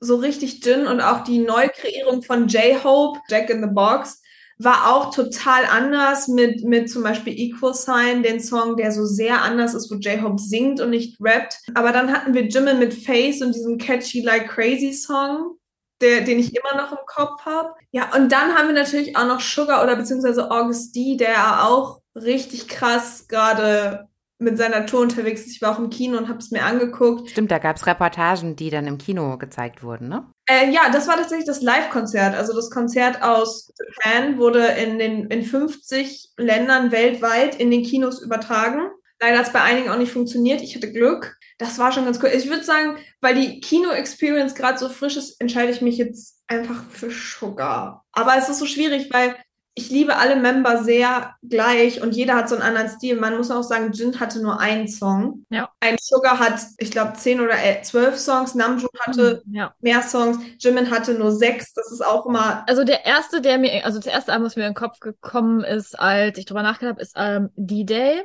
so 0.00 0.16
richtig 0.16 0.64
Jin 0.64 0.86
und 0.86 1.00
auch 1.00 1.24
die 1.24 1.38
Neukreierung 1.38 2.22
von 2.22 2.48
J-Hope, 2.48 3.20
Jack 3.28 3.50
in 3.50 3.62
the 3.62 3.68
Box, 3.70 4.22
war 4.58 4.90
auch 4.90 5.14
total 5.14 5.64
anders 5.66 6.28
mit, 6.28 6.64
mit 6.64 6.90
zum 6.90 7.02
Beispiel 7.02 7.38
Equal 7.38 7.74
Sign, 7.74 8.22
den 8.22 8.40
Song, 8.40 8.76
der 8.76 8.90
so 8.90 9.04
sehr 9.04 9.42
anders 9.42 9.74
ist, 9.74 9.90
wo 9.90 9.96
J-Hope 9.96 10.38
singt 10.40 10.80
und 10.80 10.90
nicht 10.90 11.18
rappt. 11.20 11.58
Aber 11.74 11.92
dann 11.92 12.10
hatten 12.10 12.32
wir 12.32 12.48
Jimin 12.48 12.78
mit 12.78 12.94
Face 12.94 13.42
und 13.42 13.54
diesem 13.54 13.76
catchy 13.76 14.22
Like 14.22 14.48
Crazy 14.48 14.94
Song, 14.94 15.55
der, 16.00 16.22
den 16.22 16.38
ich 16.38 16.54
immer 16.54 16.80
noch 16.80 16.92
im 16.92 17.04
Kopf 17.06 17.44
habe. 17.44 17.74
Ja, 17.90 18.14
und 18.14 18.30
dann 18.30 18.54
haben 18.54 18.68
wir 18.68 18.74
natürlich 18.74 19.16
auch 19.16 19.26
noch 19.26 19.40
Sugar 19.40 19.82
oder 19.82 19.96
beziehungsweise 19.96 20.50
August 20.50 20.94
D, 20.94 21.16
der 21.16 21.66
auch 21.66 22.00
richtig 22.14 22.68
krass 22.68 23.26
gerade 23.28 24.08
mit 24.38 24.58
seiner 24.58 24.84
Tour 24.84 25.00
unterwegs 25.00 25.42
ist. 25.42 25.52
Ich 25.52 25.62
war 25.62 25.74
auch 25.74 25.78
im 25.78 25.88
Kino 25.88 26.18
und 26.18 26.28
habe 26.28 26.38
es 26.38 26.50
mir 26.50 26.62
angeguckt. 26.62 27.30
Stimmt, 27.30 27.50
da 27.50 27.58
gab 27.58 27.76
es 27.76 27.86
Reportagen, 27.86 28.54
die 28.54 28.68
dann 28.68 28.86
im 28.86 28.98
Kino 28.98 29.38
gezeigt 29.38 29.82
wurden, 29.82 30.08
ne? 30.08 30.26
Äh, 30.46 30.70
ja, 30.70 30.90
das 30.92 31.08
war 31.08 31.16
tatsächlich 31.16 31.46
das 31.46 31.62
Live-Konzert. 31.62 32.34
Also 32.34 32.54
das 32.54 32.70
Konzert 32.70 33.22
aus 33.22 33.72
Japan 34.04 34.38
wurde 34.38 34.64
in 34.66 34.98
den 34.98 35.26
in 35.26 35.42
50 35.42 36.32
Ländern 36.36 36.92
weltweit 36.92 37.56
in 37.56 37.70
den 37.70 37.82
Kinos 37.82 38.22
übertragen. 38.22 38.90
Leider 39.20 39.38
hat 39.38 39.46
es 39.46 39.52
bei 39.52 39.62
einigen 39.62 39.88
auch 39.88 39.98
nicht 39.98 40.12
funktioniert. 40.12 40.60
Ich 40.62 40.74
hatte 40.76 40.92
Glück. 40.92 41.36
Das 41.58 41.78
war 41.78 41.90
schon 41.92 42.04
ganz 42.04 42.22
cool. 42.22 42.30
Ich 42.34 42.48
würde 42.50 42.64
sagen, 42.64 42.96
weil 43.20 43.34
die 43.34 43.60
Kino-Experience 43.60 44.54
gerade 44.54 44.78
so 44.78 44.88
frisch 44.88 45.16
ist, 45.16 45.40
entscheide 45.40 45.72
ich 45.72 45.80
mich 45.80 45.96
jetzt 45.96 46.42
einfach 46.48 46.84
für 46.90 47.10
Sugar. 47.10 48.04
Aber 48.12 48.36
es 48.36 48.48
ist 48.48 48.58
so 48.58 48.66
schwierig, 48.66 49.08
weil 49.10 49.36
ich 49.78 49.90
liebe 49.90 50.16
alle 50.16 50.36
Member 50.36 50.82
sehr 50.84 51.34
gleich 51.42 52.00
und 52.00 52.16
jeder 52.16 52.34
hat 52.34 52.48
so 52.48 52.54
einen 52.54 52.64
anderen 52.64 52.88
Stil. 52.88 53.16
Man 53.20 53.36
muss 53.36 53.50
auch 53.50 53.62
sagen, 53.62 53.92
Jin 53.92 54.18
hatte 54.20 54.40
nur 54.40 54.58
einen 54.58 54.88
Song. 54.88 55.44
Ja. 55.50 55.68
Ein 55.80 55.96
Sugar 56.00 56.38
hat, 56.38 56.60
ich 56.78 56.90
glaube, 56.90 57.12
zehn 57.14 57.40
oder 57.40 57.56
zwölf 57.82 58.16
Songs. 58.18 58.54
Namjoon 58.54 58.88
hatte 59.00 59.42
Ja. 59.50 59.74
mehr 59.80 60.00
Songs. 60.00 60.38
Jimin 60.58 60.90
hatte 60.90 61.12
nur 61.12 61.30
sechs. 61.30 61.74
Das 61.74 61.92
ist 61.92 62.04
auch 62.04 62.24
immer. 62.24 62.64
Also 62.66 62.84
der 62.84 63.04
erste, 63.04 63.42
der 63.42 63.58
mir, 63.58 63.84
also 63.84 63.98
das 63.98 64.06
erste 64.06 64.32
Album, 64.32 64.46
was 64.46 64.56
mir 64.56 64.62
in 64.66 64.70
den 64.70 64.76
Kopf 64.76 64.98
gekommen 64.98 65.62
ist, 65.62 65.98
als 65.98 66.38
ich 66.38 66.46
drüber 66.46 66.62
nachgedacht 66.62 66.94
habe, 66.94 67.02
ist 67.02 67.12
ähm, 67.16 67.50
D-Day. 67.56 68.22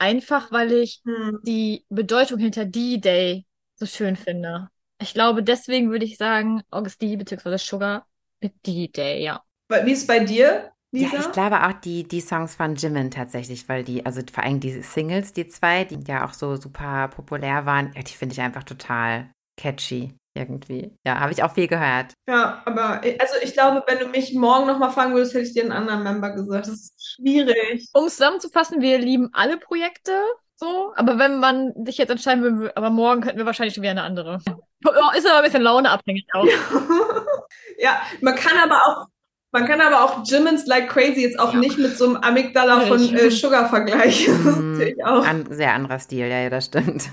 Einfach, 0.00 0.50
weil 0.50 0.72
ich 0.72 1.02
Hm, 1.04 1.40
die 1.44 1.84
Bedeutung 1.90 2.38
hinter 2.38 2.64
D-Day 2.64 3.44
so 3.76 3.84
schön 3.84 4.16
finde. 4.16 4.70
Ich 5.00 5.12
glaube, 5.12 5.42
deswegen 5.42 5.90
würde 5.90 6.06
ich 6.06 6.16
sagen, 6.16 6.62
August 6.70 7.02
D 7.02 7.16
bzw. 7.16 7.58
Sugar 7.58 8.06
mit 8.40 8.54
D-Day, 8.66 9.22
ja. 9.22 9.42
wie 9.68 9.92
ist 9.92 10.00
es 10.00 10.06
bei 10.06 10.20
dir, 10.20 10.72
Lisa? 10.90 11.16
Ja, 11.16 11.20
ich 11.20 11.32
glaube 11.32 11.66
auch 11.66 11.72
die, 11.72 12.04
die 12.04 12.20
Songs 12.22 12.54
von 12.54 12.76
Jimin 12.76 13.10
tatsächlich, 13.10 13.68
weil 13.68 13.84
die, 13.84 14.04
also 14.06 14.22
vor 14.32 14.42
allem 14.42 14.60
die 14.60 14.82
Singles, 14.82 15.34
die 15.34 15.46
zwei, 15.48 15.84
die 15.84 16.00
ja 16.06 16.26
auch 16.26 16.32
so 16.32 16.56
super 16.56 17.08
populär 17.08 17.66
waren, 17.66 17.92
ja, 17.94 18.02
die 18.02 18.12
finde 18.12 18.32
ich 18.32 18.40
einfach 18.40 18.64
total 18.64 19.30
catchy 19.58 20.14
irgendwie. 20.34 20.96
Ja, 21.04 21.20
habe 21.20 21.32
ich 21.32 21.42
auch 21.42 21.52
viel 21.52 21.66
gehört. 21.66 22.14
Ja, 22.28 22.62
aber 22.64 23.00
also 23.18 23.34
ich 23.42 23.52
glaube, 23.52 23.82
wenn 23.86 23.98
du 23.98 24.06
mich 24.06 24.34
morgen 24.34 24.66
nochmal 24.66 24.90
fragen 24.90 25.14
würdest, 25.14 25.34
hätte 25.34 25.44
ich 25.44 25.54
dir 25.54 25.62
einen 25.62 25.72
anderen 25.72 26.02
Member 26.02 26.30
gesagt. 26.30 26.66
Das 26.66 26.74
ist 26.74 27.14
schwierig. 27.16 27.88
Um 27.92 28.06
es 28.06 28.16
zusammenzufassen, 28.16 28.80
wir 28.80 28.98
lieben 28.98 29.30
alle 29.32 29.56
Projekte 29.58 30.12
so, 30.60 30.92
aber 30.94 31.18
wenn 31.18 31.40
man 31.40 31.72
sich 31.86 31.96
jetzt 31.96 32.10
entscheiden 32.10 32.44
würde, 32.44 32.76
aber 32.76 32.90
morgen 32.90 33.22
könnten 33.22 33.38
wir 33.38 33.46
wahrscheinlich 33.46 33.74
schon 33.74 33.82
wieder 33.82 33.92
eine 33.92 34.02
andere. 34.02 34.40
Ja, 34.84 35.12
Ist 35.16 35.26
aber 35.26 35.38
ein 35.38 35.44
bisschen 35.44 35.62
launeabhängig 35.62 36.26
auch. 36.34 36.44
ja, 37.78 38.02
man 38.20 38.34
kann 38.34 38.58
aber 38.58 38.76
auch, 38.76 39.06
man 39.52 39.66
kann 39.66 39.80
aber 39.80 40.04
auch 40.04 40.24
Jimin's 40.24 40.66
Like 40.66 40.88
Crazy 40.88 41.22
jetzt 41.22 41.38
auch 41.38 41.52
Ja. 41.54 41.58
nicht 41.60 41.78
mit 41.78 41.96
so 41.96 42.06
einem 42.06 42.16
Amygdala 42.16 42.80
von 42.82 43.14
äh, 43.14 43.30
Sugar 43.30 43.68
vergleichen. 43.68 44.70
Mm. 44.80 45.00
An, 45.02 45.44
sehr 45.50 45.74
anderer 45.74 45.98
Stil, 45.98 46.26
ja, 46.26 46.40
ja, 46.40 46.50
das 46.50 46.66
stimmt. 46.66 47.10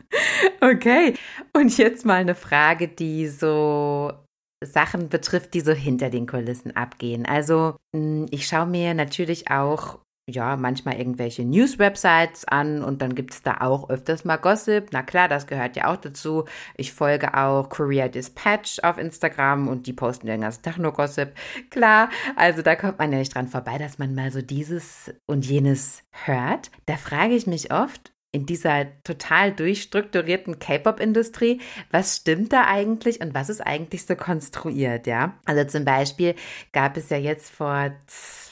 okay, 0.60 1.14
und 1.52 1.76
jetzt 1.78 2.04
mal 2.04 2.16
eine 2.20 2.34
Frage, 2.34 2.88
die 2.88 3.28
so 3.28 4.12
Sachen 4.64 5.08
betrifft, 5.08 5.54
die 5.54 5.60
so 5.60 5.72
hinter 5.72 6.10
den 6.10 6.26
Kulissen 6.26 6.74
abgehen. 6.76 7.26
Also, 7.26 7.76
mh, 7.94 8.26
ich 8.30 8.46
schaue 8.46 8.66
mir 8.66 8.94
natürlich 8.94 9.50
auch 9.50 9.98
ja, 10.26 10.56
manchmal 10.56 10.96
irgendwelche 10.96 11.44
News-Websites 11.44 12.46
an 12.46 12.82
und 12.82 13.02
dann 13.02 13.14
gibt 13.14 13.32
es 13.32 13.42
da 13.42 13.58
auch 13.60 13.90
öfters 13.90 14.24
mal 14.24 14.36
Gossip. 14.36 14.88
Na 14.92 15.02
klar, 15.02 15.28
das 15.28 15.46
gehört 15.46 15.76
ja 15.76 15.92
auch 15.92 15.96
dazu. 15.96 16.44
Ich 16.76 16.92
folge 16.92 17.34
auch 17.34 17.68
Korea 17.68 18.08
Dispatch 18.08 18.80
auf 18.82 18.96
Instagram 18.96 19.68
und 19.68 19.86
die 19.86 19.92
posten 19.92 20.26
den 20.26 20.40
ganzen 20.40 20.62
Tag 20.62 20.78
nur 20.78 20.92
Gossip. 20.92 21.34
Klar, 21.70 22.08
also 22.36 22.62
da 22.62 22.74
kommt 22.74 22.98
man 22.98 23.12
ja 23.12 23.18
nicht 23.18 23.34
dran 23.34 23.48
vorbei, 23.48 23.76
dass 23.76 23.98
man 23.98 24.14
mal 24.14 24.30
so 24.30 24.40
dieses 24.40 25.12
und 25.26 25.44
jenes 25.44 26.02
hört. 26.10 26.70
Da 26.86 26.96
frage 26.96 27.34
ich 27.34 27.46
mich 27.46 27.70
oft, 27.72 28.14
in 28.32 28.46
dieser 28.46 28.86
total 29.04 29.52
durchstrukturierten 29.52 30.58
K-Pop-Industrie, 30.58 31.60
was 31.92 32.16
stimmt 32.16 32.52
da 32.52 32.66
eigentlich 32.66 33.20
und 33.20 33.32
was 33.32 33.48
ist 33.48 33.60
eigentlich 33.60 34.06
so 34.06 34.16
konstruiert, 34.16 35.06
ja? 35.06 35.34
Also 35.44 35.64
zum 35.64 35.84
Beispiel 35.84 36.34
gab 36.72 36.96
es 36.96 37.10
ja 37.10 37.16
jetzt 37.16 37.50
vor 37.50 37.92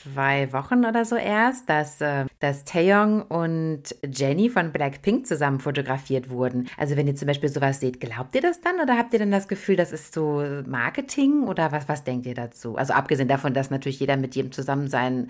zwei 0.02 0.52
Wochen 0.52 0.84
oder 0.84 1.04
so 1.04 1.16
erst, 1.16 1.68
dass, 1.68 2.00
äh, 2.00 2.26
dass 2.40 2.64
Taeyong 2.64 3.22
und 3.22 3.94
Jenny 4.04 4.48
von 4.48 4.72
Blackpink 4.72 5.26
zusammen 5.26 5.60
fotografiert 5.60 6.30
wurden. 6.30 6.68
Also 6.76 6.96
wenn 6.96 7.06
ihr 7.06 7.14
zum 7.14 7.28
Beispiel 7.28 7.48
sowas 7.48 7.80
seht, 7.80 8.00
glaubt 8.00 8.34
ihr 8.34 8.40
das 8.40 8.60
dann 8.60 8.80
oder 8.80 8.96
habt 8.96 9.12
ihr 9.12 9.18
dann 9.18 9.30
das 9.30 9.48
Gefühl, 9.48 9.76
das 9.76 9.92
ist 9.92 10.14
so 10.14 10.44
Marketing 10.66 11.44
oder 11.44 11.72
was, 11.72 11.88
was 11.88 12.04
denkt 12.04 12.26
ihr 12.26 12.34
dazu? 12.34 12.76
Also 12.76 12.92
abgesehen 12.92 13.28
davon, 13.28 13.54
dass 13.54 13.70
natürlich 13.70 14.00
jeder 14.00 14.16
mit 14.16 14.34
jedem 14.34 14.52
zusammen 14.52 14.88
sein 14.88 15.28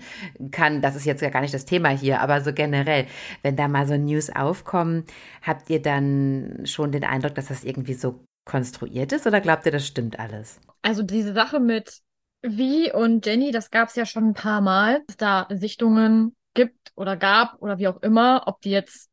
kann, 0.51 0.81
das 0.81 0.95
ist 0.95 1.05
jetzt 1.05 1.21
ja 1.21 1.29
gar 1.29 1.41
nicht 1.41 1.53
das 1.53 1.65
Thema 1.65 1.89
hier, 1.89 2.21
aber 2.21 2.41
so 2.41 2.53
generell, 2.53 3.05
wenn 3.41 3.55
da 3.55 3.67
mal 3.67 3.87
so 3.87 3.95
News 3.95 4.29
aufkommen, 4.29 5.05
habt 5.41 5.69
ihr 5.69 5.81
dann 5.81 6.61
schon 6.65 6.91
den 6.91 7.03
Eindruck, 7.03 7.35
dass 7.35 7.47
das 7.47 7.63
irgendwie 7.63 7.93
so 7.93 8.23
konstruiert 8.45 9.11
ist 9.13 9.25
oder 9.25 9.39
glaubt 9.39 9.65
ihr, 9.65 9.71
das 9.71 9.87
stimmt 9.87 10.19
alles? 10.19 10.59
Also 10.81 11.03
diese 11.03 11.33
Sache 11.33 11.59
mit 11.59 12.01
Vi 12.43 12.91
und 12.91 13.25
Jenny, 13.25 13.51
das 13.51 13.71
gab 13.71 13.89
es 13.89 13.95
ja 13.95 14.05
schon 14.05 14.29
ein 14.29 14.33
paar 14.33 14.61
Mal, 14.61 15.01
dass 15.07 15.17
da 15.17 15.47
Sichtungen 15.49 16.35
gibt 16.53 16.91
oder 16.95 17.15
gab 17.15 17.61
oder 17.61 17.77
wie 17.79 17.87
auch 17.87 18.01
immer, 18.01 18.43
ob 18.47 18.61
die 18.61 18.71
jetzt 18.71 19.09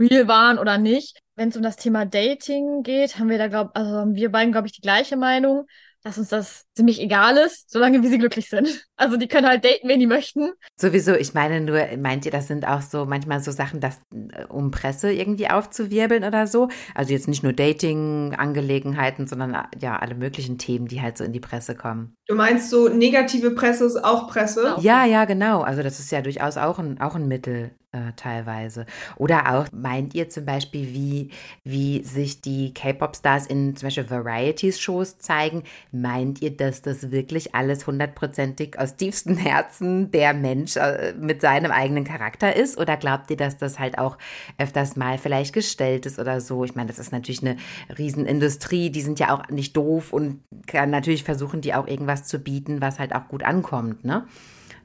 real 0.00 0.26
waren 0.26 0.58
oder 0.58 0.78
nicht. 0.78 1.20
Wenn 1.36 1.50
es 1.50 1.56
um 1.56 1.62
das 1.62 1.76
Thema 1.76 2.04
Dating 2.04 2.82
geht, 2.82 3.18
haben 3.18 3.28
wir 3.28 3.38
da, 3.38 3.46
glaube 3.46 3.74
also 3.74 3.98
haben 3.98 4.14
wir 4.16 4.32
beiden, 4.32 4.52
glaube 4.52 4.66
ich, 4.66 4.72
die 4.72 4.80
gleiche 4.80 5.16
Meinung 5.16 5.66
dass 6.02 6.18
uns 6.18 6.28
das 6.28 6.66
ziemlich 6.74 7.00
egal 7.00 7.36
ist, 7.36 7.70
solange 7.70 8.02
wie 8.02 8.08
sie 8.08 8.18
glücklich 8.18 8.48
sind. 8.48 8.68
Also 9.02 9.16
die 9.16 9.26
können 9.26 9.48
halt 9.48 9.64
daten, 9.64 9.88
wen 9.88 9.98
die 9.98 10.06
möchten. 10.06 10.52
Sowieso, 10.76 11.14
ich 11.14 11.34
meine 11.34 11.60
nur, 11.60 11.84
meint 11.98 12.24
ihr, 12.24 12.30
das 12.30 12.46
sind 12.46 12.68
auch 12.68 12.82
so 12.82 13.04
manchmal 13.04 13.40
so 13.40 13.50
Sachen, 13.50 13.80
dass, 13.80 14.00
äh, 14.12 14.44
um 14.44 14.70
Presse 14.70 15.12
irgendwie 15.12 15.48
aufzuwirbeln 15.48 16.22
oder 16.22 16.46
so? 16.46 16.68
Also 16.94 17.12
jetzt 17.12 17.26
nicht 17.26 17.42
nur 17.42 17.52
Dating-Angelegenheiten, 17.52 19.26
sondern 19.26 19.54
äh, 19.54 19.62
ja, 19.80 19.96
alle 19.96 20.14
möglichen 20.14 20.56
Themen, 20.56 20.86
die 20.86 21.00
halt 21.00 21.18
so 21.18 21.24
in 21.24 21.32
die 21.32 21.40
Presse 21.40 21.74
kommen. 21.74 22.14
Du 22.28 22.36
meinst 22.36 22.70
so, 22.70 22.88
negative 22.88 23.50
Presse 23.56 23.86
ist 23.86 24.04
auch 24.04 24.28
Presse? 24.28 24.76
Ja, 24.78 25.04
ja, 25.04 25.24
genau. 25.24 25.62
Also 25.62 25.82
das 25.82 25.98
ist 25.98 26.12
ja 26.12 26.22
durchaus 26.22 26.56
auch 26.56 26.78
ein, 26.78 27.00
auch 27.00 27.16
ein 27.16 27.26
Mittel 27.26 27.72
äh, 27.92 28.12
teilweise. 28.16 28.86
Oder 29.16 29.54
auch, 29.54 29.66
meint 29.72 30.14
ihr 30.14 30.28
zum 30.28 30.46
Beispiel, 30.46 30.94
wie, 30.94 31.30
wie 31.62 32.02
sich 32.02 32.40
die 32.40 32.72
K-Pop-Stars 32.72 33.46
in 33.46 33.76
zum 33.76 33.86
Beispiel 33.86 34.08
Varieties-Shows 34.08 35.18
zeigen? 35.18 35.62
Meint 35.92 36.40
ihr, 36.40 36.56
dass 36.56 36.82
das 36.82 37.10
wirklich 37.10 37.54
alles 37.54 37.86
hundertprozentig 37.86 38.78
aus 38.78 38.96
tiefstem 38.96 39.36
Herzen 39.36 40.10
der 40.10 40.32
Mensch 40.32 40.76
äh, 40.76 41.14
mit 41.18 41.42
seinem 41.42 41.70
eigenen 41.70 42.04
Charakter 42.04 42.56
ist? 42.56 42.78
Oder 42.78 42.96
glaubt 42.96 43.30
ihr, 43.30 43.36
dass 43.36 43.58
das 43.58 43.78
halt 43.78 43.98
auch 43.98 44.16
öfters 44.58 44.96
mal 44.96 45.18
vielleicht 45.18 45.52
gestellt 45.52 46.06
ist 46.06 46.18
oder 46.18 46.40
so? 46.40 46.64
Ich 46.64 46.74
meine, 46.74 46.88
das 46.88 46.98
ist 46.98 47.12
natürlich 47.12 47.42
eine 47.42 47.56
Riesenindustrie, 47.98 48.90
die 48.90 49.02
sind 49.02 49.18
ja 49.18 49.34
auch 49.34 49.48
nicht 49.50 49.76
doof 49.76 50.12
und 50.12 50.40
kann 50.66 50.90
natürlich 50.90 51.24
versuchen, 51.24 51.60
die 51.60 51.74
auch 51.74 51.86
irgendwas 51.86 52.24
zu 52.24 52.38
bieten, 52.38 52.80
was 52.80 52.98
halt 52.98 53.14
auch 53.14 53.28
gut 53.28 53.42
ankommt, 53.42 54.04
ne? 54.04 54.26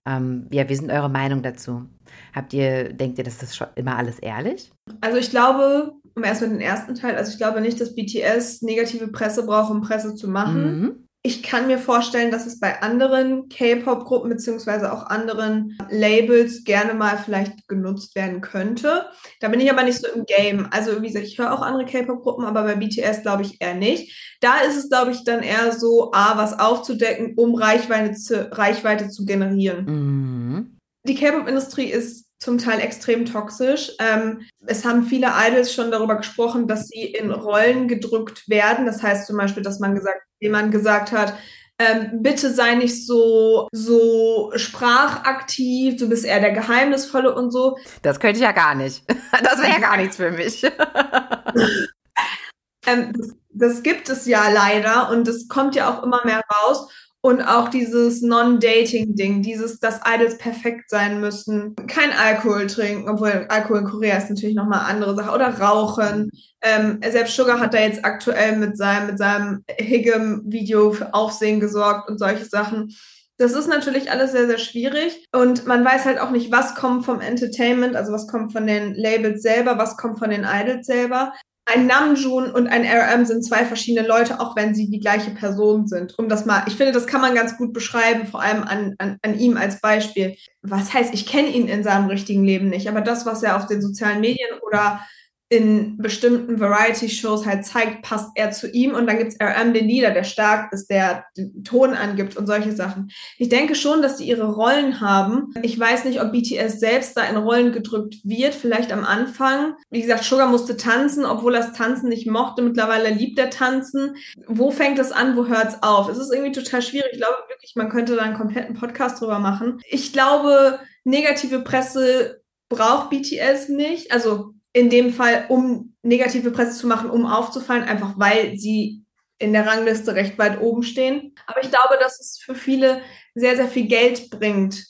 Ähm, 0.06 0.48
ja, 0.52 0.70
wie 0.70 0.76
sind 0.76 0.90
eure 0.90 1.10
Meinung 1.10 1.42
dazu? 1.42 1.86
Habt 2.34 2.54
ihr, 2.54 2.94
denkt 2.94 3.18
ihr, 3.18 3.24
das 3.24 3.42
ist 3.42 3.56
schon 3.56 3.68
immer 3.76 3.98
alles 3.98 4.20
ehrlich? 4.20 4.72
Also 5.02 5.18
ich 5.18 5.30
glaube, 5.30 5.94
um 6.16 6.24
erst 6.24 6.42
mit 6.42 6.52
dem 6.52 6.60
ersten 6.60 6.96
Teil, 6.96 7.16
also 7.16 7.32
ich 7.32 7.38
glaube 7.38 7.62
nicht, 7.62 7.80
dass 7.80 7.96
BTS 7.96 8.64
negative 8.64 9.08
Presse 9.10 9.46
braucht, 9.46 9.72
um 9.72 9.82
Presse 9.82 10.16
zu 10.16 10.28
machen. 10.28 10.82
Mhm. 10.82 11.08
Ich 11.24 11.44
kann 11.44 11.68
mir 11.68 11.78
vorstellen, 11.78 12.32
dass 12.32 12.46
es 12.46 12.60
bei 12.60 12.82
anderen 12.82 13.50
K-Pop-Gruppen 13.50 14.30
beziehungsweise 14.30 14.94
auch 14.94 15.08
anderen 15.08 15.78
Labels 15.90 16.64
gerne 16.64 16.94
mal 16.94 17.18
vielleicht 17.18 17.68
genutzt 17.68 18.16
werden 18.16 18.40
könnte. 18.40 19.08
Da 19.42 19.50
bin 19.50 19.60
ich 19.60 19.70
aber 19.70 19.84
nicht 19.84 20.00
so 20.00 20.08
im 20.08 20.24
Game. 20.26 20.68
Also 20.72 21.02
wie 21.02 21.08
gesagt, 21.08 21.26
ich 21.26 21.38
höre 21.38 21.52
auch 21.52 21.62
andere 21.62 21.86
K-Pop-Gruppen, 21.86 22.46
aber 22.46 22.64
bei 22.64 22.76
BTS 22.76 23.24
glaube 23.24 23.42
ich 23.42 23.60
eher 23.60 23.76
nicht. 23.76 24.38
Da 24.40 24.60
ist 24.62 24.78
es, 24.78 24.90
glaube 24.90 25.12
ich, 25.12 25.26
dann 25.26 25.44
eher 25.44 25.74
so, 25.74 26.12
A, 26.14 26.38
was 26.38 26.58
aufzudecken, 26.58 27.34
um 27.36 27.56
Reichweite 27.56 28.14
zu, 28.14 28.50
Reichweite 28.52 29.10
zu 29.10 29.26
generieren. 29.26 29.86
Mhm. 29.86 30.77
Die 31.04 31.16
K-Pop-Industrie 31.16 31.92
ist 31.92 32.28
zum 32.40 32.58
Teil 32.58 32.82
extrem 32.82 33.26
toxisch. 33.26 33.92
Ähm, 34.00 34.42
es 34.66 34.86
haben 34.86 35.06
viele 35.06 35.32
Idols 35.36 35.74
schon 35.74 35.92
darüber 35.92 36.16
gesprochen, 36.16 36.68
dass 36.68 36.88
sie 36.88 37.06
in 37.06 37.32
Rollen 37.32 37.88
gedrückt 37.88 38.48
werden. 38.48 38.86
Das 38.86 39.02
heißt 39.02 39.28
zum 39.28 39.38
Beispiel, 39.38 39.64
dass 39.64 39.80
man 39.80 39.96
gesagt, 39.96 40.22
jemand 40.40 40.72
gesagt 40.72 41.12
hat, 41.12 41.34
ähm, 41.80 42.24
bitte 42.24 42.54
sei 42.54 42.76
nicht 42.76 43.06
so, 43.06 43.68
so 43.72 44.52
sprachaktiv, 44.56 45.98
du 45.98 46.10
bist 46.10 46.26
eher 46.26 46.40
der 46.40 46.52
Geheimnisvolle 46.52 47.36
und 47.36 47.52
so. 47.52 47.78
Das 48.02 48.20
könnte 48.20 48.38
ich 48.38 48.44
ja 48.44 48.52
gar 48.52 48.76
nicht. 48.76 49.04
Das 49.44 49.60
wäre 49.60 49.74
ja 49.74 49.80
gar 49.80 49.98
nichts 49.98 50.16
für 50.16 50.32
mich. 50.32 50.64
ähm, 52.88 53.14
das, 53.14 53.36
das 53.50 53.84
gibt 53.84 54.10
es 54.10 54.26
ja 54.26 54.50
leider 54.50 55.12
und 55.12 55.28
das 55.28 55.48
kommt 55.48 55.76
ja 55.76 55.90
auch 55.90 56.02
immer 56.02 56.22
mehr 56.26 56.42
raus. 56.52 56.90
Und 57.28 57.42
auch 57.42 57.68
dieses 57.68 58.22
Non-Dating-Ding, 58.22 59.42
dieses, 59.42 59.82
dass 59.82 60.00
Idols 60.08 60.38
perfekt 60.38 60.90
sein 60.90 61.20
müssen, 61.20 61.76
kein 61.86 62.14
Alkohol 62.14 62.68
trinken, 62.68 63.10
obwohl 63.10 63.48
Alkohol 63.50 63.80
in 63.80 63.84
Korea 63.84 64.16
ist 64.16 64.30
natürlich 64.30 64.56
nochmal 64.56 64.80
eine 64.80 64.88
andere 64.88 65.14
Sache, 65.14 65.36
oder 65.36 65.60
rauchen. 65.60 66.30
Ähm, 66.62 67.02
selbst 67.06 67.36
Sugar 67.36 67.60
hat 67.60 67.74
da 67.74 67.82
jetzt 67.82 68.06
aktuell 68.06 68.56
mit 68.56 68.78
seinem, 68.78 69.08
mit 69.08 69.18
seinem 69.18 69.66
Higgum-Video 69.78 70.94
für 70.94 71.14
Aufsehen 71.14 71.60
gesorgt 71.60 72.10
und 72.10 72.18
solche 72.18 72.46
Sachen. 72.46 72.96
Das 73.36 73.52
ist 73.52 73.68
natürlich 73.68 74.10
alles 74.10 74.32
sehr, 74.32 74.48
sehr 74.48 74.58
schwierig. 74.58 75.26
Und 75.34 75.68
man 75.68 75.84
weiß 75.84 76.06
halt 76.06 76.20
auch 76.20 76.32
nicht, 76.32 76.50
was 76.54 76.76
kommt 76.76 77.04
vom 77.04 77.20
Entertainment, 77.20 77.98
also 77.98 78.14
was 78.14 78.30
kommt 78.30 78.54
von 78.54 78.66
den 78.66 78.96
Labels 78.96 79.42
selber, 79.42 79.78
was 79.78 79.98
kommt 79.98 80.18
von 80.18 80.30
den 80.30 80.46
Idols 80.46 80.88
selber 80.88 81.34
ein 81.68 81.86
Namjoon 81.86 82.50
und 82.52 82.68
ein 82.68 82.86
RM 82.86 83.26
sind 83.26 83.44
zwei 83.44 83.66
verschiedene 83.66 84.08
Leute, 84.08 84.40
auch 84.40 84.56
wenn 84.56 84.74
sie 84.74 84.90
die 84.90 85.02
gleiche 85.02 85.32
Person 85.32 85.86
sind. 85.86 86.18
Um 86.18 86.30
das 86.30 86.46
mal, 86.46 86.64
ich 86.68 86.76
finde, 86.76 86.94
das 86.94 87.08
kann 87.08 87.20
man 87.20 87.36
ganz 87.36 87.58
gut 87.58 87.74
beschreiben, 87.74 88.26
vor 88.26 88.42
allem 88.42 88.64
an, 88.64 88.96
an, 89.00 89.18
an 89.22 89.38
ihm 89.38 89.58
als 89.58 89.82
Beispiel. 89.82 90.38
Was 90.62 90.94
heißt, 90.94 91.14
ich 91.14 91.26
kenne 91.26 91.50
ihn 91.50 91.68
in 91.68 91.84
seinem 91.84 92.08
richtigen 92.08 92.46
Leben 92.46 92.70
nicht, 92.70 92.88
aber 92.88 93.02
das, 93.02 93.26
was 93.26 93.44
er 93.44 93.58
auf 93.58 93.68
den 93.68 93.82
sozialen 93.82 94.22
Medien 94.22 94.50
oder 94.66 95.02
in 95.50 95.98
bestimmten 95.98 96.60
Variety-Shows 96.60 97.46
halt 97.46 97.66
zeigt, 97.66 98.02
passt 98.02 98.32
er 98.36 98.52
zu 98.52 98.70
ihm. 98.70 98.94
Und 98.94 99.08
dann 99.08 99.18
gibt's 99.18 99.38
RM, 99.42 99.74
den 99.74 99.88
Leader, 99.88 100.12
der 100.12 100.26
stark 100.26 100.74
ist, 100.74 100.90
der 100.90 101.24
den 101.38 101.64
Ton 101.64 101.94
angibt 101.94 102.36
und 102.36 102.48
solche 102.48 102.74
Sachen. 102.74 103.10
Ich 103.38 103.48
denke 103.48 103.76
schon, 103.76 104.02
dass 104.02 104.18
die 104.18 104.26
ihre 104.26 104.54
Rollen 104.54 105.00
haben. 105.00 105.54
Ich 105.62 105.80
weiß 105.80 106.04
nicht, 106.04 106.22
ob 106.22 106.34
BTS 106.34 106.82
selbst 106.82 107.16
da 107.16 107.24
in 107.24 107.38
Rollen 107.38 107.72
gedrückt 107.72 108.16
wird, 108.26 108.56
vielleicht 108.56 108.92
am 108.92 109.06
Anfang. 109.06 109.76
Wie 109.90 110.02
gesagt, 110.02 110.26
Sugar 110.26 110.50
musste 110.50 110.76
tanzen, 110.76 111.24
obwohl 111.24 111.56
er 111.56 111.62
das 111.62 111.74
Tanzen 111.74 112.10
nicht 112.10 112.28
mochte. 112.28 112.62
Mittlerweile 112.62 113.10
liebt 113.10 113.40
er 113.40 113.50
Tanzen. 113.50 114.18
Wo 114.48 114.70
fängt 114.70 115.00
es 115.00 115.14
an, 115.14 115.38
wo 115.38 115.48
hört's 115.48 115.82
auf? 115.82 116.10
Es 116.10 116.18
ist 116.18 116.34
irgendwie 116.34 116.52
total 116.52 116.82
schwierig. 116.82 117.12
Ich 117.14 117.20
glaube 117.20 117.38
wirklich, 117.48 117.74
man 117.76 117.90
könnte 117.90 118.18
da 118.18 118.24
einen 118.24 118.38
kompletten 118.38 118.76
Podcast 118.76 119.22
drüber 119.22 119.40
machen. 119.40 119.80
Ich 119.90 120.12
glaube, 120.12 120.80
negative 121.06 121.62
Presse 121.62 122.42
braucht 122.68 123.12
BTS 123.12 123.70
nicht. 123.70 124.12
Also 124.12 124.57
in 124.74 124.90
dem 124.90 125.14
Fall, 125.14 125.46
um 125.50 125.96
negative 126.04 126.52
Presse 126.52 126.78
zu 126.78 126.88
machen, 126.88 127.10
um 127.10 127.26
aufzufallen, 127.26 127.84
einfach 127.84 128.14
weil 128.18 128.58
sie 128.58 129.04
in 129.40 129.54
der 129.54 129.68
Rangliste 129.68 130.16
recht 130.16 130.38
weit 130.38 130.62
oben 130.62 130.84
stehen. 130.84 131.36
Aber 131.46 131.62
ich 131.62 131.70
glaube, 131.70 131.98
dass 132.00 132.20
es 132.20 132.40
für 132.40 132.56
viele 132.56 133.02
sehr, 133.36 133.56
sehr 133.56 133.68
viel 133.68 133.88
Geld 133.88 134.30
bringt. 134.30 134.84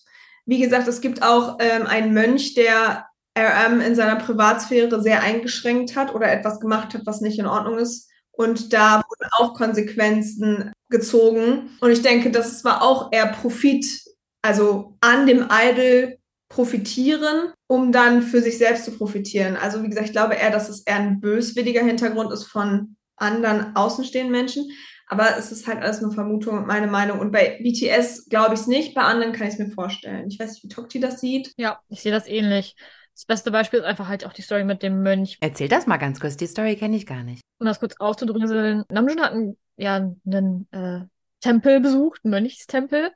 Wie 0.46 0.60
gesagt, 0.60 0.88
es 0.88 1.02
gibt 1.02 1.22
auch 1.22 1.58
ähm, 1.60 1.86
einen 1.86 2.14
Mönch, 2.14 2.54
der 2.54 3.08
RM 3.38 3.82
in 3.82 3.96
seiner 3.96 4.16
Privatsphäre 4.16 5.02
sehr 5.02 5.22
eingeschränkt 5.22 5.96
hat 5.96 6.14
oder 6.16 6.32
etwas 6.32 6.60
gemacht 6.60 6.94
hat, 6.94 7.02
was 7.06 7.22
nicht 7.22 7.38
in 7.38 7.46
Ordnung 7.46 7.78
ist. 7.78 8.10
Und 8.32 8.72
da 8.74 8.98
wurden 8.98 9.30
auch 9.38 9.54
Konsequenzen 9.54 10.72
gezogen. 10.90 11.72
Und 11.82 11.92
ich 11.92 12.02
denke, 12.02 12.32
das 12.32 12.64
war 12.64 12.82
auch 12.82 13.12
eher 13.12 13.28
Profit, 13.28 13.86
also 14.42 14.96
an 15.02 15.28
dem 15.28 15.48
Idol 15.52 16.18
profitieren, 16.50 17.54
um 17.68 17.92
dann 17.92 18.22
für 18.22 18.42
sich 18.42 18.58
selbst 18.58 18.86
zu 18.86 18.92
profitieren. 18.92 19.58
Also 19.58 19.84
wie 19.84 19.90
gesagt, 19.90 20.08
ich 20.08 20.14
glaube 20.14 20.36
eher, 20.36 20.52
dass 20.52 20.70
es 20.70 20.82
eher 20.82 20.96
ein 20.96 21.20
böswilliger 21.20 21.84
Hintergrund 21.84 22.32
ist 22.32 22.46
von 22.46 22.96
anderen 23.18 23.76
außenstehenden 23.76 24.32
Menschen. 24.32 24.70
Aber 25.10 25.38
es 25.38 25.52
ist 25.52 25.68
halt 25.68 25.82
alles 25.82 26.02
nur 26.02 26.12
Vermutung 26.12 26.58
und 26.58 26.68
meine 26.68 26.88
Meinung. 26.88 27.20
Und 27.20 27.32
bei 27.32 27.60
BTS 27.62 28.28
glaube 28.30 28.56
ich 28.56 28.62
es 28.62 28.68
nicht, 28.68 28.94
bei 28.94 29.02
anderen 29.02 29.34
kann 29.34 29.48
ich 29.48 29.54
es 29.54 29.60
mir 29.60 29.70
vorstellen. 29.70 30.28
Ich 30.30 30.40
weiß 30.40 30.52
nicht, 30.52 30.64
wie 30.64 30.68
Tokti 30.68 31.00
das 31.00 31.22
sieht. 31.22 31.54
Ja, 31.58 31.80
ich 31.88 32.02
sehe 32.02 32.12
das 32.12 32.28
ähnlich. 32.28 32.76
Das 33.14 33.26
beste 33.26 33.50
Beispiel 33.50 33.80
ist 33.80 33.86
einfach 33.86 34.08
halt 34.08 34.26
auch 34.26 34.34
die 34.34 34.42
Story 34.42 34.64
mit 34.64 34.84
dem 34.84 35.02
Mönch. 35.02 35.38
Erzähl 35.40 35.70
das 35.70 35.88
mal 35.88 35.98
ganz 35.98 36.20
kurz, 36.20 36.38
die 36.38 36.46
Story 36.46 36.76
kenne 36.76 36.98
ich 36.98 37.06
gar 37.06 37.24
nicht. 37.24 37.42
Um 37.58 37.66
das 37.66 37.80
kurz 37.80 37.96
aufzudröseln, 37.98 38.84
Namjoon 38.90 39.22
hat 39.22 39.32
einen, 39.32 39.58
ja, 39.78 39.96
einen 39.96 40.68
äh, 40.72 41.00
Tempel 41.42 41.80
besucht, 41.80 42.22
einen 42.24 42.32
Mönchstempel 42.32 43.12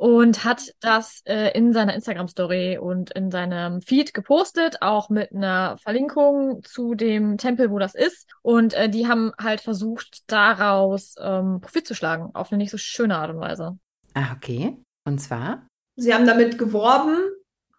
und 0.00 0.44
hat 0.46 0.72
das 0.80 1.20
äh, 1.26 1.54
in 1.54 1.74
seiner 1.74 1.94
Instagram-Story 1.94 2.78
und 2.78 3.10
in 3.10 3.30
seinem 3.30 3.82
Feed 3.82 4.14
gepostet, 4.14 4.80
auch 4.80 5.10
mit 5.10 5.30
einer 5.34 5.76
Verlinkung 5.76 6.62
zu 6.64 6.94
dem 6.94 7.36
Tempel, 7.36 7.70
wo 7.70 7.78
das 7.78 7.94
ist. 7.94 8.26
Und 8.40 8.72
äh, 8.72 8.88
die 8.88 9.08
haben 9.08 9.32
halt 9.38 9.60
versucht, 9.60 10.22
daraus 10.26 11.16
ähm, 11.20 11.60
Profit 11.60 11.86
zu 11.86 11.94
schlagen, 11.94 12.30
auf 12.32 12.50
eine 12.50 12.62
nicht 12.62 12.70
so 12.70 12.78
schöne 12.78 13.18
Art 13.18 13.28
und 13.28 13.40
Weise. 13.40 13.78
Ah, 14.14 14.32
okay. 14.34 14.74
Und 15.04 15.18
zwar? 15.18 15.66
Sie 15.96 16.14
haben 16.14 16.26
damit 16.26 16.56
geworben, 16.56 17.18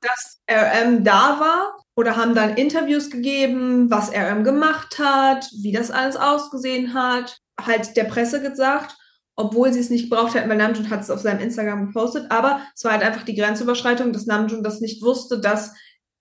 dass 0.01 0.43
RM 0.47 1.03
da 1.03 1.39
war 1.39 1.79
oder 1.95 2.17
haben 2.17 2.35
dann 2.35 2.55
Interviews 2.55 3.09
gegeben, 3.09 3.89
was 3.89 4.13
RM 4.13 4.43
gemacht 4.43 4.99
hat, 4.99 5.49
wie 5.63 5.71
das 5.71 5.89
alles 5.89 6.17
ausgesehen 6.17 6.93
hat, 6.93 7.39
halt 7.59 7.97
der 7.97 8.03
Presse 8.03 8.43
gesagt 8.43 8.95
obwohl 9.35 9.71
sie 9.73 9.79
es 9.79 9.89
nicht 9.89 10.09
gebraucht 10.09 10.35
hätten, 10.35 10.49
weil 10.49 10.57
Namjoon 10.57 10.89
hat 10.89 11.01
es 11.01 11.09
auf 11.09 11.19
seinem 11.21 11.39
Instagram 11.39 11.87
gepostet. 11.87 12.29
Aber 12.29 12.61
es 12.75 12.83
war 12.83 12.91
halt 12.93 13.03
einfach 13.03 13.23
die 13.23 13.35
Grenzüberschreitung, 13.35 14.13
dass 14.13 14.25
Namjoon 14.25 14.63
das 14.63 14.81
nicht 14.81 15.01
wusste, 15.03 15.39
dass 15.39 15.73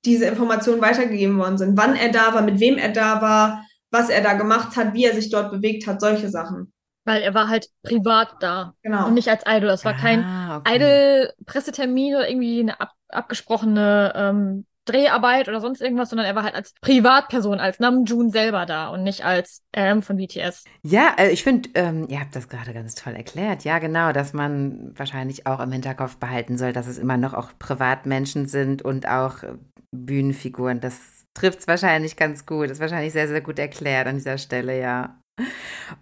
diese 0.05 0.25
Informationen 0.27 0.81
weitergegeben 0.81 1.37
worden 1.39 1.59
sind. 1.59 1.77
Wann 1.77 1.95
er 1.97 2.11
da 2.11 2.35
war, 2.35 2.43
mit 2.43 2.61
wem 2.61 2.79
er 2.79 2.91
da 2.91 3.21
war, 3.21 3.65
was 3.91 4.09
er 4.09 4.23
da 4.23 4.35
gemacht 4.35 4.77
hat, 4.77 4.95
wie 4.95 5.05
er 5.05 5.15
sich 5.15 5.31
dort 5.31 5.51
bewegt 5.51 5.87
hat, 5.87 6.01
solche 6.01 6.29
Sachen. 6.31 6.73
Weil 7.05 7.23
er 7.23 7.35
war 7.35 7.49
halt 7.49 7.67
privat 7.83 8.35
da 8.41 8.75
Genau. 8.83 9.07
und 9.07 9.15
nicht 9.15 9.29
als 9.29 9.43
Idol. 9.47 9.69
Das 9.69 9.85
war 9.85 9.97
kein 9.97 10.23
Ah, 10.25 10.59
okay. 10.59 10.77
Idol-Pressetermin 10.77 12.15
oder 12.15 12.29
irgendwie 12.29 12.61
eine 12.61 12.81
ab 12.81 12.93
abgesprochene 13.09 14.13
ähm, 14.15 14.67
Dreharbeit 14.91 15.49
oder 15.49 15.61
sonst 15.61 15.81
irgendwas, 15.81 16.11
sondern 16.11 16.27
er 16.27 16.35
war 16.35 16.45
halt 16.45 16.55
als 16.55 16.75
Privatperson, 16.81 17.61
als 17.61 17.79
Namjoon 17.79 18.31
selber 18.31 18.67
da 18.67 18.89
und 18.89 19.03
nicht 19.03 19.25
als 19.25 19.63
RM 19.77 20.03
von 20.03 20.17
BTS. 20.17 20.65
Ja, 20.83 21.15
äh, 21.19 21.31
ich 21.31 21.43
finde, 21.43 21.71
ähm, 21.75 22.07
ihr 22.09 22.21
habt 22.21 22.35
das 22.35 22.49
gerade 22.49 22.73
ganz 22.73 22.95
toll 22.95 23.15
erklärt. 23.15 23.65
Ja, 23.65 23.79
genau, 23.79 24.13
dass 24.13 24.33
man 24.33 24.93
wahrscheinlich 24.97 25.47
auch 25.47 25.61
im 25.61 25.73
Hinterkopf 25.73 26.17
behalten 26.17 26.59
soll, 26.59 26.73
dass 26.73 26.87
es 26.87 26.99
immer 26.99 27.17
noch 27.17 27.35
auch 27.35 27.51
Privatmenschen 27.59 28.47
sind 28.47 28.83
und 28.83 29.09
auch 29.09 29.43
äh, 29.43 29.55
Bühnenfiguren. 29.93 30.81
Das 30.81 31.27
trifft 31.35 31.61
es 31.61 31.69
wahrscheinlich 31.69 32.17
ganz 32.17 32.47
gut. 32.47 32.71
Ist 32.71 32.81
wahrscheinlich 32.81 33.13
sehr, 33.13 33.29
sehr 33.29 33.41
gut 33.41 33.59
erklärt 33.59 34.07
an 34.07 34.17
dieser 34.17 34.39
Stelle, 34.39 34.81
ja. 34.81 35.21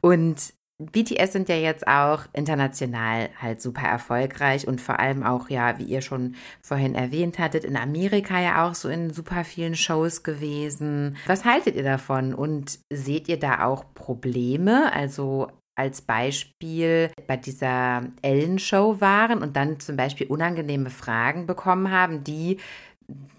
Und 0.01 0.53
BTS 0.81 1.33
sind 1.33 1.49
ja 1.49 1.57
jetzt 1.57 1.89
auch 1.89 2.21
international 2.33 3.31
halt 3.41 3.61
super 3.61 3.87
erfolgreich 3.89 4.69
und 4.69 4.81
vor 4.81 5.01
allem 5.01 5.25
auch, 5.25 5.51
ja, 5.51 5.77
wie 5.79 5.85
ihr 5.85 6.03
schon 6.03 6.37
vorhin 6.63 6.95
erwähnt 6.95 7.41
hattet, 7.41 7.65
in 7.65 7.77
Amerika 7.77 8.41
ja 8.41 8.65
auch 8.65 8.75
so 8.75 8.89
in 8.89 9.13
super 9.13 9.43
vielen 9.43 9.75
Shows 9.75 10.23
gewesen. 10.23 11.17
Was 11.27 11.45
haltet 11.45 11.75
ihr 11.75 11.83
davon 11.83 12.33
und 12.33 12.79
seht 12.93 13.29
ihr 13.29 13.41
da 13.41 13.65
auch 13.65 13.93
Probleme? 13.95 14.93
Also 14.93 15.49
als 15.75 16.03
Beispiel 16.03 17.11
bei 17.29 17.37
dieser 17.37 18.03
Ellen-Show 18.23 19.01
waren 19.01 19.43
und 19.43 19.57
dann 19.57 19.79
zum 19.79 19.97
Beispiel 19.97 20.27
unangenehme 20.27 20.91
Fragen 20.91 21.47
bekommen 21.47 21.93
haben, 21.93 22.25
die 22.25 22.59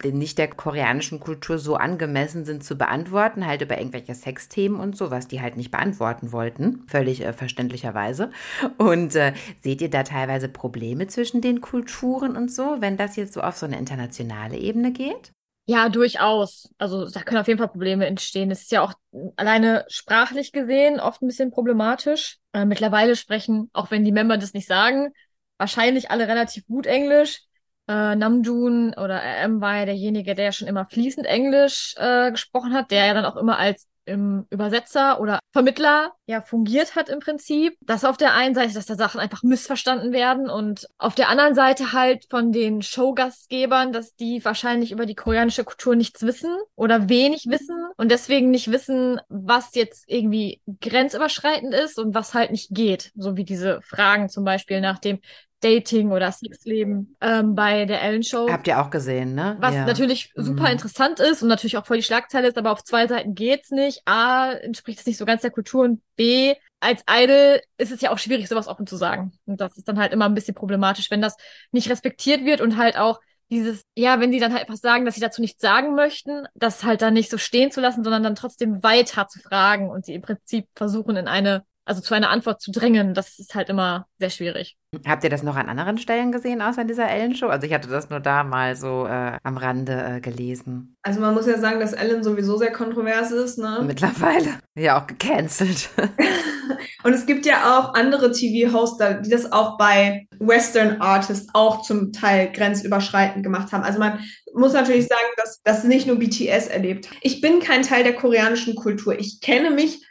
nicht 0.04 0.38
der 0.38 0.48
koreanischen 0.48 1.20
Kultur 1.20 1.60
so 1.60 1.76
angemessen 1.76 2.46
sind 2.46 2.64
zu 2.64 2.76
beantworten, 2.76 3.46
halt 3.46 3.62
über 3.62 3.78
irgendwelche 3.78 4.16
Sexthemen 4.16 4.80
und 4.80 4.98
so, 4.98 5.12
was 5.12 5.28
die 5.28 5.42
halt 5.42 5.58
nicht 5.58 5.72
beantworten 5.72 6.32
wollten, 6.32 6.84
völlig 6.88 7.22
äh, 7.22 7.34
verständlicherweise. 7.34 8.32
Und 8.78 9.16
äh, 9.16 9.34
seht 9.62 9.82
ihr 9.82 9.90
da 9.90 10.04
teilweise 10.04 10.50
Probleme 10.50 11.08
zwischen 11.08 11.42
den 11.42 11.62
Kulturen 11.62 12.36
und 12.36 12.52
so, 12.52 12.78
wenn 12.80 12.98
das 12.98 13.16
jetzt 13.16 13.34
so 13.34 13.42
auf 13.42 13.58
so 13.58 13.66
eine 13.66 13.78
internationale 13.78 14.58
Ebene 14.58 14.92
geht? 14.92 15.32
Ja, 15.68 15.90
durchaus. 15.90 16.74
Also 16.80 17.08
da 17.08 17.22
können 17.22 17.42
auf 17.42 17.48
jeden 17.48 17.60
Fall 17.60 17.68
Probleme 17.68 18.08
entstehen. 18.08 18.50
Es 18.50 18.64
ist 18.64 18.72
ja 18.72 18.82
auch 18.82 18.94
alleine 19.36 19.86
sprachlich 19.88 20.52
gesehen 20.52 21.00
oft 21.00 21.22
ein 21.22 21.28
bisschen 21.28 21.52
problematisch. 21.52 22.38
Äh, 22.54 22.66
mittlerweile 22.66 23.16
sprechen, 23.16 23.70
auch 23.74 23.92
wenn 23.92 24.04
die 24.04 24.12
Member 24.12 24.38
das 24.40 24.54
nicht 24.54 24.68
sagen, 24.68 25.14
wahrscheinlich 25.60 26.10
alle 26.10 26.28
relativ 26.28 26.66
gut 26.66 26.88
Englisch. 26.88 27.44
Äh, 27.90 28.16
Namjoon 28.16 28.94
oder 28.94 29.20
RM 29.20 29.62
war 29.62 29.78
ja 29.78 29.86
derjenige, 29.86 30.36
der 30.36 30.46
ja 30.46 30.52
schon 30.52 30.68
immer 30.68 30.86
fließend 30.86 31.26
Englisch 31.26 31.96
äh, 31.98 32.30
gesprochen 32.30 32.72
hat, 32.72 32.92
der 32.92 33.08
ja 33.08 33.16
dann 33.16 33.26
auch 33.26 33.36
immer 33.36 33.58
als 33.58 33.88
im 34.06 34.46
Übersetzer 34.50 35.20
oder 35.20 35.40
Vermittler 35.52 36.14
ja 36.28 36.42
fungiert 36.42 36.96
hat 36.96 37.10
im 37.10 37.20
Prinzip. 37.20 37.76
Das 37.82 38.06
auf 38.06 38.18
der 38.18 38.34
einen 38.34 38.56
Seite, 38.56 38.74
dass 38.74 38.86
da 38.86 38.96
Sachen 38.96 39.20
einfach 39.20 39.44
missverstanden 39.44 40.12
werden 40.12 40.50
und 40.50 40.88
auf 40.98 41.16
der 41.16 41.30
anderen 41.30 41.56
Seite 41.56 41.94
halt 41.94 42.26
von 42.30 42.52
den 42.52 42.82
Showgastgebern, 42.82 43.92
dass 43.92 44.16
die 44.16 44.44
wahrscheinlich 44.44 44.92
über 44.92 45.06
die 45.06 45.16
koreanische 45.16 45.64
Kultur 45.64 45.96
nichts 45.96 46.24
wissen 46.24 46.56
oder 46.76 47.10
wenig 47.10 47.46
wissen 47.48 47.78
und 47.98 48.12
deswegen 48.12 48.52
nicht 48.52 48.72
wissen, 48.72 49.20
was 49.30 49.76
jetzt 49.76 50.06
irgendwie 50.08 50.62
grenzüberschreitend 50.82 51.74
ist 51.74 52.00
und 52.00 52.14
was 52.14 52.34
halt 52.34 52.52
nicht 52.52 52.70
geht. 52.72 53.12
So 53.16 53.36
wie 53.36 53.46
diese 53.46 53.82
Fragen 53.82 54.30
zum 54.30 54.44
Beispiel 54.44 54.82
nach 54.82 55.00
dem 55.00 55.20
Dating 55.62 56.12
oder 56.12 56.32
Sexleben 56.32 57.16
ähm, 57.22 57.56
bei 57.56 57.86
der 57.86 58.02
Ellen 58.02 58.24
Show. 58.24 58.50
Habt 58.50 58.68
ihr 58.68 58.82
auch 58.82 58.90
gesehen, 58.90 59.36
ne? 59.36 59.58
Was 59.60 59.76
ja. 59.76 59.86
natürlich 59.86 60.32
super 60.36 60.64
Mhm. 60.64 60.72
interessant 60.74 61.20
ist 61.20 61.42
und 61.42 61.50
natürlich 61.50 61.78
auch 61.78 61.86
voll 61.86 61.98
die 61.98 62.04
Schlagzeile 62.04 62.48
ist, 62.48 62.58
aber 62.58 62.72
auf 62.72 62.84
zwei 62.84 63.08
Seiten 63.08 63.36
geht's 63.36 63.72
nicht. 63.72 64.02
A, 64.06 64.52
entspricht 64.54 65.00
es 65.00 65.06
nicht 65.06 65.18
so 65.18 65.26
ganz 65.26 65.42
der 65.42 65.52
Kultur 65.52 65.84
und 65.84 66.02
B, 66.16 66.56
als 66.80 67.04
Idol 67.10 67.62
ist 67.78 67.92
es 67.92 68.02
ja 68.02 68.12
auch 68.12 68.20
schwierig, 68.20 68.48
sowas 68.48 68.68
offen 68.68 68.88
zu 68.88 68.96
sagen. 68.96 69.34
Und 69.46 69.60
das 69.60 69.76
ist 69.78 69.88
dann 69.88 70.00
halt 70.00 70.14
immer 70.14 70.26
ein 70.26 70.34
bisschen 70.34 70.56
problematisch, 70.56 71.12
wenn 71.12 71.22
das 71.22 71.36
nicht 71.72 71.90
respektiert 71.90 72.46
wird 72.46 72.62
und 72.62 72.78
halt 72.78 72.98
auch 72.98 73.20
dieses, 73.52 73.82
ja, 73.96 74.20
wenn 74.20 74.32
sie 74.32 74.40
dann 74.40 74.54
halt 74.54 74.62
einfach 74.62 74.76
sagen, 74.80 75.06
dass 75.06 75.16
sie 75.16 75.22
dazu 75.22 75.42
nichts 75.42 75.60
sagen 75.62 75.96
möchten, 75.96 76.46
das 76.54 76.84
halt 76.84 77.02
dann 77.02 77.16
nicht 77.16 77.32
so 77.32 77.38
stehen 77.38 77.72
zu 77.72 77.82
lassen, 77.82 78.04
sondern 78.04 78.24
dann 78.24 78.36
trotzdem 78.36 78.84
weiter 78.84 79.28
zu 79.28 79.40
fragen 79.40 79.90
und 79.90 80.06
sie 80.06 80.14
im 80.14 80.22
Prinzip 80.22 80.68
versuchen 80.76 81.16
in 81.18 81.28
eine, 81.28 81.64
also 81.90 82.02
zu 82.02 82.14
einer 82.14 82.30
Antwort 82.30 82.62
zu 82.62 82.72
drängen, 82.72 83.16
das 83.16 83.40
ist 83.40 83.56
halt 83.56 83.68
immer 83.70 84.06
sehr 84.20 84.30
schwierig. 84.30 84.78
Habt 85.08 85.24
ihr 85.24 85.30
das 85.32 85.42
noch 85.42 85.56
an 85.56 85.70
anderen 85.70 85.98
Stellen 85.98 86.32
gesehen, 86.32 86.62
außer 86.62 86.84
in 86.84 86.88
dieser 86.88 87.10
Ellen-Show? 87.10 87.48
Also 87.48 87.66
ich 87.66 87.74
hatte 87.74 87.90
das 87.90 88.12
nur 88.12 88.20
da 88.20 88.44
mal 88.44 88.76
so 88.76 89.08
äh, 89.08 89.38
am 89.44 89.58
Rande 89.58 90.18
äh, 90.18 90.20
gelesen. 90.22 90.96
Also 91.02 91.20
man 91.20 91.34
muss 91.34 91.48
ja 91.48 91.58
sagen, 91.58 91.80
dass 91.80 91.94
Ellen 91.94 92.24
sowieso 92.24 92.58
sehr 92.58 92.72
kontrovers 92.72 93.32
ist, 93.32 93.58
ne? 93.58 93.84
Mittlerweile. 93.86 94.60
Ja, 94.76 95.02
auch 95.02 95.08
gecancelt. 95.08 95.90
Und 97.04 97.14
es 97.14 97.26
gibt 97.26 97.46
ja 97.48 97.80
auch 97.80 97.96
andere 97.96 98.32
TV-Hosts, 98.32 99.04
die 99.26 99.30
das 99.30 99.52
auch 99.52 99.78
bei 99.78 100.28
Western 100.38 101.02
Artists 101.02 101.48
auch 101.54 101.82
zum 101.82 102.12
Teil 102.12 102.52
grenzüberschreitend 102.52 103.44
gemacht 103.44 103.72
haben. 103.72 103.84
Also 103.84 103.98
man 103.98 104.20
muss 104.54 104.74
natürlich 104.74 105.08
sagen, 105.08 105.30
dass 105.38 105.62
das 105.64 105.84
nicht 105.84 106.06
nur 106.06 106.20
BTS 106.20 106.68
erlebt. 106.68 107.10
Ich 107.22 107.42
bin 107.42 107.60
kein 107.60 107.82
Teil 107.82 108.04
der 108.04 108.14
koreanischen 108.14 108.76
Kultur. 108.76 109.18
Ich 109.18 109.42
kenne 109.42 109.72
mich 109.72 110.04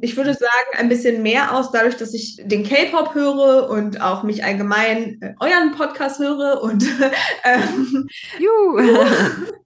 ich 0.00 0.16
würde 0.16 0.34
sagen, 0.34 0.70
ein 0.76 0.88
bisschen 0.88 1.22
mehr 1.22 1.54
aus, 1.54 1.70
dadurch, 1.70 1.96
dass 1.96 2.14
ich 2.14 2.40
den 2.42 2.64
K-Pop 2.64 3.14
höre 3.14 3.68
und 3.70 4.00
auch 4.00 4.22
mich 4.22 4.44
allgemein 4.44 5.20
äh, 5.20 5.34
euren 5.40 5.72
Podcast 5.72 6.18
höre 6.18 6.62
und 6.62 6.84
ähm, 7.44 8.08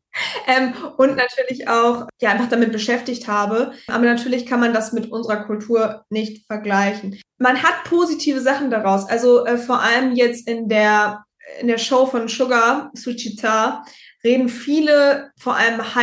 ähm, 0.46 0.74
und 0.96 1.16
natürlich 1.16 1.68
auch 1.68 2.06
ja 2.20 2.30
einfach 2.30 2.48
damit 2.48 2.72
beschäftigt 2.72 3.28
habe. 3.28 3.72
Aber 3.88 4.04
natürlich 4.04 4.46
kann 4.46 4.60
man 4.60 4.74
das 4.74 4.92
mit 4.92 5.10
unserer 5.10 5.44
Kultur 5.44 6.04
nicht 6.10 6.46
vergleichen. 6.46 7.20
Man 7.38 7.62
hat 7.62 7.84
positive 7.84 8.40
Sachen 8.40 8.70
daraus. 8.70 9.08
Also 9.08 9.44
äh, 9.46 9.58
vor 9.58 9.80
allem 9.80 10.12
jetzt 10.14 10.48
in 10.48 10.68
der 10.68 11.24
in 11.60 11.68
der 11.68 11.78
Show 11.78 12.06
von 12.06 12.28
Sugar 12.28 12.90
Suchita 12.94 13.84
reden 14.24 14.48
viele, 14.48 15.30
vor 15.38 15.56
allem 15.56 15.94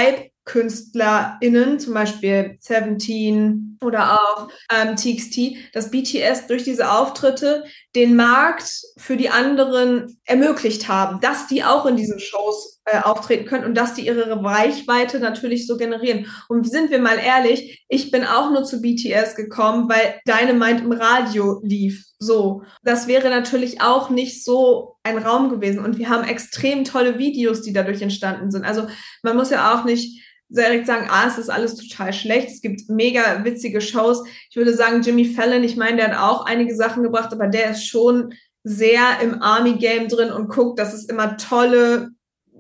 Hype-KünstlerInnen, 0.49 1.79
zum 1.79 1.93
Beispiel 1.93 2.57
Seventeen 2.59 3.77
oder 3.83 4.13
auch 4.13 4.49
ähm, 4.73 4.95
TXT, 4.95 5.73
dass 5.73 5.91
BTS 5.91 6.47
durch 6.47 6.63
diese 6.63 6.91
Auftritte 6.91 7.63
den 7.95 8.15
Markt 8.15 8.81
für 8.97 9.17
die 9.17 9.29
anderen 9.29 10.19
ermöglicht 10.25 10.87
haben, 10.87 11.19
dass 11.21 11.47
die 11.47 11.63
auch 11.63 11.85
in 11.85 11.95
diesen 11.95 12.19
Shows 12.19 12.81
äh, 12.85 12.99
auftreten 12.99 13.45
können 13.45 13.65
und 13.65 13.75
dass 13.75 13.93
die 13.93 14.05
ihre 14.05 14.43
Reichweite 14.43 15.19
natürlich 15.19 15.65
so 15.65 15.77
generieren. 15.77 16.27
Und 16.49 16.69
sind 16.69 16.91
wir 16.91 16.99
mal 16.99 17.17
ehrlich, 17.17 17.85
ich 17.87 18.11
bin 18.11 18.25
auch 18.25 18.51
nur 18.51 18.63
zu 18.63 18.81
BTS 18.81 19.35
gekommen, 19.35 19.89
weil 19.89 20.19
Dynamite 20.27 20.83
im 20.83 20.91
Radio 20.91 21.61
lief. 21.63 22.05
So, 22.19 22.63
das 22.83 23.07
wäre 23.07 23.29
natürlich 23.29 23.81
auch 23.81 24.09
nicht 24.09 24.43
so 24.43 24.97
ein 25.03 25.17
Raum 25.17 25.49
gewesen. 25.49 25.79
Und 25.79 25.97
wir 25.97 26.09
haben 26.09 26.27
extrem 26.27 26.83
tolle 26.83 27.17
Videos, 27.17 27.61
die 27.61 27.71
dadurch 27.71 28.01
entstanden 28.01 28.51
sind. 28.51 28.65
Also 28.65 28.87
man 29.23 29.37
muss 29.37 29.51
ja 29.51 29.73
auch 29.73 29.85
nicht 29.85 30.21
direkt 30.49 30.87
sagen, 30.87 31.07
ah, 31.09 31.27
es 31.27 31.37
ist 31.37 31.49
alles 31.49 31.75
total 31.75 32.11
schlecht. 32.11 32.49
Es 32.49 32.59
gibt 32.61 32.89
mega 32.89 33.45
witzige 33.45 33.79
Shows. 33.81 34.23
Ich 34.49 34.55
würde 34.55 34.73
sagen, 34.73 35.01
Jimmy 35.01 35.25
Fallon, 35.25 35.63
ich 35.63 35.77
meine, 35.77 35.97
der 35.97 36.11
hat 36.11 36.19
auch 36.19 36.45
einige 36.45 36.75
Sachen 36.75 37.03
gebracht, 37.03 37.31
aber 37.31 37.47
der 37.47 37.71
ist 37.71 37.87
schon 37.87 38.33
sehr 38.63 39.19
im 39.21 39.41
Army-Game 39.41 40.09
drin 40.09 40.31
und 40.31 40.49
guckt, 40.49 40.79
dass 40.79 40.93
es 40.93 41.05
immer 41.05 41.37
tolle 41.37 42.09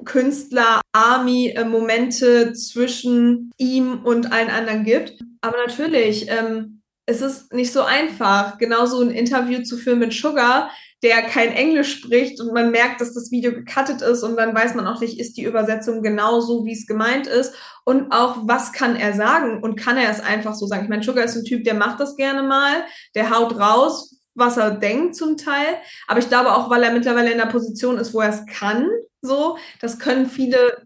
Künstler-Army-Momente 0.05 2.53
zwischen 2.53 3.51
ihm 3.57 4.01
und 4.03 4.31
allen 4.31 4.49
anderen 4.49 4.85
gibt. 4.85 5.19
Aber 5.41 5.57
natürlich, 5.57 6.27
ähm, 6.29 6.81
es 7.05 7.19
ist 7.21 7.51
nicht 7.53 7.73
so 7.73 7.81
einfach, 7.81 8.57
genauso 8.59 9.01
ein 9.01 9.11
Interview 9.11 9.63
zu 9.63 9.75
führen 9.77 9.99
mit 9.99 10.13
Sugar, 10.13 10.71
der 11.01 11.21
kein 11.21 11.53
Englisch 11.53 11.97
spricht 11.97 12.41
und 12.41 12.53
man 12.53 12.71
merkt, 12.71 12.99
dass 12.99 13.13
das 13.13 13.31
Video 13.31 13.51
gecuttet 13.53 14.01
ist 14.01 14.23
und 14.23 14.35
dann 14.35 14.53
weiß 14.53 14.75
man 14.75 14.85
auch 14.85 14.99
nicht, 14.99 15.19
ist 15.19 15.37
die 15.37 15.43
Übersetzung 15.43 16.01
genau 16.03 16.41
so, 16.41 16.65
wie 16.65 16.73
es 16.73 16.87
gemeint 16.87 17.25
ist 17.25 17.53
und 17.85 18.11
auch, 18.11 18.39
was 18.43 18.73
kann 18.73 18.95
er 18.95 19.13
sagen 19.13 19.63
und 19.63 19.77
kann 19.77 19.97
er 19.97 20.11
es 20.11 20.19
einfach 20.19 20.55
so 20.55 20.67
sagen. 20.67 20.83
Ich 20.83 20.89
meine, 20.89 21.03
Sugar 21.03 21.23
ist 21.23 21.37
ein 21.37 21.45
Typ, 21.45 21.63
der 21.63 21.75
macht 21.75 21.99
das 21.99 22.17
gerne 22.17 22.43
mal, 22.43 22.83
der 23.15 23.29
haut 23.29 23.57
raus, 23.57 24.17
was 24.35 24.57
er 24.57 24.71
denkt 24.71 25.15
zum 25.15 25.37
Teil, 25.37 25.77
aber 26.07 26.19
ich 26.19 26.27
glaube 26.27 26.53
auch, 26.53 26.69
weil 26.69 26.83
er 26.83 26.91
mittlerweile 26.91 27.31
in 27.31 27.37
der 27.37 27.45
Position 27.45 27.97
ist, 27.97 28.13
wo 28.13 28.21
er 28.21 28.29
es 28.29 28.45
kann, 28.45 28.89
so, 29.21 29.57
das 29.79 29.99
können 29.99 30.29
viele 30.29 30.85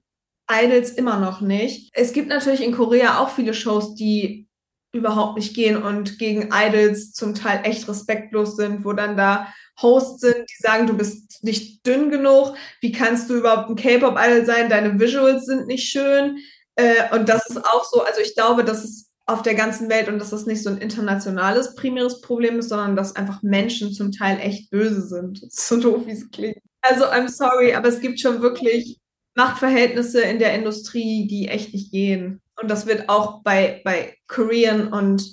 Idols 0.52 0.92
immer 0.92 1.20
noch 1.20 1.42
nicht. 1.42 1.90
Es 1.94 2.14
gibt 2.14 2.30
natürlich 2.30 2.64
in 2.64 2.74
Korea 2.74 3.20
auch 3.20 3.30
viele 3.30 3.54
Shows, 3.54 3.96
die 3.96 4.48
überhaupt 4.92 5.38
nicht 5.38 5.56
gehen 5.56 5.82
und 5.82 6.20
gegen 6.20 6.50
Idols 6.54 7.14
zum 7.14 7.34
Teil 7.34 7.62
echt 7.64 7.88
respektlos 7.88 8.56
sind, 8.56 8.86
wo 8.86 8.94
dann 8.94 9.18
da 9.18 9.48
Hosts 9.82 10.22
sind, 10.22 10.38
die 10.38 10.62
sagen, 10.62 10.88
du 10.88 10.96
bist 10.96 11.44
nicht 11.44 11.86
dünn 11.86 12.10
genug, 12.10 12.56
wie 12.82 12.92
kannst 12.92 13.30
du 13.30 13.36
überhaupt 13.36 13.70
ein 13.70 13.76
K-Pop-Idol 13.76 14.46
sein, 14.46 14.70
deine 14.70 15.00
Visuals 15.00 15.46
sind 15.46 15.68
nicht 15.68 15.90
schön. 15.90 16.38
Äh, 16.76 17.16
und 17.16 17.30
das 17.30 17.50
ist 17.50 17.58
auch 17.58 17.84
so, 17.86 18.02
also 18.04 18.22
ich 18.22 18.36
glaube, 18.36 18.64
dass 18.64 18.84
es 18.84 19.10
auf 19.26 19.42
der 19.42 19.56
ganzen 19.56 19.90
Welt 19.90 20.10
und 20.10 20.20
dass 20.20 20.32
das 20.32 20.46
nicht 20.46 20.62
so 20.64 20.70
ein 20.70 20.80
internationales 20.80 21.76
primäres 21.76 22.22
Problem 22.22 22.60
ist, 22.60 22.70
sondern 22.70 22.96
dass 22.96 23.16
einfach 23.16 23.42
Menschen 23.42 23.94
zum 23.94 24.12
Teil 24.12 24.40
echt 24.40 24.70
böse 24.70 25.02
sind. 25.02 25.40
So 25.50 25.80
doof, 25.80 26.06
wie 26.06 26.12
es 26.12 26.30
klingt. 26.30 26.58
Also, 26.82 27.06
I'm 27.06 27.30
sorry, 27.30 27.74
aber 27.74 27.88
es 27.88 28.02
gibt 28.02 28.20
schon 28.20 28.42
wirklich 28.42 29.00
Machtverhältnisse 29.36 30.22
in 30.22 30.40
der 30.40 30.54
Industrie, 30.54 31.28
die 31.28 31.48
echt 31.48 31.74
nicht 31.74 31.92
gehen. 31.92 32.42
Und 32.62 32.70
das 32.70 32.86
wird 32.86 33.08
auch 33.08 33.42
bei, 33.44 33.82
bei 33.86 34.18
Korean 34.28 34.92
und 34.92 35.26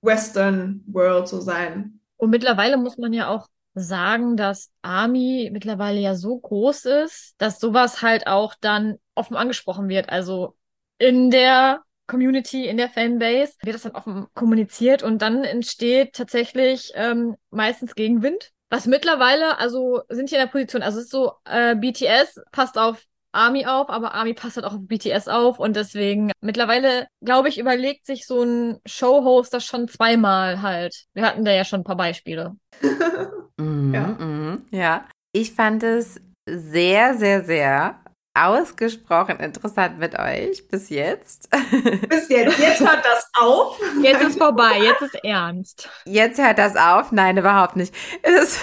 Western 0.00 0.82
World 0.86 1.28
so 1.28 1.40
sein. 1.40 2.00
Und 2.16 2.30
mittlerweile 2.30 2.76
muss 2.76 2.96
man 2.96 3.12
ja 3.12 3.28
auch 3.28 3.48
sagen, 3.74 4.36
dass 4.36 4.70
Army 4.82 5.50
mittlerweile 5.52 6.00
ja 6.00 6.14
so 6.14 6.38
groß 6.38 6.84
ist, 6.86 7.34
dass 7.38 7.58
sowas 7.60 8.02
halt 8.02 8.26
auch 8.26 8.54
dann 8.60 8.98
offen 9.14 9.36
angesprochen 9.36 9.88
wird. 9.88 10.10
Also 10.10 10.56
in 10.98 11.30
der 11.30 11.82
Community, 12.06 12.66
in 12.66 12.76
der 12.76 12.90
Fanbase 12.90 13.54
wird 13.62 13.74
das 13.74 13.82
dann 13.82 13.92
offen 13.92 14.26
kommuniziert 14.34 15.02
und 15.02 15.22
dann 15.22 15.44
entsteht 15.44 16.12
tatsächlich 16.12 16.92
ähm, 16.94 17.36
meistens 17.50 17.94
Gegenwind. 17.94 18.52
Was 18.68 18.86
mittlerweile, 18.86 19.58
also 19.58 20.02
sind 20.08 20.28
hier 20.28 20.38
in 20.38 20.46
der 20.46 20.50
Position, 20.52 20.82
also 20.82 20.98
es 20.98 21.04
ist 21.04 21.10
so, 21.10 21.32
äh, 21.44 21.74
BTS 21.76 22.40
passt 22.52 22.78
auf 22.78 23.02
Army 23.32 23.66
auf, 23.66 23.88
aber 23.88 24.14
Army 24.14 24.34
passt 24.34 24.56
halt 24.56 24.66
auch 24.66 24.74
auf 24.74 24.80
BTS 24.82 25.28
auf 25.28 25.58
und 25.58 25.74
deswegen 25.74 26.30
mittlerweile, 26.40 27.06
glaube 27.22 27.48
ich, 27.48 27.58
überlegt 27.58 28.06
sich 28.06 28.26
so 28.26 28.42
ein 28.42 28.78
Showhost 28.86 29.52
das 29.54 29.64
schon 29.64 29.88
zweimal 29.88 30.62
halt. 30.62 31.04
Wir 31.14 31.24
hatten 31.26 31.44
da 31.44 31.52
ja 31.52 31.64
schon 31.64 31.80
ein 31.80 31.84
paar 31.84 31.96
Beispiele. 31.96 32.56
mhm, 33.56 33.94
ja. 33.94 34.06
Mhm, 34.06 34.66
ja. 34.70 35.06
Ich 35.32 35.52
fand 35.52 35.82
es 35.82 36.20
sehr, 36.46 37.14
sehr, 37.14 37.44
sehr 37.44 38.02
ausgesprochen 38.34 39.38
interessant 39.40 39.98
mit 39.98 40.18
euch 40.18 40.66
bis 40.68 40.88
jetzt. 40.88 41.50
Bis 42.08 42.28
jetzt. 42.28 42.58
Jetzt 42.58 42.80
hört 42.80 43.04
das 43.04 43.30
auf. 43.38 43.78
Jetzt 44.02 44.22
ist 44.22 44.38
vorbei. 44.38 44.78
Jetzt 44.82 45.02
ist 45.02 45.24
ernst. 45.24 45.88
Jetzt 46.04 46.40
hört 46.40 46.58
das 46.58 46.76
auf. 46.76 47.12
Nein, 47.12 47.36
überhaupt 47.36 47.76
nicht. 47.76 47.94
Es, 48.22 48.58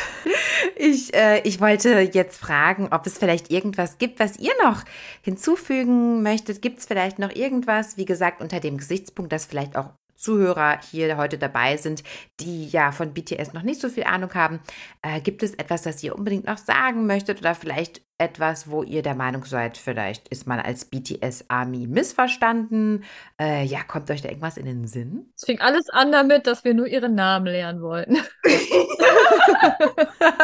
ich, 0.75 1.13
äh, 1.13 1.41
ich 1.41 1.61
wollte 1.61 1.99
jetzt 1.99 2.39
fragen, 2.39 2.89
ob 2.91 3.05
es 3.05 3.17
vielleicht 3.17 3.51
irgendwas 3.51 3.97
gibt, 3.99 4.19
was 4.19 4.37
ihr 4.37 4.53
noch 4.63 4.83
hinzufügen 5.21 6.23
möchtet. 6.23 6.61
Gibt 6.61 6.79
es 6.79 6.85
vielleicht 6.85 7.19
noch 7.19 7.31
irgendwas, 7.31 7.97
wie 7.97 8.05
gesagt, 8.05 8.41
unter 8.41 8.59
dem 8.59 8.77
Gesichtspunkt, 8.77 9.31
das 9.31 9.45
vielleicht 9.45 9.77
auch 9.77 9.91
Zuhörer 10.19 10.79
hier 10.91 11.17
heute 11.17 11.37
dabei 11.37 11.77
sind, 11.77 12.03
die 12.39 12.67
ja 12.67 12.91
von 12.91 13.13
BTS 13.13 13.53
noch 13.53 13.63
nicht 13.63 13.79
so 13.79 13.89
viel 13.89 14.03
Ahnung 14.03 14.33
haben. 14.33 14.59
Äh, 15.01 15.21
gibt 15.21 15.41
es 15.43 15.53
etwas, 15.55 15.81
das 15.83 16.03
ihr 16.03 16.15
unbedingt 16.15 16.45
noch 16.45 16.57
sagen 16.57 17.07
möchtet 17.07 17.39
oder 17.39 17.55
vielleicht 17.55 18.01
etwas, 18.19 18.69
wo 18.69 18.83
ihr 18.83 19.01
der 19.01 19.15
Meinung 19.15 19.45
seid, 19.45 19.77
vielleicht 19.77 20.27
ist 20.27 20.45
man 20.45 20.59
als 20.59 20.83
BTS-Army 20.85 21.87
missverstanden? 21.87 23.05
Äh, 23.39 23.63
ja, 23.63 23.81
kommt 23.83 24.11
euch 24.11 24.21
da 24.21 24.27
irgendwas 24.27 24.57
in 24.57 24.65
den 24.65 24.85
Sinn? 24.87 25.31
Es 25.35 25.45
fing 25.45 25.61
alles 25.61 25.89
an 25.89 26.11
damit, 26.11 26.45
dass 26.45 26.65
wir 26.65 26.73
nur 26.73 26.87
ihren 26.87 27.15
Namen 27.15 27.45
lernen 27.47 27.81
wollten. 27.81 28.17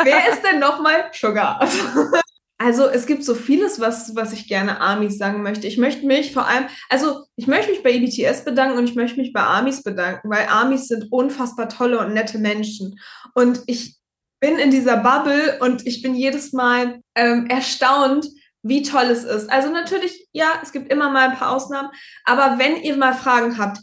Wer 0.04 0.30
ist 0.32 0.42
denn 0.42 0.60
nochmal 0.60 1.10
Sugar? 1.12 1.60
Also 2.58 2.88
es 2.88 3.06
gibt 3.06 3.26
so 3.26 3.36
vieles, 3.36 3.82
was, 3.82 4.16
was 4.16 4.32
ich 4.32 4.48
gerne 4.48 4.80
Amis 4.80 5.18
sagen 5.18 5.44
möchte. 5.44 5.68
Ich 5.68 5.78
möchte 5.78 6.06
mich 6.06 6.32
vor 6.32 6.48
allem, 6.48 6.66
also 6.90 7.26
ich 7.36 7.48
möchte 7.48 7.72
mich 7.72 7.84
bei 7.84 7.92
EBTS 7.92 8.46
bedanken 8.46 8.78
und 8.78 8.90
ich 8.90 8.96
möchte 8.96 9.20
mich 9.20 9.34
bei 9.34 9.44
Amis 9.44 9.84
bedanken, 9.84 10.30
weil 10.30 10.48
Amis 10.48 10.88
sind 10.88 11.12
unfassbar 11.12 11.68
tolle 11.68 12.00
und 12.00 12.14
nette 12.14 12.38
Menschen. 12.38 12.98
Und 13.34 13.62
ich 13.68 13.98
bin 14.40 14.58
in 14.58 14.72
dieser 14.72 14.98
Bubble 14.98 15.60
und 15.60 15.86
ich 15.86 16.02
bin 16.02 16.16
jedes 16.16 16.54
Mal 16.54 17.02
ähm, 17.16 17.48
erstaunt, 17.48 18.28
wie 18.64 18.84
toll 18.84 19.06
es 19.06 19.24
ist. 19.24 19.50
Also 19.50 19.70
natürlich, 19.70 20.28
ja, 20.32 20.48
es 20.64 20.72
gibt 20.72 20.92
immer 20.92 21.10
mal 21.10 21.30
ein 21.30 21.38
paar 21.38 21.52
Ausnahmen, 21.52 21.90
aber 22.24 22.58
wenn 22.58 22.78
ihr 22.78 22.96
mal 22.96 23.14
Fragen 23.14 23.58
habt, 23.58 23.80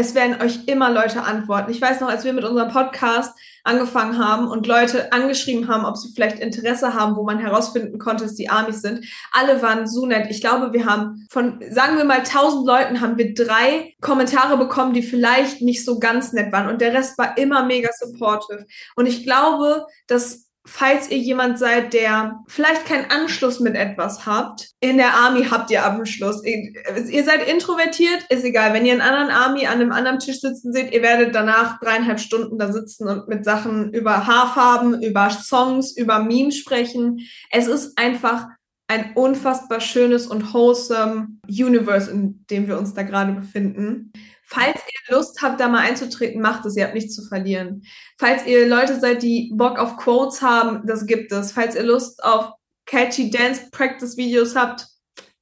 es 0.00 0.14
werden 0.14 0.40
euch 0.40 0.66
immer 0.66 0.90
Leute 0.90 1.22
antworten. 1.22 1.70
Ich 1.70 1.80
weiß 1.80 2.00
noch, 2.00 2.08
als 2.08 2.24
wir 2.24 2.32
mit 2.32 2.44
unserem 2.44 2.70
Podcast 2.70 3.38
angefangen 3.64 4.18
haben 4.18 4.48
und 4.48 4.66
Leute 4.66 5.12
angeschrieben 5.12 5.68
haben, 5.68 5.84
ob 5.84 5.96
sie 5.98 6.12
vielleicht 6.14 6.38
Interesse 6.38 6.94
haben, 6.94 7.16
wo 7.16 7.22
man 7.22 7.38
herausfinden 7.38 7.98
konnte, 7.98 8.24
dass 8.24 8.34
die 8.34 8.48
Amis 8.48 8.80
sind. 8.80 9.04
Alle 9.32 9.60
waren 9.60 9.86
so 9.86 10.06
nett. 10.06 10.30
Ich 10.30 10.40
glaube, 10.40 10.72
wir 10.72 10.86
haben 10.86 11.26
von, 11.30 11.60
sagen 11.70 11.98
wir 11.98 12.04
mal, 12.04 12.22
tausend 12.22 12.66
Leuten 12.66 13.02
haben 13.02 13.18
wir 13.18 13.34
drei 13.34 13.94
Kommentare 14.00 14.56
bekommen, 14.56 14.94
die 14.94 15.02
vielleicht 15.02 15.60
nicht 15.60 15.84
so 15.84 15.98
ganz 15.98 16.32
nett 16.32 16.50
waren 16.50 16.68
und 16.68 16.80
der 16.80 16.94
Rest 16.94 17.18
war 17.18 17.36
immer 17.36 17.66
mega 17.66 17.90
supportive. 17.92 18.66
Und 18.96 19.06
ich 19.06 19.24
glaube, 19.24 19.86
dass 20.06 20.49
falls 20.66 21.10
ihr 21.10 21.18
jemand 21.18 21.58
seid, 21.58 21.94
der 21.94 22.40
vielleicht 22.46 22.86
keinen 22.86 23.10
Anschluss 23.10 23.60
mit 23.60 23.74
etwas 23.74 24.26
habt, 24.26 24.68
in 24.80 24.98
der 24.98 25.14
Army 25.14 25.44
habt 25.50 25.70
ihr 25.70 25.84
Anschluss. 25.84 26.44
Ihr, 26.44 26.72
ihr 27.08 27.24
seid 27.24 27.48
introvertiert, 27.48 28.24
ist 28.28 28.44
egal. 28.44 28.74
Wenn 28.74 28.84
ihr 28.84 28.92
einen 28.92 29.00
anderen 29.00 29.30
Army 29.30 29.66
an 29.66 29.80
einem 29.80 29.92
anderen 29.92 30.18
Tisch 30.18 30.40
sitzen 30.40 30.72
seht, 30.72 30.92
ihr 30.92 31.02
werdet 31.02 31.34
danach 31.34 31.80
dreieinhalb 31.80 32.20
Stunden 32.20 32.58
da 32.58 32.72
sitzen 32.72 33.08
und 33.08 33.28
mit 33.28 33.44
Sachen 33.44 33.92
über 33.92 34.26
Haarfarben, 34.26 35.02
über 35.02 35.30
Songs, 35.30 35.96
über 35.96 36.18
Memes 36.20 36.56
sprechen. 36.56 37.20
Es 37.50 37.66
ist 37.66 37.98
einfach 37.98 38.46
ein 38.90 39.12
unfassbar 39.14 39.80
schönes 39.80 40.26
und 40.26 40.52
wholesome 40.52 41.28
Universe, 41.48 42.10
in 42.10 42.44
dem 42.50 42.66
wir 42.66 42.76
uns 42.76 42.92
da 42.92 43.02
gerade 43.02 43.32
befinden. 43.32 44.12
Falls 44.52 44.76
ihr 44.76 45.16
Lust 45.16 45.40
habt, 45.42 45.60
da 45.60 45.68
mal 45.68 45.80
einzutreten, 45.80 46.42
macht 46.42 46.66
es. 46.66 46.76
Ihr 46.76 46.84
habt 46.84 46.94
nichts 46.94 47.14
zu 47.14 47.22
verlieren. 47.22 47.84
Falls 48.18 48.44
ihr 48.46 48.66
Leute 48.66 48.98
seid, 48.98 49.22
die 49.22 49.52
Bock 49.54 49.78
auf 49.78 49.96
Quotes 49.96 50.42
haben, 50.42 50.86
das 50.86 51.06
gibt 51.06 51.30
es. 51.30 51.52
Falls 51.52 51.76
ihr 51.76 51.84
Lust 51.84 52.22
auf 52.24 52.52
catchy 52.86 53.30
Dance 53.30 53.68
Practice 53.70 54.16
Videos 54.16 54.56
habt, 54.56 54.86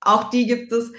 auch 0.01 0.29
die 0.31 0.47
gibt 0.47 0.73
es. 0.73 0.93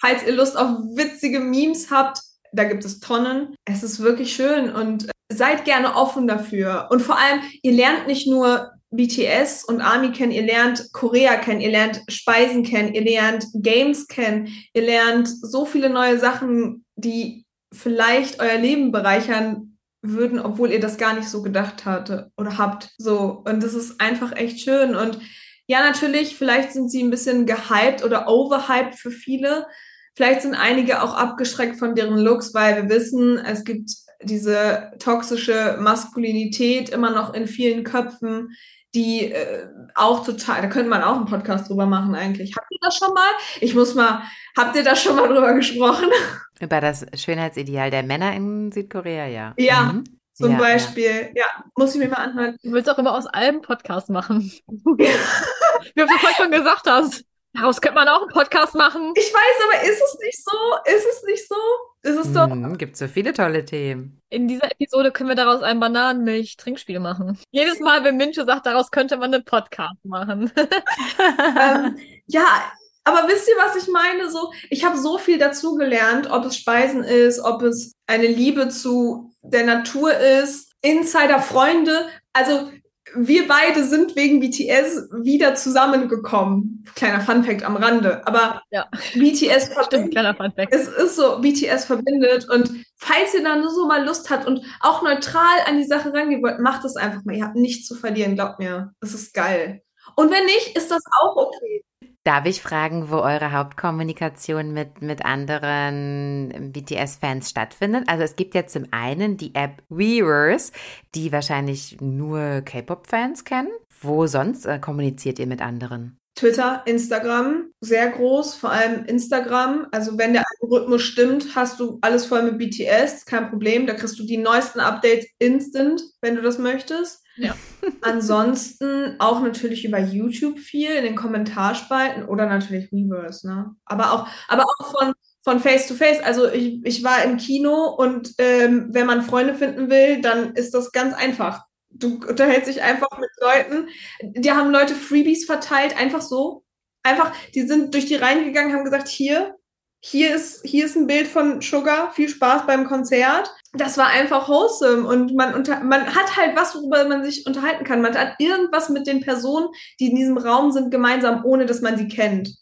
Falls 0.00 0.26
ihr 0.26 0.32
Lust 0.32 0.56
auf 0.58 0.70
witzige 0.96 1.38
Memes 1.38 1.90
habt, 1.90 2.20
da 2.52 2.64
gibt 2.64 2.84
es 2.84 2.98
Tonnen. 2.98 3.54
Es 3.64 3.84
ist 3.84 4.00
wirklich 4.00 4.34
schön 4.34 4.74
und 4.74 5.08
seid 5.32 5.64
gerne 5.64 5.94
offen 5.94 6.26
dafür. 6.26 6.88
Und 6.90 7.00
vor 7.00 7.16
allem, 7.16 7.42
ihr 7.62 7.72
lernt 7.72 8.08
nicht 8.08 8.26
nur 8.26 8.72
BTS 8.90 9.64
und 9.64 9.80
Army 9.80 10.12
kennen, 10.12 10.32
ihr 10.32 10.44
lernt 10.44 10.92
Korea 10.92 11.36
kennen, 11.36 11.60
ihr 11.60 11.70
lernt 11.70 12.02
Speisen 12.08 12.62
kennen, 12.62 12.92
ihr 12.92 13.02
lernt 13.02 13.46
Games 13.54 14.06
kennen, 14.06 14.48
ihr 14.74 14.82
lernt 14.82 15.28
so 15.28 15.64
viele 15.64 15.88
neue 15.88 16.18
Sachen, 16.18 16.84
die 16.96 17.46
vielleicht 17.72 18.40
euer 18.40 18.58
Leben 18.58 18.92
bereichern 18.92 19.78
würden, 20.02 20.38
obwohl 20.40 20.70
ihr 20.70 20.80
das 20.80 20.98
gar 20.98 21.14
nicht 21.14 21.28
so 21.28 21.42
gedacht 21.42 21.84
hatte 21.84 22.30
oder 22.36 22.58
habt. 22.58 22.90
So. 22.98 23.42
Und 23.44 23.62
das 23.62 23.74
ist 23.74 24.00
einfach 24.00 24.36
echt 24.36 24.60
schön. 24.60 24.94
Und 24.94 25.18
ja, 25.66 25.80
natürlich, 25.80 26.36
vielleicht 26.36 26.72
sind 26.72 26.90
sie 26.90 27.02
ein 27.02 27.10
bisschen 27.10 27.46
gehypt 27.46 28.04
oder 28.04 28.28
overhyped 28.28 28.96
für 28.96 29.10
viele. 29.10 29.66
Vielleicht 30.14 30.42
sind 30.42 30.54
einige 30.54 31.02
auch 31.02 31.14
abgeschreckt 31.14 31.78
von 31.78 31.94
deren 31.94 32.18
Looks, 32.18 32.52
weil 32.52 32.76
wir 32.76 32.90
wissen, 32.90 33.38
es 33.38 33.64
gibt 33.64 33.90
diese 34.22 34.92
toxische 34.98 35.78
Maskulinität 35.80 36.90
immer 36.90 37.10
noch 37.10 37.32
in 37.32 37.46
vielen 37.46 37.84
Köpfen, 37.84 38.50
die 38.94 39.32
äh, 39.32 39.68
auch 39.94 40.24
total, 40.24 40.62
da 40.62 40.68
könnte 40.68 40.90
man 40.90 41.02
auch 41.02 41.16
einen 41.16 41.26
Podcast 41.26 41.68
drüber 41.68 41.86
machen 41.86 42.14
eigentlich. 42.14 42.54
Habt 42.56 42.70
ihr 42.70 42.78
das 42.80 42.96
schon 42.96 43.12
mal? 43.14 43.30
Ich 43.60 43.74
muss 43.74 43.94
mal, 43.94 44.22
habt 44.56 44.76
ihr 44.76 44.84
da 44.84 44.94
schon 44.94 45.16
mal 45.16 45.28
drüber 45.28 45.54
gesprochen? 45.54 46.10
Über 46.60 46.80
das 46.80 47.06
Schönheitsideal 47.14 47.90
der 47.90 48.02
Männer 48.02 48.34
in 48.34 48.70
Südkorea, 48.70 49.26
ja. 49.26 49.54
Ja, 49.56 49.92
mhm. 49.92 50.04
zum 50.34 50.52
ja, 50.52 50.58
Beispiel. 50.58 51.30
Ja. 51.34 51.42
ja. 51.42 51.64
muss 51.76 51.94
ich 51.94 52.00
mir 52.00 52.08
mal 52.08 52.18
anhören. 52.18 52.56
Du 52.62 52.72
willst 52.72 52.88
auch 52.88 52.98
immer 52.98 53.14
aus 53.14 53.26
allem 53.26 53.62
Podcast 53.62 54.10
machen. 54.10 54.52
Wie 54.68 56.00
du 56.00 56.06
vorhin 56.06 56.36
schon 56.36 56.50
gesagt 56.50 56.86
hast. 56.86 57.24
Daraus 57.54 57.80
könnte 57.80 57.96
man 57.96 58.08
auch 58.08 58.22
einen 58.22 58.30
Podcast 58.30 58.74
machen. 58.74 59.12
Ich 59.16 59.32
weiß, 59.32 59.64
aber 59.64 59.82
ist 59.90 60.02
es 60.02 60.18
nicht 60.20 60.44
so? 60.44 60.56
Ist 60.86 61.06
es 61.06 61.22
nicht 61.24 61.48
so? 61.48 61.56
Ist 62.02 62.16
es 62.16 62.32
doch. 62.32 62.48
Mhm, 62.48 62.78
gibt 62.78 62.96
so 62.96 63.06
viele 63.06 63.32
tolle 63.32 63.64
Themen. 63.64 64.20
In 64.28 64.48
dieser 64.48 64.70
Episode 64.72 65.12
können 65.12 65.28
wir 65.28 65.36
daraus 65.36 65.62
ein 65.62 65.78
Bananenmilch-Trinkspiel 65.78 66.98
machen. 66.98 67.38
Jedes 67.52 67.78
Mal, 67.78 68.02
wenn 68.02 68.16
Mincho 68.16 68.44
sagt, 68.44 68.66
daraus 68.66 68.90
könnte 68.90 69.16
man 69.16 69.32
einen 69.32 69.44
Podcast 69.44 70.04
machen. 70.04 70.50
ähm, 70.58 71.96
ja, 72.26 72.72
aber 73.04 73.28
wisst 73.28 73.48
ihr, 73.48 73.54
was 73.56 73.80
ich 73.80 73.88
meine? 73.88 74.30
So, 74.30 74.52
ich 74.68 74.84
habe 74.84 74.98
so 74.98 75.18
viel 75.18 75.38
dazugelernt, 75.38 76.28
ob 76.30 76.44
es 76.44 76.56
Speisen 76.56 77.04
ist, 77.04 77.38
ob 77.38 77.62
es 77.62 77.92
eine 78.06 78.26
Liebe 78.26 78.68
zu 78.68 79.32
der 79.42 79.64
Natur 79.64 80.16
ist, 80.16 80.72
Insider-Freunde. 80.82 82.08
Also 82.32 82.70
wir 83.14 83.48
beide 83.48 83.84
sind 83.84 84.16
wegen 84.16 84.40
BTS 84.40 85.10
wieder 85.12 85.54
zusammengekommen. 85.54 86.84
Kleiner 86.94 87.20
Funfact 87.20 87.64
am 87.64 87.76
Rande. 87.76 88.26
Aber 88.26 88.62
ja. 88.70 88.88
BTS 89.14 89.68
verbindet. 89.74 90.12
Kleiner 90.12 90.34
Funfact. 90.34 90.72
Es 90.72 90.88
ist 90.88 91.16
so, 91.16 91.40
BTS 91.40 91.84
verbindet. 91.84 92.48
Und 92.48 92.70
falls 92.96 93.34
ihr 93.34 93.42
dann 93.42 93.60
nur 93.60 93.70
so 93.70 93.86
mal 93.86 94.04
Lust 94.04 94.30
habt 94.30 94.46
und 94.46 94.64
auch 94.80 95.02
neutral 95.02 95.58
an 95.66 95.78
die 95.78 95.86
Sache 95.86 96.12
rangehen 96.12 96.42
wollt, 96.42 96.60
macht 96.60 96.84
es 96.84 96.96
einfach 96.96 97.24
mal. 97.24 97.36
Ihr 97.36 97.44
habt 97.44 97.56
nichts 97.56 97.86
zu 97.86 97.94
verlieren, 97.94 98.34
glaubt 98.34 98.58
mir. 98.58 98.92
Es 99.00 99.14
ist 99.14 99.34
geil. 99.34 99.82
Und 100.16 100.30
wenn 100.30 100.44
nicht, 100.44 100.76
ist 100.76 100.90
das 100.90 101.02
auch 101.22 101.36
okay. 101.36 101.84
Darf 102.24 102.46
ich 102.46 102.62
fragen, 102.62 103.10
wo 103.10 103.16
eure 103.16 103.50
Hauptkommunikation 103.50 104.72
mit, 104.72 105.02
mit 105.02 105.24
anderen 105.24 106.72
BTS-Fans 106.72 107.50
stattfindet? 107.50 108.04
Also 108.08 108.22
es 108.22 108.36
gibt 108.36 108.54
ja 108.54 108.64
zum 108.64 108.86
einen 108.92 109.36
die 109.36 109.56
App 109.56 109.82
Weavers, 109.88 110.70
die 111.16 111.32
wahrscheinlich 111.32 112.00
nur 112.00 112.60
K-Pop-Fans 112.60 113.44
kennen. 113.44 113.72
Wo 114.00 114.28
sonst 114.28 114.66
äh, 114.66 114.78
kommuniziert 114.78 115.40
ihr 115.40 115.48
mit 115.48 115.60
anderen? 115.62 116.21
Twitter, 116.34 116.82
Instagram, 116.86 117.66
sehr 117.80 118.08
groß, 118.08 118.54
vor 118.54 118.70
allem 118.70 119.04
Instagram. 119.04 119.86
Also 119.92 120.16
wenn 120.16 120.32
der 120.32 120.44
Algorithmus 120.60 121.02
stimmt, 121.02 121.54
hast 121.54 121.78
du 121.78 121.98
alles 122.00 122.24
voll 122.24 122.42
mit 122.42 122.58
BTS, 122.58 123.26
kein 123.26 123.50
Problem. 123.50 123.86
Da 123.86 123.94
kriegst 123.94 124.18
du 124.18 124.24
die 124.24 124.38
neuesten 124.38 124.80
Updates 124.80 125.26
instant, 125.38 126.02
wenn 126.22 126.36
du 126.36 126.42
das 126.42 126.58
möchtest. 126.58 127.22
Ja. 127.36 127.54
Ansonsten 128.00 129.16
auch 129.18 129.40
natürlich 129.42 129.84
über 129.84 129.98
YouTube 129.98 130.58
viel 130.58 130.90
in 130.90 131.04
den 131.04 131.16
Kommentarspalten 131.16 132.24
oder 132.24 132.46
natürlich 132.46 132.90
Reverse, 132.92 133.46
ne? 133.46 133.74
Aber 133.84 134.12
auch, 134.12 134.28
aber 134.48 134.64
auch 134.64 134.98
von, 134.98 135.12
von 135.44 135.60
Face 135.60 135.86
to 135.86 135.94
Face. 135.94 136.22
Also 136.22 136.50
ich, 136.50 136.80
ich 136.84 137.04
war 137.04 137.22
im 137.24 137.36
Kino 137.36 137.94
und 137.96 138.32
ähm, 138.38 138.88
wenn 138.90 139.06
man 139.06 139.22
Freunde 139.22 139.54
finden 139.54 139.90
will, 139.90 140.22
dann 140.22 140.54
ist 140.54 140.72
das 140.72 140.92
ganz 140.92 141.14
einfach. 141.14 141.62
Du 141.94 142.20
unterhältst 142.26 142.68
dich 142.68 142.82
einfach 142.82 143.18
mit 143.18 143.30
Leuten. 143.40 143.88
Die 144.22 144.50
haben 144.52 144.70
Leute 144.70 144.94
Freebies 144.94 145.44
verteilt, 145.44 145.96
einfach 145.96 146.22
so. 146.22 146.64
Einfach, 147.02 147.32
die 147.54 147.62
sind 147.62 147.94
durch 147.94 148.06
die 148.06 148.16
Reihen 148.16 148.44
gegangen, 148.44 148.72
haben 148.72 148.84
gesagt, 148.84 149.08
hier, 149.08 149.56
hier 150.04 150.34
ist, 150.34 150.62
hier 150.64 150.84
ist 150.84 150.96
ein 150.96 151.06
Bild 151.06 151.28
von 151.28 151.60
Sugar, 151.60 152.12
viel 152.12 152.28
Spaß 152.28 152.66
beim 152.66 152.86
Konzert. 152.86 153.54
Das 153.72 153.96
war 153.98 154.08
einfach 154.08 154.48
wholesome 154.48 155.06
und 155.06 155.34
man, 155.34 155.54
unter, 155.54 155.80
man 155.80 156.06
hat 156.06 156.36
halt 156.36 156.56
was, 156.56 156.74
worüber 156.74 157.04
man 157.08 157.24
sich 157.24 157.46
unterhalten 157.46 157.84
kann. 157.84 158.02
Man 158.02 158.16
hat 158.16 158.34
irgendwas 158.38 158.88
mit 158.88 159.06
den 159.06 159.20
Personen, 159.20 159.68
die 160.00 160.08
in 160.10 160.16
diesem 160.16 160.38
Raum 160.38 160.72
sind, 160.72 160.90
gemeinsam, 160.90 161.44
ohne 161.44 161.66
dass 161.66 161.82
man 161.82 161.96
sie 161.96 162.08
kennt. 162.08 162.52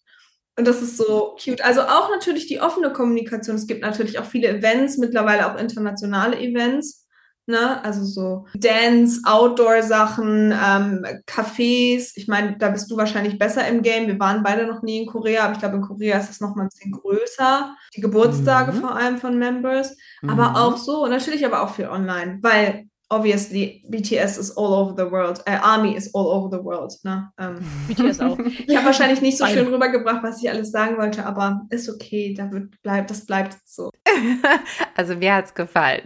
Und 0.57 0.67
das 0.67 0.83
ist 0.83 0.99
so 0.99 1.37
cute. 1.43 1.63
Also 1.63 1.81
auch 1.81 2.11
natürlich 2.11 2.47
die 2.47 2.61
offene 2.61 2.93
Kommunikation. 2.93 3.57
Es 3.57 3.67
gibt 3.67 3.81
natürlich 3.81 4.19
auch 4.19 4.27
viele 4.27 4.49
Events, 4.49 4.99
mittlerweile 4.99 5.51
auch 5.51 5.59
internationale 5.59 6.39
Events. 6.39 7.07
Ne? 7.47 7.83
Also 7.85 8.05
so 8.05 8.47
Dance, 8.55 9.21
Outdoor-Sachen, 9.25 10.53
ähm, 10.53 11.05
Cafés. 11.27 12.13
Ich 12.17 12.29
meine, 12.29 12.57
da 12.59 12.69
bist 12.69 12.91
du 12.91 12.97
wahrscheinlich 12.97 13.39
besser 13.39 13.67
im 13.67 13.83
Game. 13.83 14.07
Wir 14.07 14.19
waren 14.21 14.43
beide 14.43 14.67
noch 14.67 14.83
nie 14.83 15.01
in 15.03 15.07
Korea, 15.07 15.45
aber 15.45 15.55
ich 15.55 15.59
glaube, 15.59 15.77
in 15.77 15.83
Korea 15.83 16.19
ist 16.19 16.31
es 16.31 16.41
noch 16.41 16.55
mal 16.55 16.63
ein 16.65 16.69
bisschen 16.69 16.93
größer. 16.93 17.75
Die 17.97 18.01
Geburtstage 18.01 18.73
Mhm. 18.73 18.77
vor 18.81 18.95
allem 18.97 19.19
von 19.19 19.39
Members. 19.39 19.97
Aber 20.27 20.51
Mhm. 20.51 20.57
auch 20.57 20.77
so, 20.77 21.07
natürlich 21.07 21.45
aber 21.45 21.63
auch 21.63 21.71
für 21.75 21.91
online, 21.91 22.39
weil 22.43 22.87
obviously 23.11 23.85
BTS 23.91 24.39
is 24.39 24.57
all 24.57 24.73
over 24.73 24.95
the 24.97 25.11
world, 25.11 25.43
äh, 25.47 25.59
Army 25.61 25.97
is 25.97 26.15
all 26.15 26.29
over 26.29 26.49
the 26.49 26.65
world. 26.65 26.95
Ne? 27.03 27.31
Ähm, 27.39 27.59
BTS 27.89 28.21
auch. 28.21 28.39
ich 28.67 28.77
habe 28.77 28.87
wahrscheinlich 28.87 29.21
nicht 29.21 29.37
so 29.37 29.47
schön 29.47 29.67
rübergebracht, 29.67 30.23
was 30.23 30.43
ich 30.43 30.49
alles 30.49 30.71
sagen 30.71 30.97
wollte, 30.97 31.27
aber 31.27 31.63
ist 31.71 31.91
okay, 31.91 32.35
da 32.35 32.51
wird, 32.51 32.81
bleibt, 32.83 33.11
das 33.11 33.27
bleibt 33.27 33.57
so. 33.65 33.91
Also 34.97 35.17
mir 35.17 35.35
hat's 35.35 35.55
gefallen. 35.55 36.03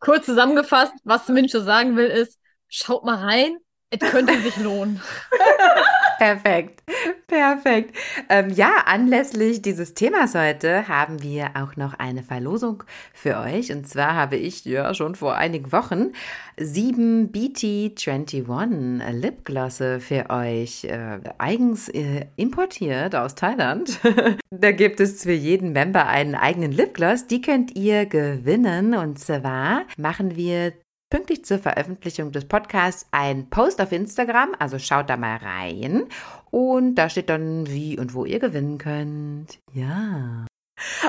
Kurz 0.00 0.26
zusammengefasst, 0.26 0.92
was 1.04 1.28
Mincho 1.28 1.60
sagen 1.60 1.96
will, 1.96 2.06
ist, 2.06 2.38
schaut 2.68 3.04
mal 3.04 3.16
rein, 3.16 3.56
es 3.92 4.10
könnte 4.10 4.38
sich 4.40 4.56
lohnen. 4.56 5.00
Perfekt, 6.18 6.84
perfekt. 7.26 7.96
Ähm, 8.28 8.50
ja, 8.50 8.84
anlässlich 8.86 9.60
dieses 9.60 9.94
Themas 9.94 10.36
heute 10.36 10.86
haben 10.86 11.20
wir 11.20 11.50
auch 11.56 11.74
noch 11.74 11.94
eine 11.94 12.22
Verlosung 12.22 12.84
für 13.12 13.38
euch. 13.38 13.72
Und 13.72 13.88
zwar 13.88 14.14
habe 14.14 14.36
ich 14.36 14.64
ja 14.64 14.94
schon 14.94 15.16
vor 15.16 15.34
einigen 15.34 15.72
Wochen 15.72 16.12
sieben 16.56 17.32
BT21 17.32 19.10
Lipglosse 19.10 19.98
für 19.98 20.30
euch 20.30 20.84
äh, 20.84 21.18
eigens 21.38 21.88
äh, 21.88 22.26
importiert 22.36 23.16
aus 23.16 23.34
Thailand. 23.34 23.98
da 24.52 24.70
gibt 24.70 25.00
es 25.00 25.24
für 25.24 25.32
jeden 25.32 25.72
Member 25.72 26.06
einen 26.06 26.36
eigenen 26.36 26.70
Lipgloss. 26.70 27.26
Die 27.26 27.40
könnt 27.40 27.76
ihr 27.76 28.06
gewinnen. 28.06 28.94
Und 28.94 29.18
zwar 29.18 29.86
machen 29.96 30.36
wir 30.36 30.72
pünktlich 31.12 31.44
zur 31.44 31.58
Veröffentlichung 31.58 32.32
des 32.32 32.46
Podcasts 32.46 33.06
ein 33.10 33.50
Post 33.50 33.82
auf 33.82 33.92
Instagram, 33.92 34.56
also 34.58 34.78
schaut 34.78 35.10
da 35.10 35.18
mal 35.18 35.36
rein 35.36 36.04
und 36.50 36.94
da 36.94 37.10
steht 37.10 37.28
dann, 37.28 37.66
wie 37.68 37.98
und 37.98 38.14
wo 38.14 38.24
ihr 38.24 38.38
gewinnen 38.38 38.78
könnt. 38.78 39.58
Ja. 39.74 40.46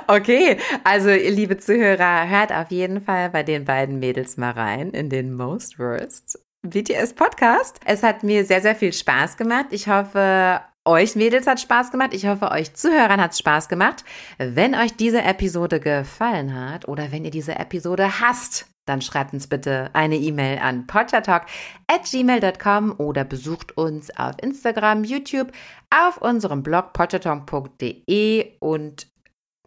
Okay, 0.07 0.57
also 0.83 1.09
ihr 1.09 1.31
liebe 1.31 1.57
Zuhörer, 1.57 2.27
hört 2.27 2.51
auf 2.51 2.69
jeden 2.69 2.99
Fall 2.99 3.29
bei 3.29 3.43
den 3.43 3.63
beiden 3.63 3.99
Mädels 3.99 4.35
mal 4.35 4.51
rein 4.51 4.89
in 4.89 5.09
den 5.09 5.33
Most 5.33 5.79
Worst 5.79 6.37
BTS 6.63 7.13
Podcast. 7.13 7.79
Es 7.85 8.03
hat 8.03 8.23
mir 8.23 8.43
sehr, 8.43 8.61
sehr 8.61 8.75
viel 8.75 8.91
Spaß 8.91 9.37
gemacht. 9.37 9.67
Ich 9.71 9.87
hoffe, 9.87 10.59
euch 10.83 11.15
Mädels 11.15 11.47
hat 11.47 11.61
Spaß 11.61 11.91
gemacht. 11.91 12.13
Ich 12.13 12.27
hoffe, 12.27 12.51
euch 12.51 12.73
Zuhörern 12.73 13.21
hat 13.21 13.37
Spaß 13.37 13.69
gemacht. 13.69 14.03
Wenn 14.37 14.75
euch 14.75 14.97
diese 14.97 15.21
Episode 15.21 15.79
gefallen 15.79 16.53
hat 16.53 16.89
oder 16.89 17.13
wenn 17.13 17.23
ihr 17.23 17.31
diese 17.31 17.55
Episode 17.55 18.19
hasst, 18.19 18.67
dann 18.85 19.01
schreibt 19.01 19.33
uns 19.33 19.47
bitte 19.47 19.89
eine 19.93 20.17
E-Mail 20.17 20.59
an 20.59 20.87
pottertalk 20.87 21.45
at 21.87 22.03
gmail.com 22.03 22.95
oder 22.97 23.23
besucht 23.23 23.77
uns 23.77 24.09
auf 24.17 24.35
Instagram, 24.41 25.03
YouTube, 25.03 25.51
auf 25.89 26.17
unserem 26.17 26.63
Blog 26.63 26.93
pottertalk.de 26.93 28.57
und 28.59 29.07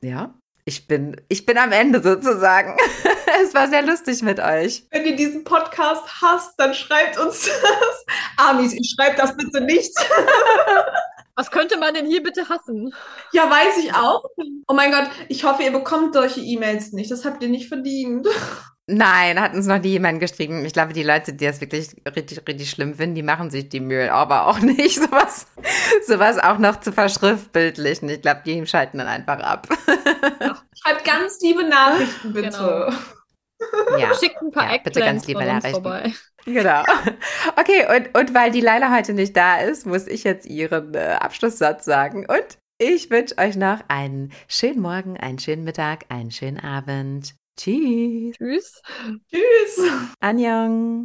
ja, 0.02 0.34
ich 0.68 0.88
bin, 0.88 1.20
ich 1.28 1.46
bin 1.46 1.58
am 1.58 1.70
Ende 1.70 2.02
sozusagen. 2.02 2.76
es 3.42 3.54
war 3.54 3.68
sehr 3.68 3.82
lustig 3.82 4.22
mit 4.22 4.40
euch. 4.40 4.84
Wenn 4.90 5.06
ihr 5.06 5.14
diesen 5.14 5.44
Podcast 5.44 6.20
hasst, 6.20 6.54
dann 6.58 6.74
schreibt 6.74 7.18
uns 7.18 7.44
das. 7.44 8.04
Amis, 8.36 8.72
ich 8.72 8.94
schreibt 8.96 9.18
das 9.20 9.36
bitte 9.36 9.60
nicht. 9.60 9.92
Was 11.36 11.50
könnte 11.50 11.78
man 11.78 11.94
denn 11.94 12.06
hier 12.06 12.22
bitte 12.22 12.48
hassen? 12.48 12.94
Ja, 13.32 13.48
weiß 13.48 13.78
ich 13.78 13.94
auch. 13.94 14.24
Oh 14.66 14.74
mein 14.74 14.90
Gott, 14.90 15.08
ich 15.28 15.44
hoffe, 15.44 15.62
ihr 15.62 15.72
bekommt 15.72 16.14
solche 16.14 16.40
E-Mails 16.40 16.92
nicht. 16.92 17.10
Das 17.10 17.24
habt 17.24 17.42
ihr 17.42 17.48
nicht 17.48 17.68
verdient. 17.68 18.26
Nein, 18.88 19.40
hat 19.40 19.52
uns 19.54 19.66
noch 19.66 19.80
nie 19.80 19.88
jemand 19.88 20.20
geschrieben. 20.20 20.64
Ich 20.64 20.72
glaube, 20.72 20.92
die 20.92 21.02
Leute, 21.02 21.32
die 21.32 21.44
das 21.44 21.60
wirklich 21.60 21.88
richtig, 22.14 22.46
richtig 22.46 22.70
schlimm 22.70 22.94
finden, 22.94 23.16
die 23.16 23.22
machen 23.24 23.50
sich 23.50 23.68
die 23.68 23.80
Mühe, 23.80 24.12
aber 24.12 24.46
auch 24.46 24.60
nicht, 24.60 24.94
sowas, 25.02 25.48
sowas 26.06 26.38
auch 26.38 26.58
noch 26.58 26.80
zu 26.80 26.92
verschriftbildlichen. 26.92 28.08
Ich 28.08 28.22
glaube, 28.22 28.42
die 28.46 28.64
schalten 28.66 28.98
dann 28.98 29.08
einfach 29.08 29.40
ab. 29.40 29.66
Schreibt 30.74 31.04
ganz 31.04 31.40
liebe 31.40 31.64
Nachrichten, 31.64 32.32
bitte. 32.32 32.50
Genau. 32.50 32.90
Ja. 33.98 34.14
Schickt 34.20 34.40
ein 34.40 34.50
paar 34.52 34.72
Ja, 34.72 34.78
bitte 34.78 35.00
ganz 35.00 35.26
liebe 35.26 35.40
von 35.40 35.48
uns 35.48 35.64
Nachrichten. 35.64 35.82
vorbei. 35.82 36.14
Genau. 36.44 36.84
Okay, 37.56 37.86
und, 37.96 38.16
und 38.16 38.34
weil 38.34 38.52
die 38.52 38.60
Leila 38.60 38.94
heute 38.94 39.14
nicht 39.14 39.36
da 39.36 39.58
ist, 39.58 39.84
muss 39.86 40.06
ich 40.06 40.22
jetzt 40.22 40.46
ihren 40.46 40.94
äh, 40.94 41.16
Abschlusssatz 41.20 41.84
sagen. 41.84 42.24
Und 42.26 42.58
ich 42.78 43.10
wünsche 43.10 43.36
euch 43.38 43.56
noch 43.56 43.80
einen 43.88 44.32
schönen 44.46 44.80
Morgen, 44.80 45.16
einen 45.16 45.40
schönen 45.40 45.64
Mittag, 45.64 46.04
einen 46.08 46.30
schönen 46.30 46.60
Abend. 46.60 47.34
Tschüss. 47.56 48.36
Tschüss. 48.38 48.82
Tschüss. 49.30 49.78
Annyeong. 50.20 51.04